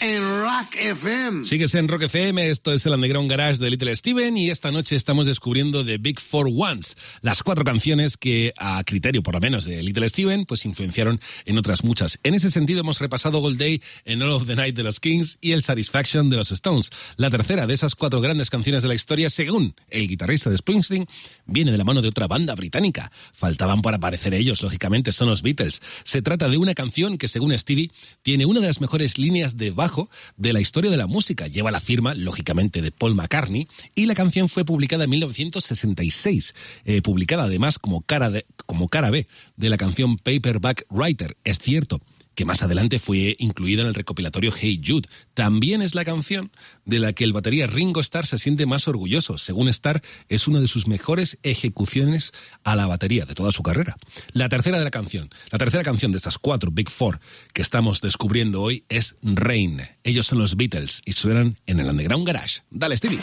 en 0.00 0.37
Rock 0.48 0.76
FM. 0.76 1.44
Sigues 1.44 1.74
en 1.74 1.88
Rock 1.88 2.04
FM, 2.04 2.48
esto 2.48 2.72
es 2.72 2.86
el 2.86 2.94
Underground 2.94 3.30
Garage 3.30 3.58
de 3.58 3.68
Little 3.68 3.94
Steven 3.94 4.34
y 4.38 4.48
esta 4.48 4.70
noche 4.70 4.96
estamos 4.96 5.26
descubriendo 5.26 5.84
The 5.84 5.98
Big 5.98 6.20
Four 6.20 6.48
Ones, 6.50 6.96
las 7.20 7.42
cuatro 7.42 7.64
canciones 7.64 8.16
que, 8.16 8.54
a 8.56 8.82
criterio 8.82 9.22
por 9.22 9.34
lo 9.34 9.40
menos 9.40 9.66
de 9.66 9.82
Little 9.82 10.08
Steven, 10.08 10.46
pues 10.46 10.64
influenciaron 10.64 11.20
en 11.44 11.58
otras 11.58 11.84
muchas. 11.84 12.18
En 12.22 12.32
ese 12.32 12.50
sentido 12.50 12.80
hemos 12.80 12.98
repasado 12.98 13.40
Gold 13.40 13.58
Day 13.58 13.82
en 14.06 14.22
All 14.22 14.30
of 14.30 14.46
the 14.46 14.56
Night 14.56 14.74
de 14.74 14.84
los 14.84 15.00
Kings 15.00 15.36
y 15.42 15.52
el 15.52 15.62
Satisfaction 15.62 16.30
de 16.30 16.36
los 16.38 16.50
Stones. 16.50 16.88
La 17.18 17.28
tercera 17.28 17.66
de 17.66 17.74
esas 17.74 17.94
cuatro 17.94 18.22
grandes 18.22 18.48
canciones 18.48 18.82
de 18.82 18.88
la 18.88 18.94
historia, 18.94 19.28
según 19.28 19.74
el 19.90 20.08
guitarrista 20.08 20.48
de 20.48 20.56
Springsteen, 20.56 21.06
viene 21.44 21.72
de 21.72 21.78
la 21.78 21.84
mano 21.84 22.00
de 22.00 22.08
otra 22.08 22.26
banda 22.26 22.54
británica. 22.54 23.12
Faltaban 23.34 23.82
para 23.82 23.98
aparecer 23.98 24.32
ellos, 24.32 24.62
lógicamente, 24.62 25.12
son 25.12 25.28
los 25.28 25.42
Beatles. 25.42 25.82
Se 26.04 26.22
trata 26.22 26.48
de 26.48 26.56
una 26.56 26.72
canción 26.72 27.18
que, 27.18 27.28
según 27.28 27.56
Stevie, 27.58 27.90
tiene 28.22 28.46
una 28.46 28.60
de 28.60 28.68
las 28.68 28.80
mejores 28.80 29.18
líneas 29.18 29.58
de 29.58 29.72
bajo 29.72 30.08
de 30.38 30.52
la 30.52 30.60
historia 30.60 30.90
de 30.90 30.96
la 30.96 31.06
música. 31.06 31.46
Lleva 31.46 31.70
la 31.70 31.80
firma, 31.80 32.14
lógicamente, 32.14 32.80
de 32.80 32.90
Paul 32.90 33.14
McCartney 33.14 33.68
y 33.94 34.06
la 34.06 34.14
canción 34.14 34.48
fue 34.48 34.64
publicada 34.64 35.04
en 35.04 35.10
1966, 35.10 36.54
eh, 36.84 37.02
publicada 37.02 37.44
además 37.44 37.78
como 37.78 38.00
cara, 38.00 38.30
de, 38.30 38.46
como 38.64 38.88
cara 38.88 39.10
B 39.10 39.26
de 39.56 39.68
la 39.68 39.76
canción 39.76 40.16
Paperback 40.16 40.86
Writer. 40.90 41.36
Es 41.44 41.58
cierto 41.58 42.00
que 42.38 42.44
más 42.44 42.62
adelante 42.62 43.00
fue 43.00 43.34
incluida 43.40 43.82
en 43.82 43.88
el 43.88 43.94
recopilatorio 43.94 44.52
Hey 44.56 44.80
Jude. 44.86 45.08
También 45.34 45.82
es 45.82 45.96
la 45.96 46.04
canción 46.04 46.52
de 46.84 47.00
la 47.00 47.12
que 47.12 47.24
el 47.24 47.32
batería 47.32 47.66
Ringo 47.66 48.00
Starr 48.00 48.28
se 48.28 48.38
siente 48.38 48.64
más 48.64 48.86
orgulloso. 48.86 49.38
Según 49.38 49.68
Starr, 49.68 50.02
es 50.28 50.46
una 50.46 50.60
de 50.60 50.68
sus 50.68 50.86
mejores 50.86 51.40
ejecuciones 51.42 52.30
a 52.62 52.76
la 52.76 52.86
batería 52.86 53.24
de 53.24 53.34
toda 53.34 53.50
su 53.50 53.64
carrera. 53.64 53.96
La 54.34 54.48
tercera 54.48 54.78
de 54.78 54.84
la 54.84 54.92
canción, 54.92 55.30
la 55.50 55.58
tercera 55.58 55.82
canción 55.82 56.12
de 56.12 56.18
estas 56.18 56.38
cuatro 56.38 56.70
Big 56.70 56.90
Four 56.90 57.18
que 57.52 57.62
estamos 57.62 58.00
descubriendo 58.00 58.62
hoy 58.62 58.84
es 58.88 59.16
Rain. 59.20 59.82
Ellos 60.04 60.26
son 60.26 60.38
los 60.38 60.54
Beatles 60.54 61.02
y 61.04 61.14
suenan 61.14 61.56
en 61.66 61.80
el 61.80 61.88
Underground 61.90 62.24
Garage. 62.24 62.60
Dale, 62.70 62.96
Stevie. 62.96 63.18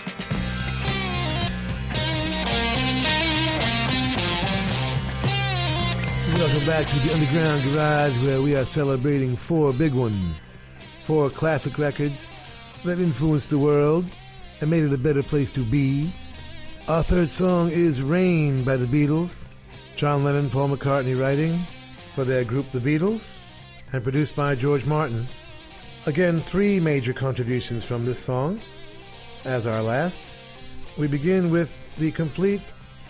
Welcome 6.36 6.66
back 6.66 6.86
to 6.88 7.00
the 7.00 7.14
Underground 7.14 7.64
Garage 7.64 8.22
where 8.22 8.42
we 8.42 8.58
are 8.58 8.66
celebrating 8.66 9.38
four 9.38 9.72
big 9.72 9.94
ones. 9.94 10.58
Four 11.04 11.30
classic 11.30 11.78
records 11.78 12.30
that 12.84 13.00
influenced 13.00 13.50
the 13.50 13.58
world 13.58 14.06
and 14.60 14.70
made 14.70 14.84
it 14.84 14.92
a 14.92 14.98
better 14.98 15.24
place 15.24 15.50
to 15.54 15.64
be. 15.64 16.12
Our 16.90 17.04
third 17.04 17.30
song 17.30 17.72
is 17.72 18.02
Rain 18.02 18.66
by 18.66 18.76
the 18.76 18.86
Beatles. 18.86 19.48
John 19.96 20.26
Lennon, 20.26 20.50
Paul 20.50 20.76
McCartney 20.76 21.18
writing 21.20 21.62
for 22.16 22.26
their 22.26 22.44
group 22.44 22.70
The 22.72 22.80
Beatles 22.80 23.40
and 23.94 24.04
produced 24.04 24.36
by 24.36 24.56
George 24.56 24.86
Martin. 24.86 25.28
Again, 26.06 26.42
three 26.42 26.82
major 26.82 27.14
contributions 27.14 27.86
from 27.86 28.06
this 28.06 28.20
song 28.20 28.60
as 29.46 29.66
our 29.66 29.82
last. 29.82 30.22
We 30.98 31.08
begin 31.08 31.50
with 31.50 31.80
the 31.98 32.12
complete 32.12 32.62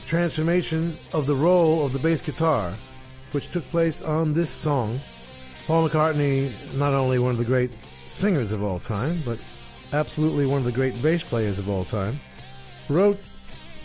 transformation 0.05 0.95
of 1.11 1.25
the 1.25 1.35
role 1.35 1.83
of 1.83 1.91
the 1.91 1.99
bass 1.99 2.21
guitar 2.21 2.75
which 3.35 3.51
took 3.51 3.69
place 3.69 4.01
on 4.01 4.33
this 4.33 4.49
song. 4.49 4.97
Paul 5.67 5.89
McCartney, 5.89 6.53
not 6.75 6.93
only 6.93 7.19
one 7.19 7.31
of 7.31 7.37
the 7.37 7.43
great 7.43 7.69
singers 8.07 8.53
of 8.53 8.63
all 8.63 8.79
time, 8.79 9.21
but 9.25 9.37
absolutely 9.91 10.45
one 10.45 10.59
of 10.59 10.63
the 10.63 10.71
great 10.71 11.01
bass 11.01 11.21
players 11.21 11.59
of 11.59 11.67
all 11.67 11.83
time, 11.83 12.17
wrote 12.87 13.19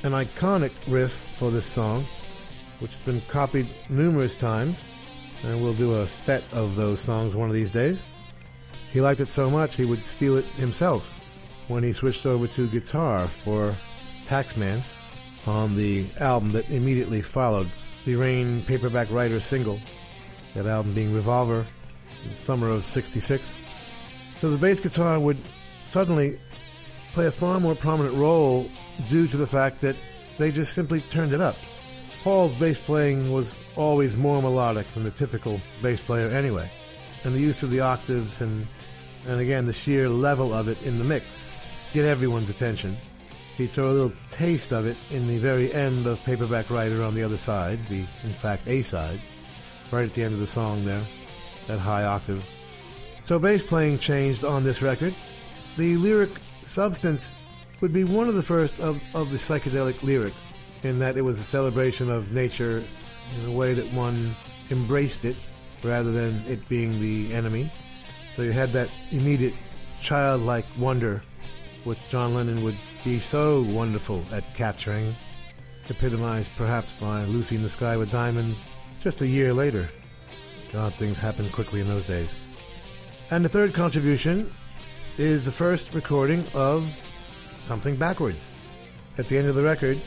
an 0.05 0.13
iconic 0.13 0.71
riff 0.87 1.27
for 1.37 1.51
this 1.51 1.67
song, 1.67 2.07
which 2.79 2.93
has 2.93 3.03
been 3.03 3.21
copied 3.23 3.67
numerous 3.89 4.39
times, 4.39 4.85
and 5.43 5.61
we'll 5.61 5.75
do 5.75 6.01
a 6.01 6.07
set 6.07 6.45
of 6.53 6.77
those 6.77 7.01
songs 7.01 7.35
one 7.35 7.49
of 7.49 7.55
these 7.55 7.73
days. 7.73 8.05
He 8.93 9.01
liked 9.01 9.19
it 9.19 9.29
so 9.29 9.51
much 9.51 9.75
he 9.75 9.85
would 9.85 10.05
steal 10.05 10.37
it 10.37 10.45
himself 10.45 11.13
when 11.67 11.83
he 11.83 11.93
switched 11.93 12.25
over 12.25 12.47
to 12.47 12.69
guitar 12.69 13.27
for 13.27 13.75
Taxman 14.27 14.85
on 15.45 15.75
the 15.77 16.07
album 16.21 16.51
that 16.51 16.71
immediately 16.71 17.21
followed 17.21 17.69
the 18.05 18.15
Rain 18.17 18.63
paperback 18.65 19.11
writer 19.11 19.41
single, 19.41 19.81
that 20.55 20.67
album 20.67 20.95
being 20.95 21.15
Revolver, 21.15 21.67
summer 22.45 22.69
of 22.69 22.85
66. 22.85 23.55
So 24.41 24.51
the 24.51 24.59
bass 24.59 24.81
guitar 24.81 25.19
would 25.19 25.39
suddenly 25.89 26.39
play 27.13 27.27
a 27.27 27.31
far 27.31 27.61
more 27.61 27.75
prominent 27.75 28.15
role 28.17 28.71
due 29.09 29.27
to 29.29 29.37
the 29.37 29.47
fact 29.47 29.81
that 29.81 29.97
they 30.39 30.51
just 30.51 30.73
simply 30.73 31.01
turned 31.03 31.33
it 31.33 31.41
up. 31.41 31.57
Paul's 32.23 32.55
bass 32.55 32.79
playing 32.79 33.33
was 33.33 33.55
always 33.77 34.17
more 34.17 34.43
melodic 34.43 34.87
than 34.95 35.05
the 35.05 35.11
typical 35.11 35.61
bass 35.83 36.01
player 36.01 36.29
anyway, 36.29 36.71
and 37.25 37.35
the 37.35 37.41
use 37.41 37.63
of 37.63 37.71
the 37.71 37.81
octaves 37.81 38.41
and, 38.41 38.67
and 39.27 39.41
again 39.41 39.67
the 39.67 39.73
sheer 39.73 40.09
level 40.09 40.53
of 40.53 40.69
it 40.69 40.81
in 40.83 40.99
the 40.99 41.05
mix 41.05 41.55
get 41.93 42.05
everyone's 42.05 42.51
attention. 42.51 42.97
He 43.57 43.67
threw 43.67 43.89
a 43.89 43.93
little 43.93 44.13
taste 44.31 44.73
of 44.73 44.87
it 44.87 44.97
in 45.11 45.27
the 45.29 45.39
very 45.39 45.73
end 45.73 46.07
of 46.07 46.23
Paperback 46.25 46.71
Writer 46.71 47.03
on 47.03 47.15
the 47.15 47.23
other 47.23 47.37
side, 47.37 47.79
the 47.89 48.05
in 48.25 48.33
fact 48.33 48.67
A 48.67 48.83
side, 48.83 49.21
right 49.91 50.09
at 50.09 50.15
the 50.15 50.25
end 50.25 50.35
of 50.35 50.41
the 50.41 50.47
song 50.47 50.85
there, 50.85 51.03
that 51.67 51.79
high 51.79 52.05
octave. 52.05 52.49
So 53.25 53.39
bass 53.39 53.63
playing 53.63 53.99
changed 53.99 54.45
on 54.45 54.65
this 54.65 54.83
record. 54.83 55.15
The 55.77 55.97
lyric 55.97 56.31
substance 56.65 57.35
would 57.81 57.93
be 57.93 58.05
one 58.05 58.29
of 58.29 58.35
the 58.35 58.43
first 58.43 58.79
of, 58.81 59.01
of 59.15 59.31
the 59.31 59.37
psychedelic 59.37 60.03
lyrics, 60.03 60.53
in 60.83 60.99
that 60.99 61.17
it 61.17 61.23
was 61.23 61.41
a 61.41 61.45
celebration 61.45 62.11
of 62.11 62.33
nature 62.33 62.83
in 63.39 63.47
a 63.47 63.53
way 63.53 63.75
that 63.75 63.93
one 63.93 64.35
embraced 64.71 65.25
it 65.25 65.37
rather 65.83 66.13
than 66.13 66.43
it 66.47 66.67
being 66.69 66.99
the 67.01 67.33
enemy. 67.35 67.71
So 68.37 68.43
you 68.43 68.53
had 68.53 68.73
that 68.73 68.89
immediate 69.11 69.55
childlike 70.01 70.65
wonder 70.79 71.23
which 71.85 71.99
John 72.09 72.35
Lennon 72.35 72.63
would 72.65 72.77
be 73.05 73.19
so 73.19 73.63
wonderful 73.63 74.23
at 74.33 74.45
capturing, 74.55 75.15
epitomized 75.89 76.51
perhaps 76.57 76.93
by 76.95 77.25
Lucy 77.25 77.57
in 77.57 77.63
the 77.63 77.71
Sky 77.71 77.97
with 77.97 78.11
Diamonds 78.11 78.69
just 79.03 79.21
a 79.23 79.27
year 79.27 79.55
later. 79.55 79.89
God, 80.73 80.95
things 80.95 81.19
happened 81.19 81.51
quickly 81.53 81.81
in 81.81 81.89
those 81.89 82.07
days. 82.07 82.35
And 83.31 83.45
the 83.45 83.49
third 83.49 83.73
contribution 83.73 84.53
is 85.19 85.45
the 85.45 85.53
first 85.53 85.95
recording 85.95 86.45
of 86.55 87.01
something 87.61 87.97
backwards. 87.97 88.51
At 89.19 89.27
the 89.27 89.39
end 89.39 89.49
of 89.49 89.55
the 89.55 89.63
record, 89.63 89.99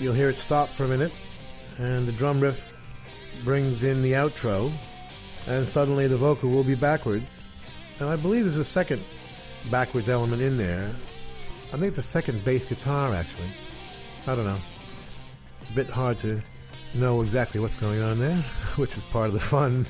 you'll 0.00 0.14
hear 0.14 0.28
it 0.28 0.38
stop 0.38 0.68
for 0.68 0.84
a 0.84 0.88
minute, 0.88 1.12
and 1.78 2.06
the 2.06 2.12
drum 2.12 2.40
riff 2.40 2.74
brings 3.44 3.82
in 3.82 4.02
the 4.02 4.12
outro, 4.12 4.72
and 5.46 5.68
suddenly 5.68 6.06
the 6.06 6.16
vocal 6.16 6.50
will 6.50 6.64
be 6.64 6.74
backwards. 6.74 7.26
And 8.00 8.08
I 8.08 8.16
believe 8.16 8.44
there's 8.44 8.56
a 8.56 8.64
second 8.64 9.02
backwards 9.70 10.08
element 10.08 10.42
in 10.42 10.56
there. 10.56 10.90
I 11.74 11.76
think 11.76 11.88
it's 11.88 11.98
a 11.98 12.04
second 12.04 12.44
bass 12.44 12.64
guitar, 12.64 13.12
actually. 13.12 13.48
I 14.28 14.36
don't 14.36 14.44
know. 14.44 14.60
A 15.68 15.74
bit 15.74 15.88
hard 15.88 16.18
to 16.18 16.40
know 16.94 17.20
exactly 17.20 17.58
what's 17.58 17.74
going 17.74 18.00
on 18.00 18.20
there, 18.20 18.36
which 18.76 18.96
is 18.96 19.02
part 19.02 19.26
of 19.26 19.32
the 19.32 19.40
fun. 19.40 19.84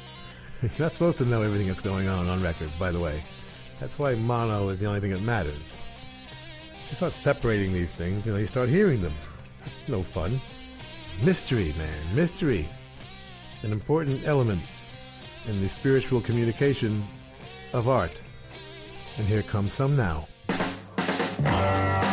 You're 0.60 0.72
not 0.80 0.92
supposed 0.92 1.18
to 1.18 1.24
know 1.24 1.42
everything 1.42 1.68
that's 1.68 1.80
going 1.80 2.08
on 2.08 2.26
on 2.26 2.42
records, 2.42 2.74
by 2.80 2.90
the 2.90 2.98
way. 2.98 3.22
That's 3.78 3.96
why 3.96 4.16
mono 4.16 4.70
is 4.70 4.80
the 4.80 4.86
only 4.86 4.98
thing 4.98 5.12
that 5.12 5.22
matters. 5.22 5.72
You 6.88 6.96
start 6.96 7.12
separating 7.12 7.72
these 7.72 7.94
things, 7.94 8.26
you 8.26 8.32
know, 8.32 8.38
you 8.38 8.48
start 8.48 8.68
hearing 8.68 9.00
them. 9.00 9.14
That's 9.64 9.88
no 9.88 10.02
fun. 10.02 10.40
Mystery, 11.22 11.72
man, 11.78 11.94
mystery. 12.12 12.68
An 13.62 13.70
important 13.70 14.26
element 14.26 14.62
in 15.46 15.62
the 15.62 15.68
spiritual 15.68 16.22
communication 16.22 17.06
of 17.72 17.88
art. 17.88 18.20
And 19.16 19.28
here 19.28 19.44
comes 19.44 19.72
some 19.72 19.96
now. 19.96 20.26
If 21.42 22.09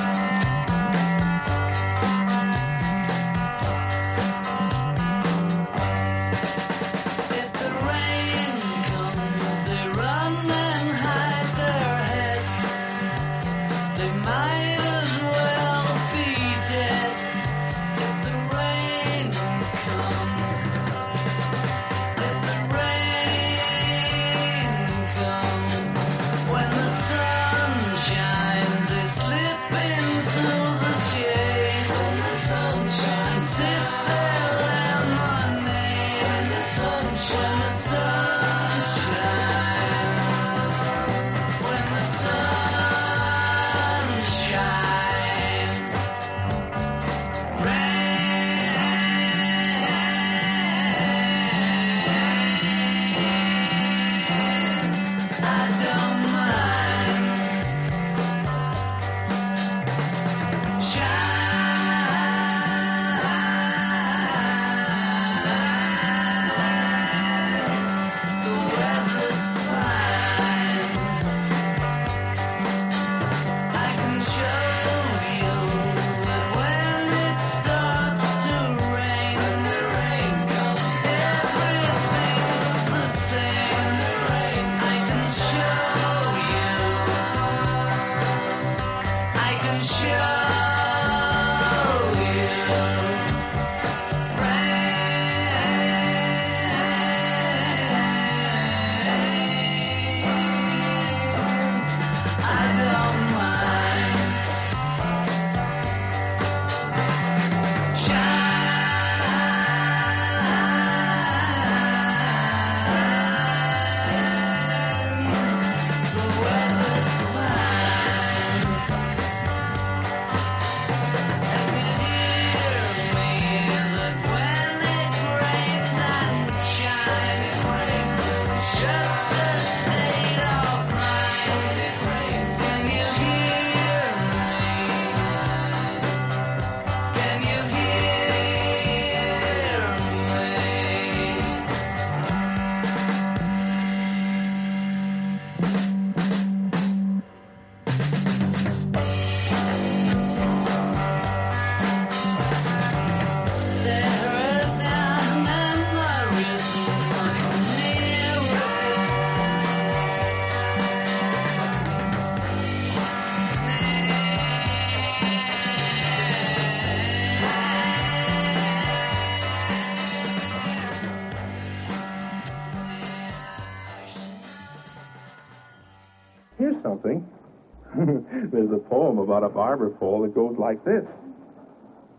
it 180.28 180.36
goes 180.36 180.56
like 180.60 180.84
this. 180.84 181.06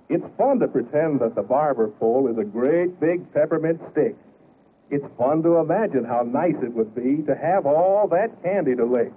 It's 0.08 0.24
fun 0.38 0.58
to 0.60 0.68
pretend 0.68 1.20
that 1.20 1.34
the 1.34 1.42
barber 1.42 1.88
pole 1.88 2.28
is 2.32 2.38
a 2.38 2.44
great 2.44 2.98
big 2.98 3.30
peppermint 3.34 3.80
stick. 3.92 4.16
It's 4.90 5.04
fun 5.18 5.42
to 5.42 5.58
imagine 5.58 6.04
how 6.04 6.22
nice 6.22 6.56
it 6.62 6.72
would 6.72 6.94
be 6.94 7.22
to 7.26 7.36
have 7.36 7.66
all 7.66 8.08
that 8.08 8.42
candy 8.42 8.74
to 8.74 8.86
lick. 8.86 9.12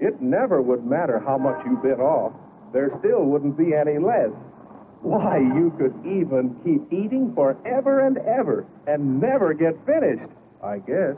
It 0.00 0.20
never 0.20 0.60
would 0.60 0.84
matter 0.84 1.20
how 1.20 1.38
much 1.38 1.64
you 1.64 1.76
bit 1.76 2.00
off. 2.00 2.32
There 2.72 2.90
still 2.98 3.22
wouldn't 3.24 3.56
be 3.56 3.74
any 3.74 3.98
less. 3.98 4.30
Why, 5.02 5.38
you 5.38 5.72
could 5.78 5.94
even 6.04 6.56
keep 6.64 6.92
eating 6.92 7.32
forever 7.34 8.00
and 8.00 8.18
ever 8.18 8.66
and 8.88 9.20
never 9.20 9.54
get 9.54 9.74
finished, 9.86 10.30
I 10.62 10.78
guess. 10.78 11.14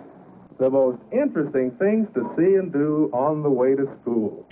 The 0.58 0.68
most 0.68 1.00
interesting 1.12 1.70
things 1.78 2.08
to 2.14 2.30
see 2.36 2.56
and 2.56 2.70
do 2.72 3.08
on 3.14 3.42
the 3.42 3.50
way 3.50 3.74
to 3.74 3.88
school. 4.02 4.46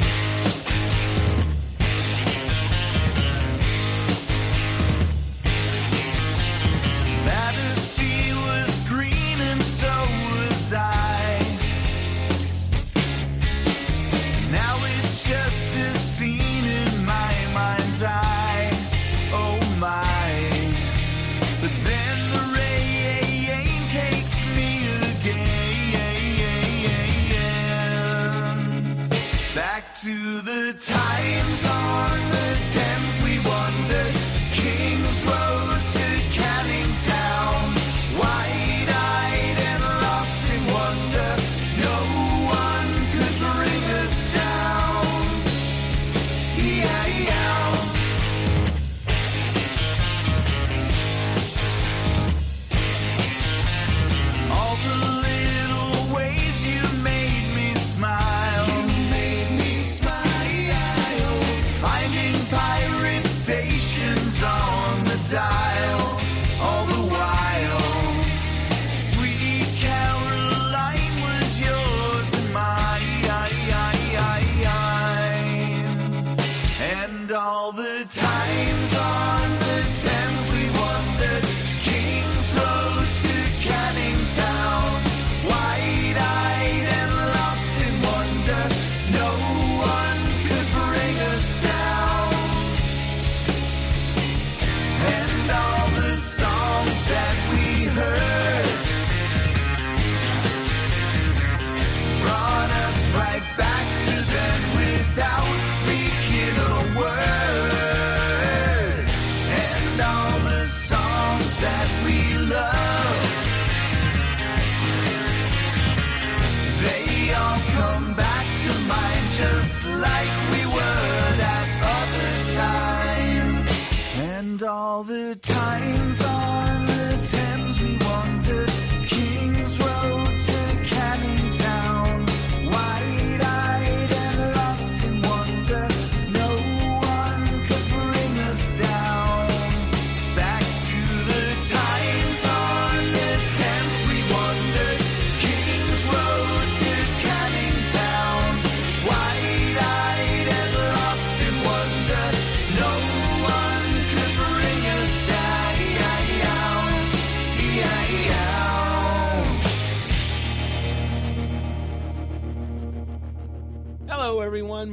to 30.03 30.41
the 30.41 30.75
times 30.81 31.65
on 31.65 32.31
the 32.33 32.57
10th. 32.75 33.12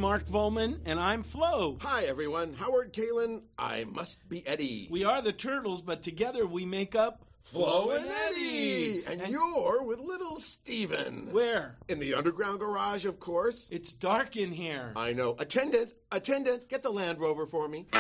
Mark 0.10 0.26
Volman 0.26 0.80
and 0.86 1.00
I'm 1.00 1.22
Flo. 1.22 1.78
Hi, 1.82 2.06
everyone. 2.06 2.56
Howard 2.56 2.94
Kaylan. 2.94 3.44
I 3.60 3.84
must 3.84 4.28
be 4.28 4.42
Eddie. 4.48 4.88
We 4.90 5.06
are 5.06 5.22
the 5.22 5.32
Turtles, 5.32 5.84
but 5.84 6.02
together 6.02 6.48
we 6.48 6.66
make 6.66 6.96
up 6.96 7.22
Flo 7.44 7.92
and 7.92 8.08
Eddie. 8.08 9.04
And, 9.06 9.22
and, 9.22 9.32
you're 9.32 9.84
with 9.84 10.00
little 10.00 10.38
Steven. 10.38 11.28
Where? 11.30 11.78
In 11.90 12.00
the 12.00 12.16
underground 12.16 12.60
garage, 12.60 13.06
of 13.06 13.20
course. 13.20 13.68
It's 13.70 13.94
dark 13.94 14.36
in 14.36 14.52
here. 14.52 14.94
I 14.96 15.14
know. 15.14 15.36
Attendant, 15.38 15.94
attendant, 16.12 16.70
get 16.70 16.82
the 16.82 16.90
Land 16.90 17.20
Rover 17.20 17.46
for 17.46 17.68
me. 17.68 17.78
You 17.78 17.96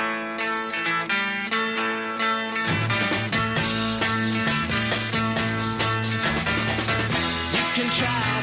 can 7.75 7.91
try. 7.93 8.38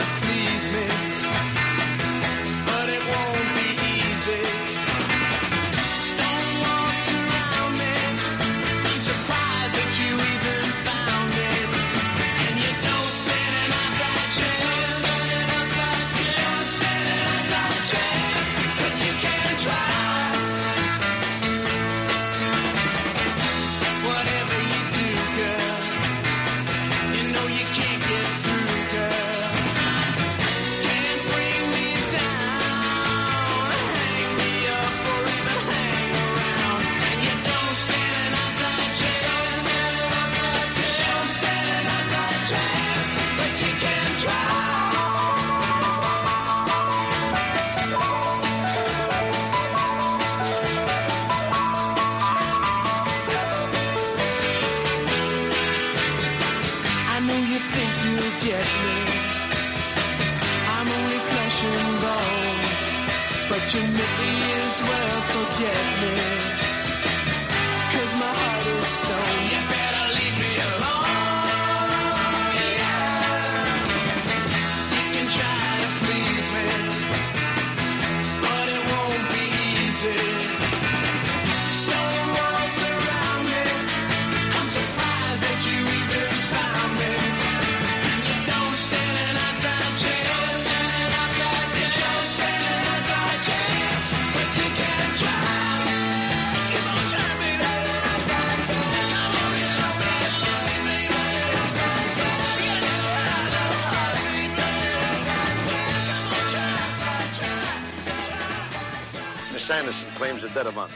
Debt 110.57 110.69
of 110.69 110.79
honor. 110.79 110.91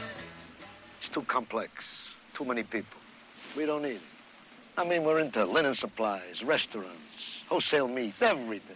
It's 0.97 1.07
too 1.07 1.21
complex. 1.21 2.07
Too 2.33 2.45
many 2.45 2.63
people. 2.63 2.99
We 3.55 3.67
don't 3.67 3.83
need 3.83 3.97
it. 3.97 4.01
I 4.75 4.83
mean, 4.83 5.03
we're 5.03 5.19
into 5.19 5.45
linen 5.45 5.75
supplies, 5.75 6.43
restaurants, 6.43 7.43
wholesale 7.47 7.87
meat, 7.87 8.15
everything. 8.21 8.75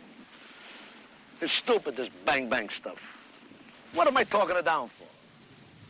It's 1.41 1.53
stupid, 1.53 1.95
this 1.95 2.09
bang 2.23 2.49
bang 2.49 2.69
stuff. 2.69 2.99
What 3.95 4.05
am 4.05 4.15
I 4.15 4.25
talking 4.25 4.55
it 4.55 4.65
down 4.65 4.89
for? 4.89 5.07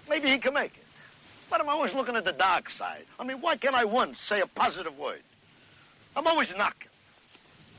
Maybe 0.09 0.29
he 0.29 0.37
can 0.37 0.53
make 0.53 0.77
it. 0.77 0.87
But 1.49 1.59
I'm 1.59 1.67
always 1.67 1.93
looking 1.93 2.15
at 2.15 2.23
the 2.23 2.31
dark 2.31 2.69
side. 2.69 3.03
I 3.19 3.25
mean, 3.25 3.41
why 3.41 3.57
can't 3.57 3.75
I 3.75 3.83
once 3.83 4.17
say 4.17 4.39
a 4.39 4.47
positive 4.47 4.97
word? 4.97 5.23
I'm 6.15 6.25
always 6.25 6.55
knocking. 6.55 6.87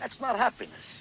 That's 0.01 0.21
not 0.21 0.37
happiness. 0.37 0.96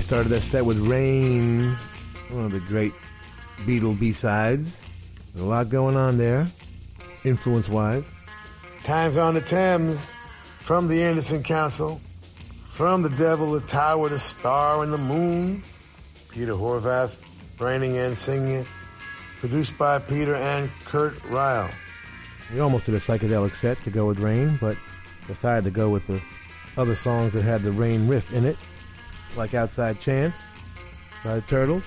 We 0.00 0.04
started 0.04 0.30
that 0.30 0.40
set 0.40 0.64
with 0.64 0.78
Rain, 0.78 1.76
one 2.30 2.46
of 2.46 2.52
the 2.52 2.60
great 2.60 2.94
Beatle 3.66 4.00
B-sides. 4.00 4.80
A 5.36 5.42
lot 5.42 5.68
going 5.68 5.94
on 5.94 6.16
there, 6.16 6.46
influence-wise. 7.22 8.08
Times 8.82 9.18
on 9.18 9.34
the 9.34 9.42
Thames, 9.42 10.10
from 10.62 10.88
the 10.88 11.02
Anderson 11.02 11.42
Council, 11.42 12.00
from 12.64 13.02
the 13.02 13.10
Devil, 13.10 13.52
the 13.52 13.60
Tower, 13.60 14.08
the 14.08 14.18
Star, 14.18 14.82
and 14.82 14.90
the 14.90 14.96
Moon. 14.96 15.62
Peter 16.30 16.54
Horvath 16.54 17.16
writing 17.58 17.98
and 17.98 18.18
singing 18.18 18.54
it. 18.54 18.66
Produced 19.40 19.76
by 19.76 19.98
Peter 19.98 20.34
and 20.34 20.70
Kurt 20.86 21.22
Reil. 21.26 21.68
We 22.54 22.60
almost 22.60 22.86
did 22.86 22.94
a 22.94 23.00
psychedelic 23.00 23.54
set 23.54 23.76
to 23.84 23.90
go 23.90 24.06
with 24.06 24.18
Rain, 24.18 24.56
but 24.62 24.78
decided 25.28 25.64
to 25.64 25.70
go 25.70 25.90
with 25.90 26.06
the 26.06 26.22
other 26.78 26.94
songs 26.94 27.34
that 27.34 27.42
had 27.42 27.62
the 27.62 27.70
Rain 27.70 28.08
riff 28.08 28.32
in 28.32 28.46
it, 28.46 28.56
like 29.36 29.54
Outside 29.54 30.00
Chance 30.00 30.36
by 31.24 31.36
the 31.36 31.40
Turtles, 31.42 31.84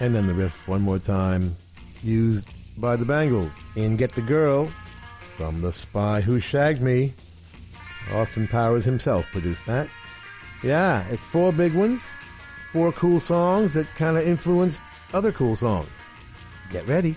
and 0.00 0.14
then 0.14 0.26
the 0.26 0.34
riff 0.34 0.66
one 0.68 0.82
more 0.82 0.98
time 0.98 1.56
used 2.02 2.48
by 2.76 2.96
the 2.96 3.04
Bangles 3.04 3.52
in 3.76 3.96
Get 3.96 4.12
the 4.12 4.22
Girl 4.22 4.70
from 5.36 5.62
The 5.62 5.72
Spy 5.72 6.20
Who 6.20 6.40
Shagged 6.40 6.80
Me. 6.80 7.14
Austin 8.12 8.46
Powers 8.46 8.84
himself 8.84 9.26
produced 9.32 9.64
that. 9.66 9.88
Yeah, 10.62 11.06
it's 11.08 11.24
four 11.24 11.52
big 11.52 11.74
ones, 11.74 12.02
four 12.72 12.92
cool 12.92 13.20
songs 13.20 13.74
that 13.74 13.86
kind 13.96 14.16
of 14.16 14.26
influenced 14.26 14.80
other 15.12 15.32
cool 15.32 15.56
songs. 15.56 15.88
Get 16.70 16.86
ready. 16.86 17.16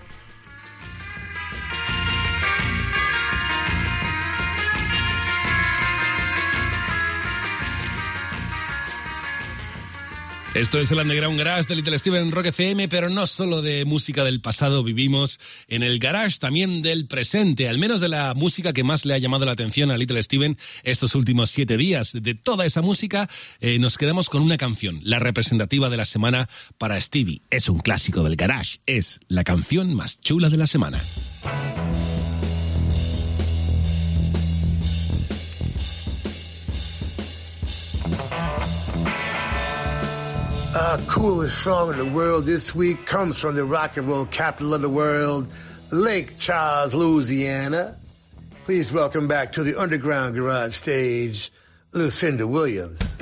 Esto 10.58 10.80
es 10.80 10.90
el 10.90 10.98
Underground 10.98 11.38
Garage 11.38 11.68
de 11.68 11.76
Little 11.76 11.96
Steven 11.96 12.32
Rock 12.32 12.46
FM, 12.46 12.88
pero 12.88 13.08
no 13.10 13.28
solo 13.28 13.62
de 13.62 13.84
música 13.84 14.24
del 14.24 14.40
pasado 14.40 14.82
vivimos 14.82 15.38
en 15.68 15.84
el 15.84 16.00
garage, 16.00 16.38
también 16.40 16.82
del 16.82 17.06
presente, 17.06 17.68
al 17.68 17.78
menos 17.78 18.00
de 18.00 18.08
la 18.08 18.34
música 18.34 18.72
que 18.72 18.82
más 18.82 19.04
le 19.04 19.14
ha 19.14 19.18
llamado 19.18 19.46
la 19.46 19.52
atención 19.52 19.92
a 19.92 19.96
Little 19.96 20.20
Steven 20.20 20.58
estos 20.82 21.14
últimos 21.14 21.50
siete 21.50 21.76
días. 21.76 22.10
De 22.12 22.34
toda 22.34 22.66
esa 22.66 22.82
música 22.82 23.30
eh, 23.60 23.78
nos 23.78 23.96
quedamos 23.98 24.28
con 24.28 24.42
una 24.42 24.56
canción, 24.56 24.98
la 25.04 25.20
representativa 25.20 25.90
de 25.90 25.96
la 25.96 26.04
semana 26.04 26.48
para 26.76 27.00
Stevie. 27.00 27.40
Es 27.50 27.68
un 27.68 27.78
clásico 27.78 28.24
del 28.24 28.34
garage, 28.34 28.80
es 28.86 29.20
la 29.28 29.44
canción 29.44 29.94
más 29.94 30.20
chula 30.20 30.48
de 30.48 30.56
la 30.56 30.66
semana. 30.66 31.00
Our 40.78 40.98
coolest 41.08 41.58
song 41.64 41.90
in 41.90 41.98
the 41.98 42.04
world 42.04 42.44
this 42.44 42.72
week 42.72 43.04
comes 43.04 43.40
from 43.40 43.56
the 43.56 43.64
rock 43.64 43.96
and 43.96 44.06
roll 44.06 44.26
capital 44.26 44.74
of 44.74 44.80
the 44.80 44.88
world, 44.88 45.50
Lake 45.90 46.38
Charles, 46.38 46.94
Louisiana. 46.94 47.96
Please 48.64 48.92
welcome 48.92 49.26
back 49.26 49.54
to 49.54 49.64
the 49.64 49.74
Underground 49.74 50.36
Garage 50.36 50.76
stage, 50.76 51.50
Lucinda 51.90 52.46
Williams. 52.46 53.18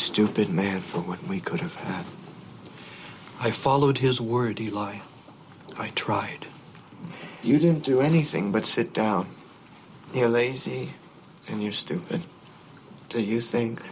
stupid 0.00 0.48
man 0.48 0.80
for 0.80 1.00
what 1.00 1.22
we 1.28 1.40
could 1.40 1.60
have 1.60 1.76
had. 1.76 2.04
I 3.38 3.50
followed 3.50 3.98
his 3.98 4.20
word, 4.20 4.60
Eli. 4.60 4.96
I 5.78 5.88
tried. 5.94 6.46
You 7.42 7.58
didn't 7.58 7.84
do 7.84 8.00
anything 8.00 8.50
but 8.50 8.64
sit 8.64 8.92
down. 8.92 9.28
You're 10.12 10.28
lazy 10.28 10.90
and 11.48 11.62
you're 11.62 11.72
stupid. 11.72 12.22
Do 13.08 13.20
you 13.20 13.40
think 13.40 13.82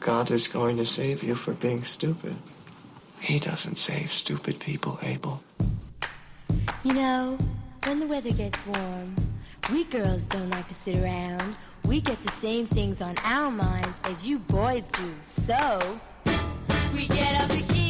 God 0.00 0.30
is 0.30 0.48
going 0.48 0.76
to 0.78 0.84
save 0.84 1.22
you 1.22 1.34
for 1.34 1.52
being 1.52 1.84
stupid? 1.84 2.36
He 3.20 3.38
doesn't 3.38 3.76
save 3.76 4.12
stupid 4.12 4.60
people, 4.60 4.98
Abel. 5.02 5.42
You 6.82 6.92
know, 6.92 7.38
when 7.84 8.00
the 8.00 8.06
weather 8.06 8.32
gets 8.32 8.66
warm, 8.66 9.14
we 9.72 9.84
girls 9.84 10.22
don't 10.24 10.50
like 10.50 10.68
to 10.68 10.74
sit 10.74 10.96
around. 10.96 11.56
We 11.86 12.00
get 12.00 12.22
the 12.24 12.32
same 12.32 12.66
things 12.66 13.02
on 13.02 13.14
our 13.24 13.50
minds 13.50 14.00
as 14.04 14.26
you 14.26 14.38
boys 14.38 14.86
do, 14.86 15.14
so 15.22 15.98
we 16.94 17.08
get 17.08 17.42
up 17.42 17.50
again. 17.50 17.83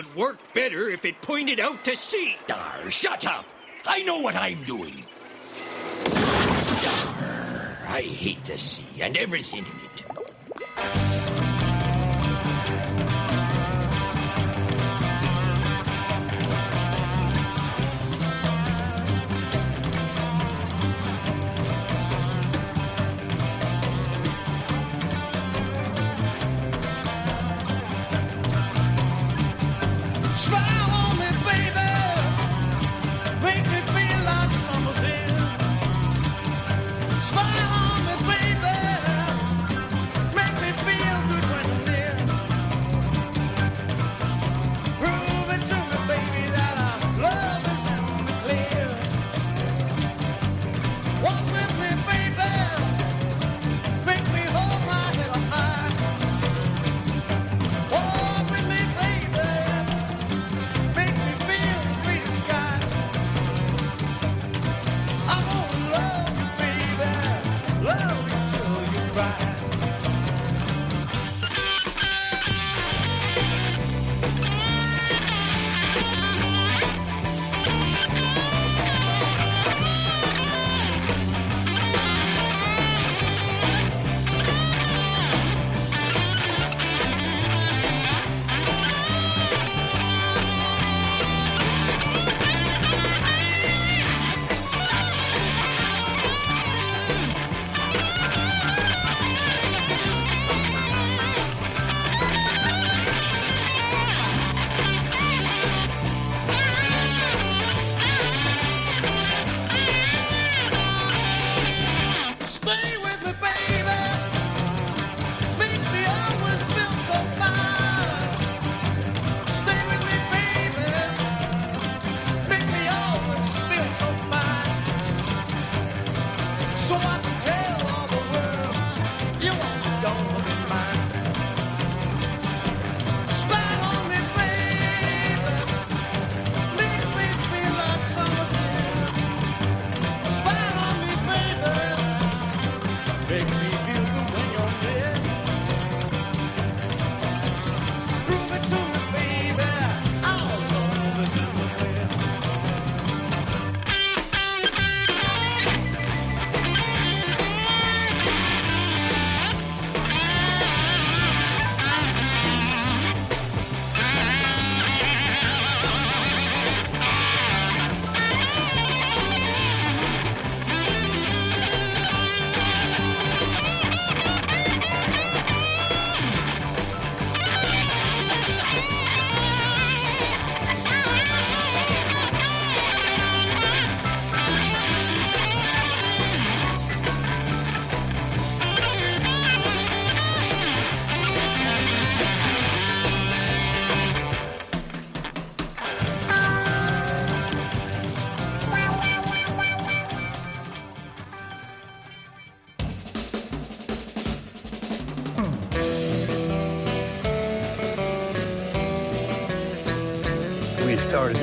would 0.00 0.16
work 0.16 0.38
better 0.54 0.88
if 0.88 1.04
it 1.04 1.20
pointed 1.20 1.60
out 1.60 1.84
to 1.84 1.94
sea. 1.94 2.34
Dar, 2.46 2.90
shut 2.90 3.26
up. 3.26 3.44
I 3.86 4.02
know 4.02 4.18
what 4.20 4.34
I'm 4.34 4.64
doing. 4.64 5.04
Dar, 6.04 7.78
I 7.86 8.00
hate 8.00 8.42
the 8.44 8.56
sea 8.56 9.02
and 9.02 9.14
everything 9.18 9.66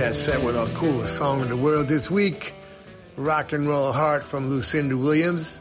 that 0.07 0.15
set 0.15 0.41
with 0.41 0.55
our 0.55 0.67
coolest 0.67 1.17
song 1.17 1.41
in 1.41 1.49
the 1.49 1.57
world 1.57 1.89
this 1.89 2.09
week, 2.09 2.53
Rock 3.17 3.51
and 3.51 3.67
Roll 3.67 3.91
Heart 3.91 4.23
from 4.23 4.49
Lucinda 4.49 4.95
Williams. 4.95 5.59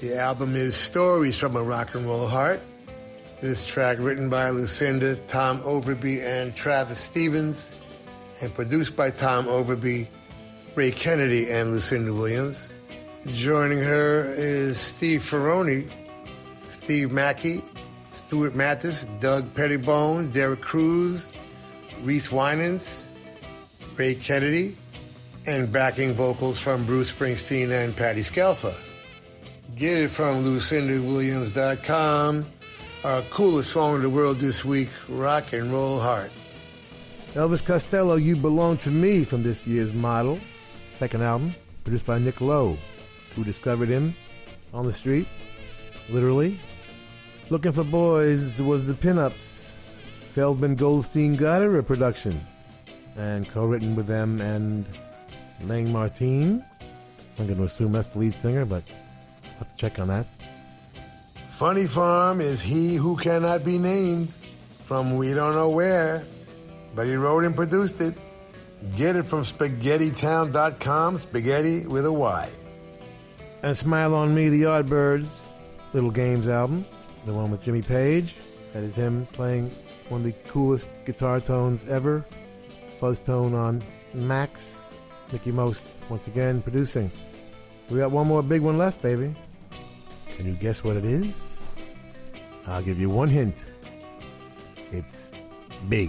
The 0.00 0.16
album 0.16 0.54
is 0.54 0.76
Stories 0.76 1.36
from 1.36 1.56
a 1.56 1.62
Rock 1.64 1.96
and 1.96 2.06
Roll 2.06 2.28
Heart. 2.28 2.60
This 3.40 3.64
track 3.64 3.96
written 3.98 4.28
by 4.30 4.50
Lucinda, 4.50 5.16
Tom 5.26 5.60
Overby, 5.62 6.22
and 6.22 6.54
Travis 6.54 7.00
Stevens, 7.00 7.68
and 8.40 8.54
produced 8.54 8.94
by 8.94 9.10
Tom 9.10 9.46
Overby, 9.46 10.06
Ray 10.76 10.92
Kennedy, 10.92 11.50
and 11.50 11.72
Lucinda 11.72 12.14
Williams. 12.14 12.68
Joining 13.26 13.78
her 13.78 14.32
is 14.34 14.78
Steve 14.78 15.20
Ferrone, 15.28 15.90
Steve 16.70 17.10
Mackey, 17.10 17.60
Stuart 18.12 18.54
Mathis, 18.54 19.04
Doug 19.18 19.52
Pettibone, 19.54 20.30
Derek 20.30 20.60
Cruz, 20.60 21.32
Reese 22.04 22.28
Wynans, 22.28 23.08
Ray 23.96 24.14
Kennedy, 24.14 24.76
and 25.46 25.70
backing 25.70 26.14
vocals 26.14 26.58
from 26.58 26.84
Bruce 26.84 27.12
Springsteen 27.12 27.70
and 27.70 27.96
Patti 27.96 28.22
Scialfa. 28.22 28.74
Get 29.76 29.98
it 29.98 30.10
from 30.10 30.44
LucindaWilliams.com. 30.44 32.46
Our 33.04 33.22
coolest 33.22 33.70
song 33.70 33.96
in 33.96 34.02
the 34.02 34.10
world 34.10 34.38
this 34.38 34.64
week, 34.64 34.88
Rock 35.08 35.52
and 35.52 35.72
Roll 35.72 36.00
Heart. 36.00 36.32
Elvis 37.34 37.64
Costello, 37.64 38.16
You 38.16 38.36
Belong 38.36 38.78
to 38.78 38.90
Me 38.90 39.24
from 39.24 39.42
this 39.42 39.66
year's 39.66 39.92
Model, 39.92 40.38
second 40.92 41.22
album, 41.22 41.54
produced 41.82 42.06
by 42.06 42.18
Nick 42.18 42.40
Lowe, 42.40 42.78
who 43.34 43.44
discovered 43.44 43.88
him 43.88 44.14
on 44.72 44.86
the 44.86 44.92
street, 44.92 45.26
literally. 46.08 46.58
Looking 47.50 47.72
for 47.72 47.84
Boys 47.84 48.60
was 48.62 48.86
the 48.86 48.94
pinups. 48.94 49.52
Feldman 50.32 50.76
Goldstein 50.76 51.34
a 51.44 51.82
production, 51.82 52.40
and 53.16 53.48
co 53.48 53.64
written 53.64 53.94
with 53.96 54.06
them 54.06 54.40
and 54.40 54.84
Lang 55.62 55.92
Martin. 55.92 56.64
I'm 57.38 57.46
going 57.46 57.58
to 57.58 57.64
assume 57.64 57.92
that's 57.92 58.10
the 58.10 58.18
lead 58.18 58.34
singer, 58.34 58.64
but 58.64 58.82
I'll 59.44 59.58
have 59.58 59.72
to 59.72 59.76
check 59.76 59.98
on 59.98 60.08
that. 60.08 60.26
Funny 61.50 61.86
Farm 61.86 62.40
is 62.40 62.60
He 62.60 62.96
Who 62.96 63.16
Cannot 63.16 63.64
Be 63.64 63.78
Named 63.78 64.28
from 64.80 65.16
We 65.16 65.32
Don't 65.32 65.54
Know 65.54 65.70
Where, 65.70 66.24
but 66.94 67.06
he 67.06 67.14
wrote 67.14 67.44
and 67.44 67.54
produced 67.54 68.00
it. 68.00 68.14
Get 68.96 69.16
it 69.16 69.22
from 69.22 69.42
SpaghettiTown.com, 69.42 71.16
spaghetti 71.16 71.86
with 71.86 72.04
a 72.06 72.12
Y. 72.12 72.48
And 73.62 73.76
Smile 73.76 74.14
on 74.14 74.34
Me, 74.34 74.50
the 74.50 74.62
Yardbirds, 74.62 75.28
Little 75.94 76.10
Games 76.10 76.48
album, 76.48 76.84
the 77.24 77.32
one 77.32 77.50
with 77.50 77.62
Jimmy 77.62 77.82
Page. 77.82 78.36
That 78.72 78.82
is 78.82 78.94
him 78.94 79.26
playing 79.32 79.70
one 80.08 80.20
of 80.20 80.26
the 80.26 80.32
coolest 80.50 80.88
guitar 81.06 81.40
tones 81.40 81.84
ever. 81.88 82.24
Fuzz 83.04 83.20
tone 83.20 83.52
on 83.52 83.82
Max. 84.14 84.76
Mickie 85.30 85.52
Most, 85.52 85.84
once 86.08 86.26
again, 86.26 86.62
producing. 86.62 87.10
We 87.90 87.98
got 87.98 88.10
one 88.10 88.26
more 88.26 88.42
big 88.42 88.62
one 88.62 88.78
left, 88.78 89.02
baby. 89.02 89.36
Can 90.34 90.46
you 90.46 90.54
guess 90.54 90.82
what 90.82 90.96
it 90.96 91.04
is? 91.04 91.34
I'll 92.66 92.80
give 92.80 92.98
you 92.98 93.10
one 93.10 93.28
hint. 93.28 93.56
It's 94.90 95.30
big. 95.90 96.08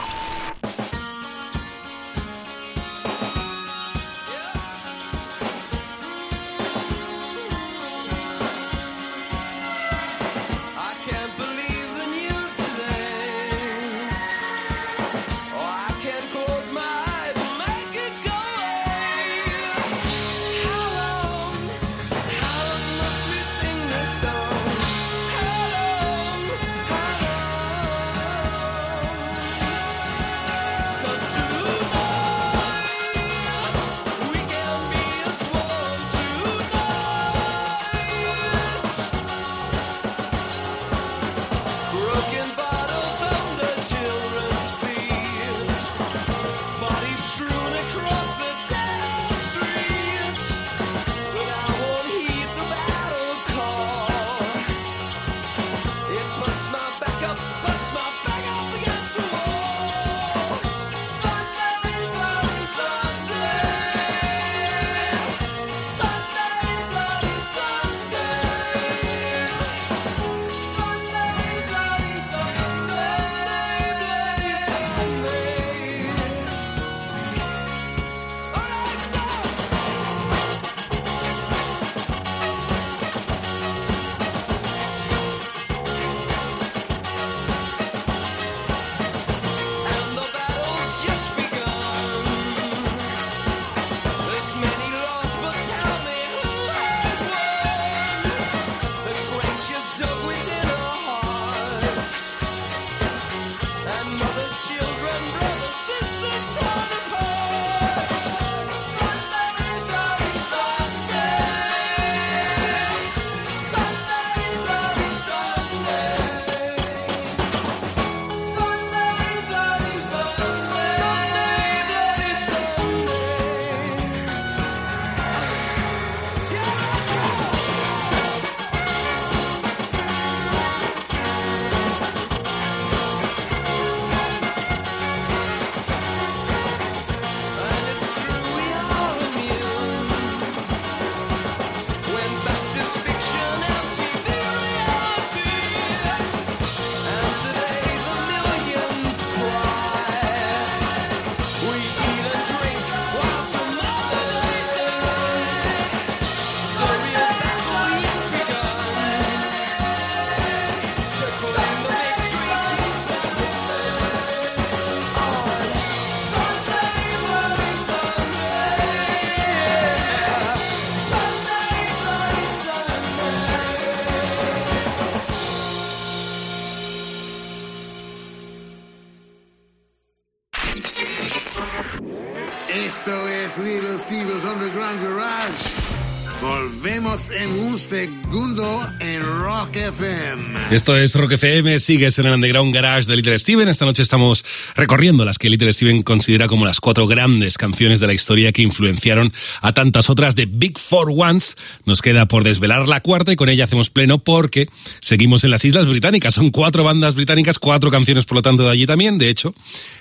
En 187.11 187.59
un 187.59 187.77
segundo 187.77 188.89
en 189.01 189.21
Rock 189.21 189.75
FM. 189.75 190.50
Esto 190.71 190.95
es 190.95 191.15
Rock 191.15 191.33
FM, 191.33 191.79
sigues 191.79 192.17
en 192.17 192.27
el 192.27 192.33
Underground 192.33 192.73
Garage 192.73 193.05
de 193.05 193.17
Little 193.17 193.37
Steven. 193.37 193.67
Esta 193.67 193.83
noche 193.83 194.03
estamos 194.03 194.45
recorriendo 194.73 195.25
las 195.25 195.37
que 195.37 195.49
Little 195.49 195.73
Steven 195.73 196.01
considera 196.01 196.47
como 196.47 196.65
las 196.65 196.79
cuatro 196.79 197.07
grandes 197.07 197.57
canciones 197.57 197.99
de 197.99 198.07
la 198.07 198.13
historia 198.13 198.53
que 198.53 198.61
influenciaron 198.61 199.33
a 199.61 199.73
tantas 199.73 200.09
otras 200.09 200.33
de 200.33 200.45
Big 200.45 200.79
Four 200.79 201.11
Ones. 201.13 201.57
Nos 201.83 202.01
queda 202.01 202.25
por 202.25 202.45
desvelar 202.45 202.87
la 202.87 203.01
cuarta 203.01 203.33
y 203.33 203.35
con 203.35 203.49
ella 203.49 203.65
hacemos 203.65 203.89
pleno 203.89 204.19
porque 204.19 204.69
seguimos 205.01 205.43
en 205.43 205.51
las 205.51 205.65
Islas 205.65 205.89
Británicas. 205.89 206.35
Son 206.35 206.51
cuatro 206.51 206.85
bandas 206.85 207.15
británicas, 207.15 207.59
cuatro 207.59 207.91
canciones 207.91 208.23
por 208.23 208.37
lo 208.37 208.41
tanto 208.41 208.63
de 208.63 208.69
allí 208.69 208.85
también. 208.85 209.17
De 209.17 209.29
hecho, 209.29 209.53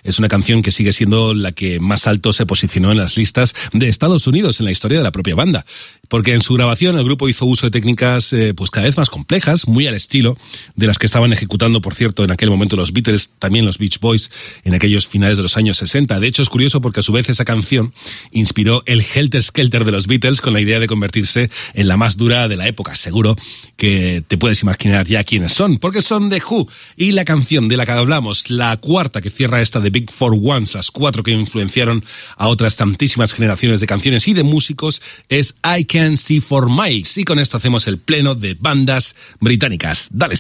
es 0.05 0.21
una 0.21 0.29
canción 0.29 0.63
que 0.63 0.71
sigue 0.71 0.93
siendo 0.93 1.35
la 1.35 1.51
que 1.51 1.81
más 1.81 2.07
alto 2.07 2.33
se 2.33 2.47
posicionó 2.47 2.93
en 2.93 2.99
las 2.99 3.17
listas 3.17 3.57
de 3.73 3.89
Estados 3.89 4.29
Unidos 4.29 4.61
en 4.61 4.67
la 4.67 4.73
historia 4.73 4.99
de 4.99 5.05
la 5.05 5.11
propia 5.11 5.35
banda. 5.35 5.67
Porque 6.09 6.33
en 6.33 6.43
su 6.43 6.55
grabación 6.55 6.97
el 6.97 7.03
grupo 7.03 7.29
hizo 7.29 7.45
uso 7.45 7.67
de 7.67 7.73
técnicas 7.73 8.33
eh, 8.33 8.55
pues 8.55 8.71
cada 8.71 8.87
vez 8.87 8.97
más 8.97 9.11
complejas, 9.11 9.67
muy 9.67 9.89
al 9.89 9.95
estilo 9.95 10.39
de 10.77 10.87
las 10.87 10.99
que 10.99 11.07
estaban 11.07 11.33
ejecutando, 11.33 11.81
por 11.81 11.95
cierto, 11.95 12.25
en 12.25 12.31
aquel 12.31 12.51
momento 12.51 12.77
los 12.77 12.93
Beatles, 12.93 13.31
también 13.39 13.65
los 13.65 13.79
Beach 13.79 14.01
Boys, 14.01 14.31
en 14.65 14.75
aquellos 14.75 15.09
finales 15.09 15.37
de 15.37 15.43
los 15.43 15.57
años 15.57 15.79
60. 15.79 16.19
De 16.21 16.27
hecho, 16.27 16.43
es 16.43 16.49
curioso 16.49 16.81
porque 16.81 17.01
a 17.01 17.03
su 17.03 17.13
vez 17.13 17.29
esa 17.29 17.45
canción 17.45 17.93
inspiró 18.33 18.83
el 18.87 19.03
Helter 19.03 19.43
Skelter 19.43 19.85
de 19.85 19.93
los 19.93 20.07
Beatles 20.07 20.41
con 20.41 20.53
la 20.53 20.61
idea 20.61 20.81
de 20.81 20.87
convertirse 20.87 21.51
en 21.75 21.89
la 21.89 21.97
más 21.97 22.17
dura 22.17 22.49
de 22.49 22.57
la 22.57 22.67
época. 22.67 22.95
Seguro 22.95 23.37
que 23.77 24.23
te 24.27 24.39
puedes 24.39 24.63
imaginar 24.63 25.07
ya 25.07 25.25
quiénes 25.25 25.53
son, 25.53 25.79
porque 25.79 26.03
son 26.03 26.31
The 26.31 26.43
Who. 26.49 26.69
Y 26.97 27.13
la 27.13 27.25
canción 27.25 27.69
de 27.69 27.77
la 27.77 27.87
que 27.87 27.93
hablamos, 27.93 28.51
la 28.51 28.77
cuarta 28.77 29.21
que 29.21 29.31
cierra 29.31 29.61
esta 29.61 29.81
de 29.81 29.91
Big 29.91 30.11
Four 30.11 30.39
Ones, 30.43 30.75
las 30.75 30.91
cuatro 30.91 31.23
que 31.23 31.31
influenciaron 31.31 32.05
a 32.37 32.49
otras 32.49 32.77
tantísimas 32.77 33.33
generaciones 33.33 33.81
de 33.81 33.87
canciones 33.87 34.29
y 34.29 34.35
de 34.35 34.43
músicos, 34.43 35.03
es 35.29 35.55
I 35.65 35.85
Can 35.85 36.17
See 36.17 36.41
For 36.41 36.71
Miles. 36.71 37.17
Y 37.19 37.25
con 37.25 37.39
esto 37.39 37.57
hacemos 37.57 37.87
el 37.87 37.99
pleno 37.99 38.35
de 38.35 38.55
bandas 38.55 39.15
británicas. 39.41 40.09
Dale, 40.11 40.35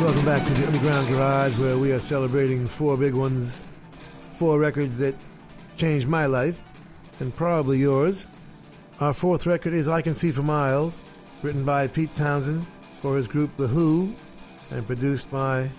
Welcome 0.00 0.24
back 0.24 0.46
to 0.46 0.52
the 0.54 0.66
Underground 0.66 1.08
Garage 1.08 1.58
where 1.58 1.78
we 1.78 1.92
are 1.92 2.00
celebrating 2.00 2.66
four 2.66 2.96
big 2.96 3.14
ones, 3.14 3.60
four 4.30 4.58
records 4.58 4.98
that 4.98 5.14
changed 5.76 6.08
my 6.08 6.26
life. 6.26 6.66
and 7.20 7.34
probably 7.34 7.78
yours. 7.78 8.26
Our 9.00 9.14
fourth 9.14 9.46
record 9.46 9.72
is 9.72 9.88
I 9.88 10.02
Can 10.02 10.14
See 10.14 10.32
for 10.32 10.42
Miles, 10.42 11.02
written 11.42 11.64
by 11.64 11.86
Pete 11.86 12.14
Townshend 12.14 12.66
for 13.02 13.16
his 13.16 13.28
group 13.28 13.56
The 13.56 13.66
Who, 13.66 14.14
and 14.70 14.86
produced 14.86 15.30
by 15.30 15.70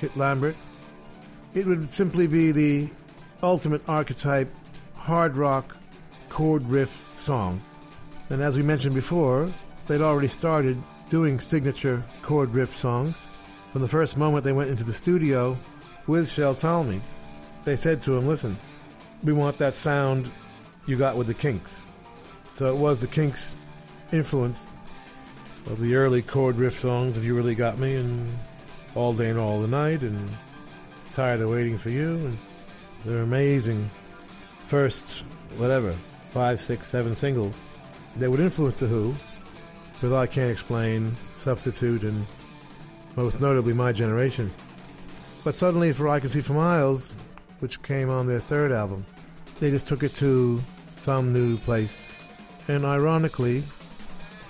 Kit 0.00 0.16
Lambert. 0.16 0.56
It 1.54 1.66
would 1.66 1.90
simply 1.90 2.26
be 2.26 2.52
the 2.52 2.88
ultimate 3.42 3.82
archetype 3.88 4.52
hard 5.06 5.36
rock 5.36 5.76
chord 6.28 6.68
riff 6.68 7.04
song. 7.14 7.62
And 8.28 8.42
as 8.42 8.56
we 8.56 8.64
mentioned 8.64 8.96
before, 8.96 9.48
they'd 9.86 10.00
already 10.00 10.26
started 10.26 10.82
doing 11.10 11.38
signature 11.38 12.02
chord 12.22 12.52
riff 12.52 12.76
songs. 12.76 13.22
From 13.70 13.82
the 13.82 13.88
first 13.88 14.16
moment 14.16 14.42
they 14.42 14.50
went 14.50 14.68
into 14.68 14.82
the 14.82 14.92
studio 14.92 15.56
with 16.08 16.28
Shel 16.28 16.56
Talmy, 16.56 17.00
they 17.62 17.76
said 17.76 18.02
to 18.02 18.16
him, 18.16 18.26
Listen, 18.26 18.58
we 19.22 19.32
want 19.32 19.58
that 19.58 19.76
sound 19.76 20.28
you 20.88 20.96
got 20.96 21.16
with 21.16 21.28
the 21.28 21.34
Kinks. 21.34 21.84
So 22.56 22.74
it 22.74 22.76
was 22.76 23.00
the 23.00 23.06
Kinks' 23.06 23.54
influence 24.10 24.72
of 25.66 25.80
the 25.80 25.94
early 25.94 26.20
chord 26.20 26.56
riff 26.56 26.80
songs, 26.80 27.16
If 27.16 27.22
You 27.22 27.36
Really 27.36 27.54
Got 27.54 27.78
Me, 27.78 27.94
and 27.94 28.36
All 28.96 29.12
Day 29.12 29.30
and 29.30 29.38
All 29.38 29.60
the 29.60 29.68
Night, 29.68 30.00
and 30.00 30.36
Tired 31.14 31.42
of 31.42 31.50
Waiting 31.50 31.78
for 31.78 31.90
You, 31.90 32.16
and 32.16 32.38
they're 33.04 33.22
amazing 33.22 33.88
first, 34.66 35.04
whatever, 35.56 35.94
five, 36.30 36.60
six, 36.60 36.88
seven 36.88 37.14
singles 37.14 37.56
that 38.16 38.30
would 38.30 38.40
influence 38.40 38.78
The 38.78 38.86
Who, 38.86 39.14
with 40.02 40.12
I 40.12 40.26
Can't 40.26 40.50
Explain, 40.50 41.16
Substitute, 41.38 42.02
and 42.02 42.26
most 43.14 43.40
notably 43.40 43.72
My 43.72 43.92
Generation. 43.92 44.52
But 45.44 45.54
suddenly, 45.54 45.92
for 45.92 46.08
I 46.08 46.20
Can 46.20 46.28
See 46.28 46.40
for 46.40 46.54
Miles, 46.54 47.14
which 47.60 47.82
came 47.82 48.10
on 48.10 48.26
their 48.26 48.40
third 48.40 48.72
album, 48.72 49.06
they 49.60 49.70
just 49.70 49.86
took 49.86 50.02
it 50.02 50.14
to 50.16 50.60
some 51.00 51.32
new 51.32 51.56
place. 51.58 52.04
And 52.68 52.84
ironically, 52.84 53.62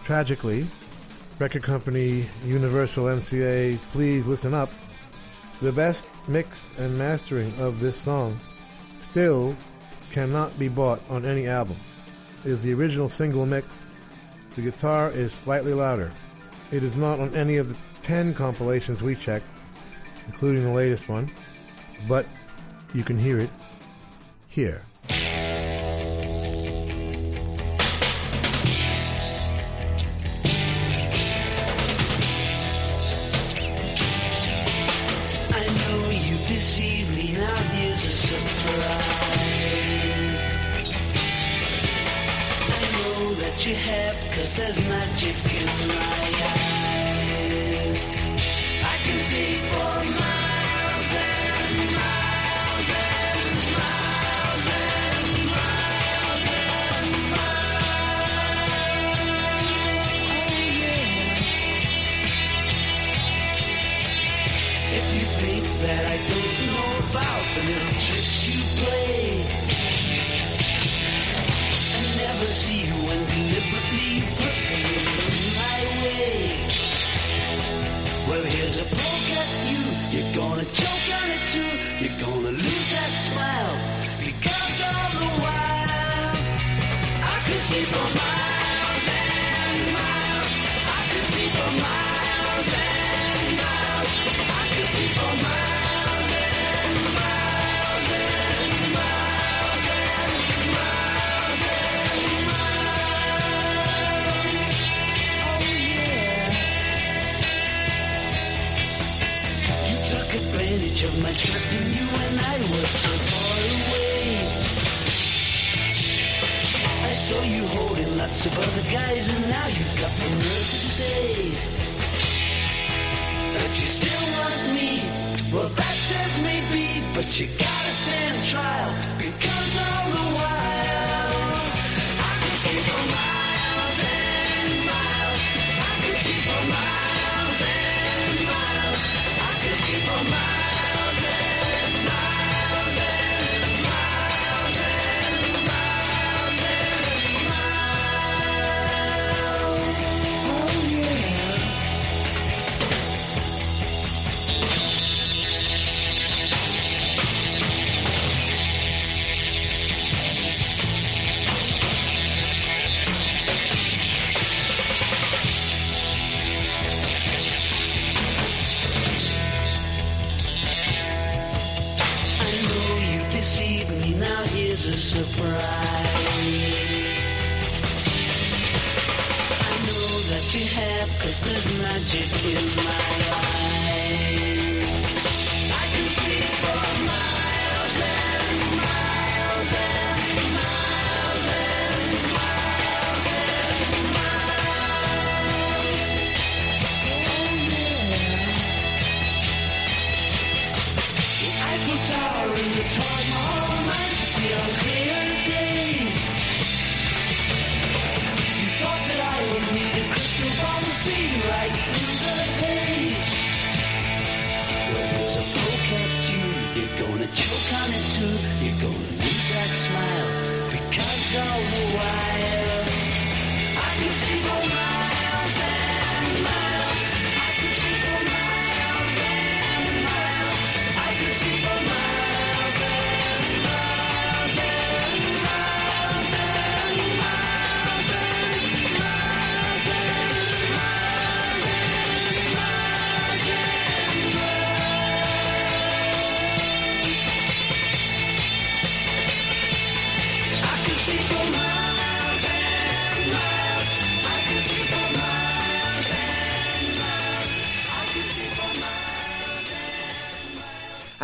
tragically, 0.05 0.67
record 1.39 1.63
company 1.63 2.27
Universal 2.45 3.05
MCA, 3.05 3.77
please 3.93 4.27
listen 4.27 4.55
up. 4.55 4.71
The 5.61 5.73
best 5.73 6.07
mix 6.27 6.65
and 6.79 6.97
mastering 6.97 7.53
of 7.61 7.81
this 7.81 7.99
song 7.99 8.41
still 9.03 9.55
cannot 10.11 10.59
be 10.59 10.69
bought 10.69 11.01
on 11.09 11.25
any 11.25 11.47
album. 11.47 11.77
It 12.45 12.51
is 12.51 12.63
the 12.63 12.75
original 12.75 13.09
single 13.09 13.47
mix. 13.47 13.67
The 14.55 14.63
guitar 14.63 15.11
is 15.11 15.33
slightly 15.33 15.75
louder. 15.75 16.13
It 16.71 16.83
is 16.83 16.97
not 16.97 17.21
on 17.21 17.35
any 17.35 17.57
of 17.57 17.69
the 17.69 17.77
10 18.03 18.35
compilations 18.35 19.03
we 19.03 19.15
checked, 19.15 19.47
including 20.27 20.65
the 20.65 20.71
latest 20.71 21.09
one, 21.09 21.31
but 22.09 22.27
you 22.95 23.05
can 23.05 23.19
hear 23.19 23.39
it 23.39 23.51
here. 24.49 24.83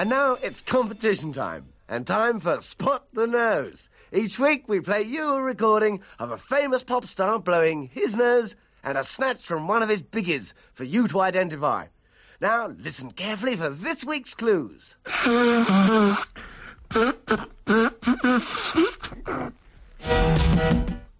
And 0.02 0.10
now 0.10 0.36
it's 0.42 0.60
competition 0.60 1.32
time, 1.32 1.66
and 1.88 2.04
time 2.04 2.40
for 2.40 2.60
Spot 2.60 3.06
the 3.12 3.28
Nose. 3.28 3.88
Each 4.12 4.36
week 4.36 4.64
we 4.66 4.80
play 4.80 5.02
you 5.02 5.34
a 5.34 5.40
recording 5.40 6.02
of 6.18 6.32
a 6.32 6.36
famous 6.36 6.82
pop 6.82 7.06
star 7.06 7.38
blowing 7.38 7.88
his 7.94 8.16
nose 8.16 8.56
and 8.82 8.98
a 8.98 9.04
snatch 9.04 9.44
from 9.44 9.68
one 9.68 9.80
of 9.80 9.88
his 9.88 10.02
biggies 10.02 10.54
for 10.74 10.82
you 10.82 11.06
to 11.06 11.20
identify. 11.20 11.86
Now 12.40 12.74
listen 12.80 13.12
carefully 13.12 13.54
for 13.54 13.68
this 13.68 14.02
week's 14.02 14.34
clues. 14.34 14.96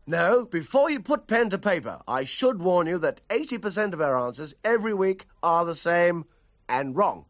No, 0.08 0.44
before 0.44 0.90
you 0.90 0.98
put 0.98 1.28
pen 1.28 1.50
to 1.50 1.58
paper, 1.58 2.00
I 2.08 2.24
should 2.24 2.60
warn 2.60 2.88
you 2.88 2.98
that 2.98 3.20
80% 3.28 3.92
of 3.92 4.00
our 4.00 4.18
answers 4.18 4.54
every 4.64 4.92
week 4.92 5.26
are 5.40 5.64
the 5.64 5.76
same 5.76 6.24
and 6.68 6.96
wrong. 6.96 7.26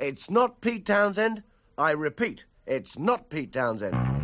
It's 0.00 0.30
not 0.30 0.62
Pete 0.62 0.86
Townshend. 0.86 1.42
I 1.76 1.90
repeat, 1.90 2.46
it's 2.66 2.98
not 2.98 3.28
Pete 3.28 3.52
Townshend. 3.52 4.19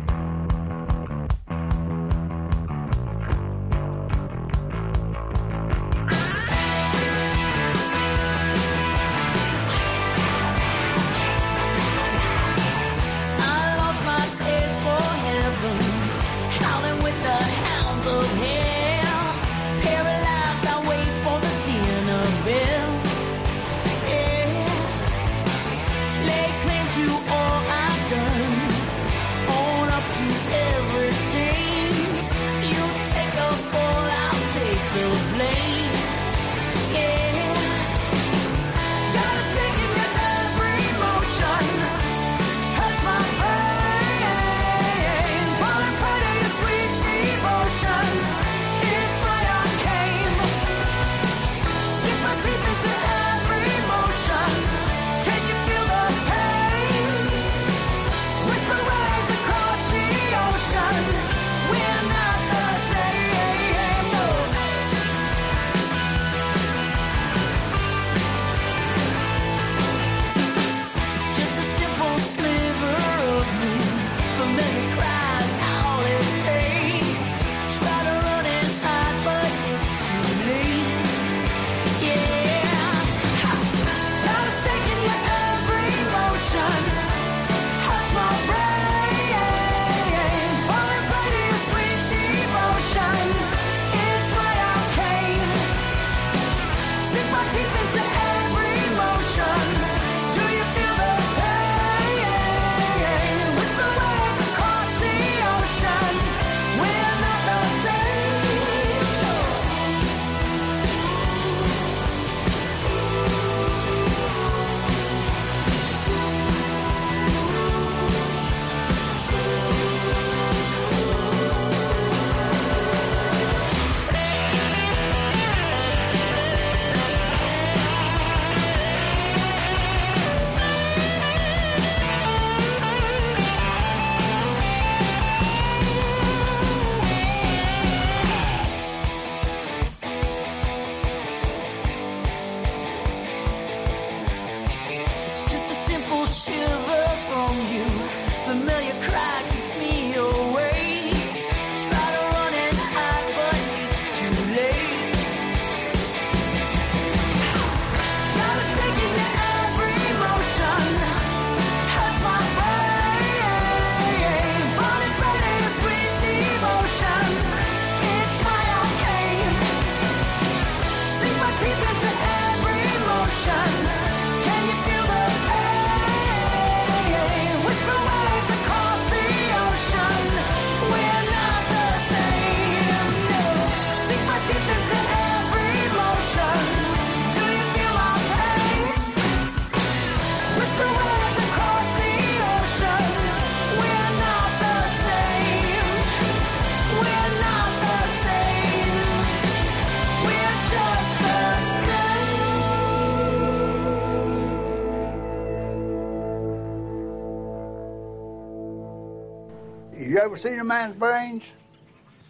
Man's 210.67 210.95
brains? 210.95 211.43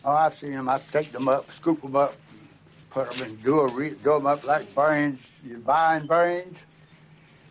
Oh, 0.05 0.11
I've 0.11 0.37
seen 0.37 0.51
them. 0.51 0.69
I 0.69 0.79
take 0.91 1.11
them 1.11 1.27
up, 1.27 1.47
scoop 1.55 1.81
them 1.81 1.95
up, 1.95 2.15
put 2.91 3.11
them 3.11 3.27
in 3.27 3.41
jewelry, 3.41 3.89
do 3.89 4.13
them 4.13 4.27
up 4.27 4.43
like 4.45 4.73
brains. 4.73 5.19
You're 5.43 5.59
buying 5.59 6.07
brains. 6.07 6.57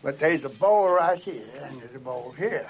But 0.01 0.19
there's 0.19 0.43
a 0.45 0.49
bowl 0.49 0.89
right 0.89 1.19
here, 1.19 1.43
and 1.63 1.81
there's 1.81 1.95
a 1.95 1.99
bowl 1.99 2.33
here, 2.37 2.69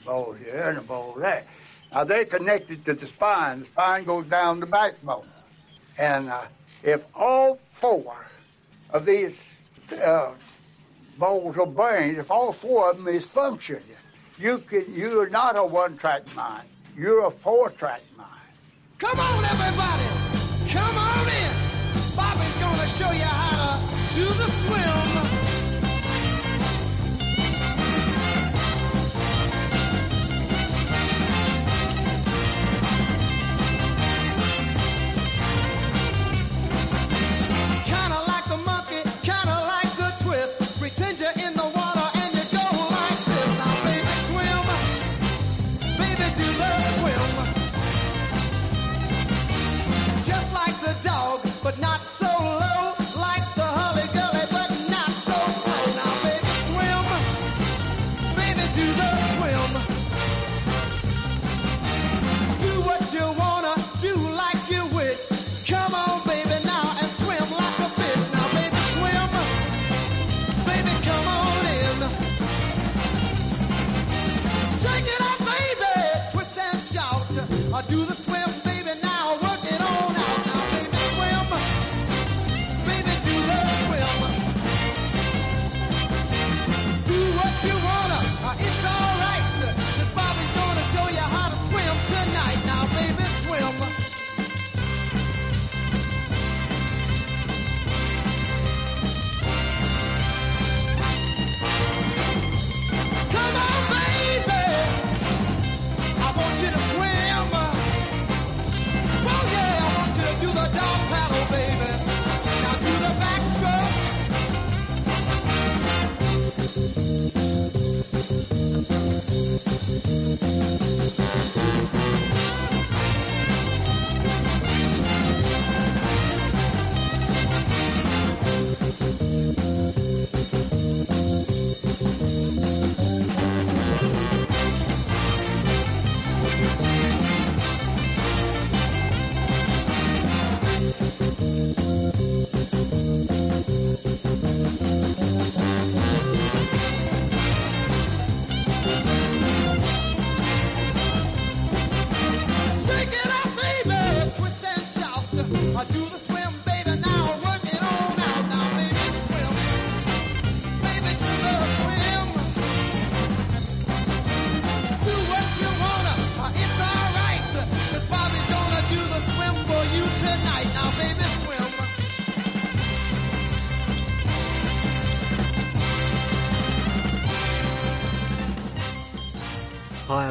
a 0.00 0.06
bowl 0.06 0.32
here, 0.32 0.68
and 0.68 0.78
a 0.78 0.80
bowl 0.80 1.14
there. 1.18 1.44
Now 1.92 2.04
they're 2.04 2.24
connected 2.24 2.84
to 2.86 2.94
the 2.94 3.06
spine. 3.06 3.60
The 3.60 3.66
spine 3.66 4.04
goes 4.04 4.26
down 4.26 4.60
the 4.60 4.66
backbone, 4.66 5.26
and 5.98 6.30
uh, 6.30 6.44
if 6.82 7.04
all 7.14 7.58
four 7.74 8.16
of 8.90 9.04
these 9.04 9.34
uh, 10.02 10.30
bowls 11.18 11.56
of 11.58 11.74
brains, 11.74 12.18
if 12.18 12.30
all 12.30 12.52
four 12.52 12.90
of 12.90 12.96
them 12.96 13.08
is 13.08 13.26
functioning, 13.26 13.82
you 14.38 14.58
can. 14.58 14.84
You're 14.94 15.28
not 15.28 15.58
a 15.58 15.64
one-track 15.64 16.34
mind. 16.36 16.68
You're 16.98 17.26
a 17.26 17.30
four-track 17.30 18.02
mind. 18.16 18.28
Come 18.98 19.20
on, 19.20 19.44
everybody. 19.44 20.08
Come 20.68 20.98
on 20.98 21.28
in. 21.28 21.52
Bobby's 22.16 22.58
gonna 22.58 22.88
show 22.88 23.12
you 23.12 23.22
how 23.22 23.76
to 23.76 24.14
do 24.16 24.24
the 24.24 24.50
swim. 24.50 25.37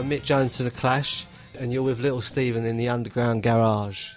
Mick 0.07 0.23
Jones 0.23 0.55
to 0.55 0.63
The 0.63 0.71
Clash, 0.71 1.25
and 1.59 1.73
you're 1.73 1.83
with 1.83 1.99
Little 1.99 2.21
Steven 2.21 2.65
in 2.65 2.77
the 2.77 2.87
Underground 2.87 3.43
Garage. 3.43 4.11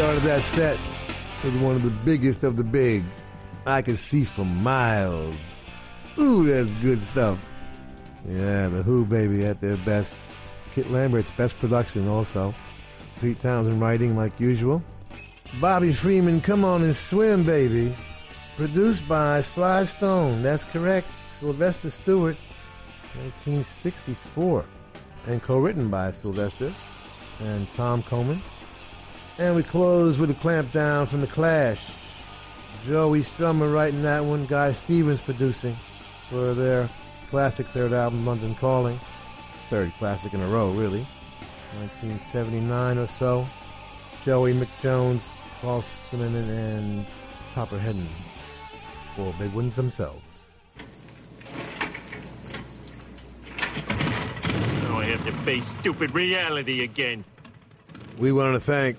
Started 0.00 0.22
that 0.22 0.40
set 0.40 0.78
with 1.44 1.60
one 1.60 1.76
of 1.76 1.82
the 1.82 1.90
biggest 1.90 2.42
of 2.42 2.56
the 2.56 2.64
big. 2.64 3.04
I 3.66 3.82
could 3.82 3.98
see 3.98 4.24
for 4.24 4.46
miles. 4.46 5.36
Ooh, 6.16 6.50
that's 6.50 6.70
good 6.80 7.02
stuff. 7.02 7.38
Yeah, 8.26 8.70
the 8.70 8.82
Who 8.82 9.04
baby 9.04 9.44
at 9.44 9.60
their 9.60 9.76
best. 9.76 10.16
Kit 10.74 10.90
Lambert's 10.90 11.30
best 11.32 11.58
production 11.58 12.08
also. 12.08 12.54
Pete 13.20 13.40
Townshend 13.40 13.78
writing 13.78 14.16
like 14.16 14.32
usual. 14.40 14.82
Bobby 15.60 15.92
Freeman, 15.92 16.40
Come 16.40 16.64
On 16.64 16.82
and 16.82 16.96
Swim, 16.96 17.44
baby. 17.44 17.94
Produced 18.56 19.06
by 19.06 19.42
Sly 19.42 19.84
Stone. 19.84 20.42
That's 20.42 20.64
correct. 20.64 21.08
Sylvester 21.40 21.90
Stewart, 21.90 22.38
1964. 23.16 24.64
And 25.26 25.42
co-written 25.42 25.90
by 25.90 26.12
Sylvester 26.12 26.72
and 27.40 27.68
Tom 27.74 28.02
Coleman. 28.02 28.40
And 29.40 29.56
we 29.56 29.62
close 29.62 30.18
with 30.18 30.28
a 30.28 30.34
clamp 30.34 30.70
down 30.70 31.06
from 31.06 31.22
the 31.22 31.26
Clash. 31.26 31.90
Joey 32.84 33.22
Strummer 33.22 33.72
writing 33.72 34.02
that 34.02 34.22
one, 34.22 34.44
Guy 34.44 34.74
Stevens 34.74 35.22
producing 35.22 35.74
for 36.28 36.52
their 36.52 36.90
classic 37.30 37.66
third 37.68 37.94
album, 37.94 38.26
London 38.26 38.54
Calling. 38.56 39.00
Third 39.70 39.94
classic 39.98 40.34
in 40.34 40.42
a 40.42 40.46
row, 40.46 40.72
really. 40.72 41.06
1979 41.78 42.98
or 42.98 43.06
so. 43.06 43.46
Joey 44.26 44.52
McJones, 44.52 45.22
Paul 45.62 45.80
Simonon, 45.80 46.50
and 46.50 47.06
Topper 47.54 47.78
Headon. 47.78 48.08
Four 49.16 49.34
big 49.38 49.54
ones 49.54 49.74
themselves. 49.74 50.42
Now 54.82 54.98
I 54.98 55.06
have 55.06 55.24
to 55.24 55.32
face 55.44 55.64
stupid 55.80 56.12
reality 56.12 56.84
again. 56.84 57.24
We 58.18 58.32
want 58.32 58.54
to 58.54 58.60
thank 58.60 58.98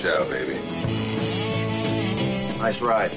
Ciao, 0.00 0.24
baby. 0.30 0.54
Nice 2.58 2.80
ride. 2.80 3.10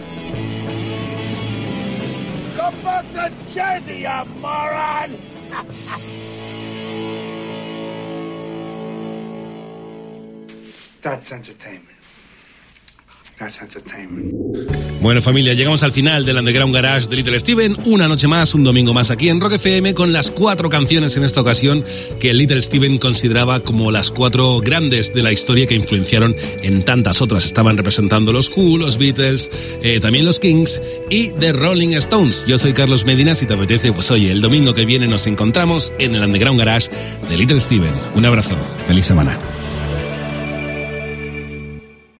Come 2.57 2.81
back 2.81 3.05
to 3.13 3.31
Jersey, 3.53 3.99
you 3.99 4.25
moron! 4.41 5.17
That's 11.01 11.31
entertainment. 11.31 12.02
Bueno 15.01 15.21
familia, 15.21 15.53
llegamos 15.53 15.83
al 15.83 15.91
final 15.91 16.25
del 16.25 16.37
Underground 16.37 16.73
Garage 16.73 17.07
de 17.07 17.15
Little 17.15 17.39
Steven, 17.39 17.75
una 17.85 18.07
noche 18.07 18.27
más, 18.27 18.53
un 18.53 18.63
domingo 18.63 18.93
más 18.93 19.11
aquí 19.11 19.29
en 19.29 19.41
Rock 19.41 19.53
FM 19.53 19.93
con 19.93 20.13
las 20.13 20.29
cuatro 20.29 20.69
canciones 20.69 21.17
en 21.17 21.23
esta 21.23 21.41
ocasión 21.41 21.83
que 22.19 22.33
Little 22.33 22.61
Steven 22.61 22.97
consideraba 22.99 23.59
como 23.59 23.91
las 23.91 24.11
cuatro 24.11 24.59
grandes 24.61 25.13
de 25.13 25.23
la 25.23 25.31
historia 25.31 25.67
que 25.67 25.75
influenciaron 25.75 26.35
en 26.61 26.83
tantas 26.83 27.21
otras. 27.21 27.45
Estaban 27.45 27.75
representando 27.75 28.31
los 28.31 28.49
Who, 28.55 28.77
los 28.77 28.97
Beatles, 28.97 29.49
eh, 29.81 29.99
también 29.99 30.25
los 30.25 30.39
Kings 30.39 30.79
y 31.09 31.29
The 31.31 31.53
Rolling 31.53 31.93
Stones. 31.95 32.45
Yo 32.45 32.59
soy 32.59 32.73
Carlos 32.73 33.05
Medina, 33.05 33.35
si 33.35 33.45
te 33.45 33.55
apetece, 33.55 33.91
pues 33.91 34.11
oye, 34.11 34.31
el 34.31 34.41
domingo 34.41 34.73
que 34.73 34.85
viene 34.85 35.07
nos 35.07 35.27
encontramos 35.27 35.91
en 35.99 36.15
el 36.15 36.23
Underground 36.23 36.59
Garage 36.59 36.89
de 37.29 37.37
Little 37.37 37.59
Steven. 37.59 37.93
Un 38.15 38.25
abrazo, 38.25 38.55
feliz 38.87 39.05
semana. 39.05 39.37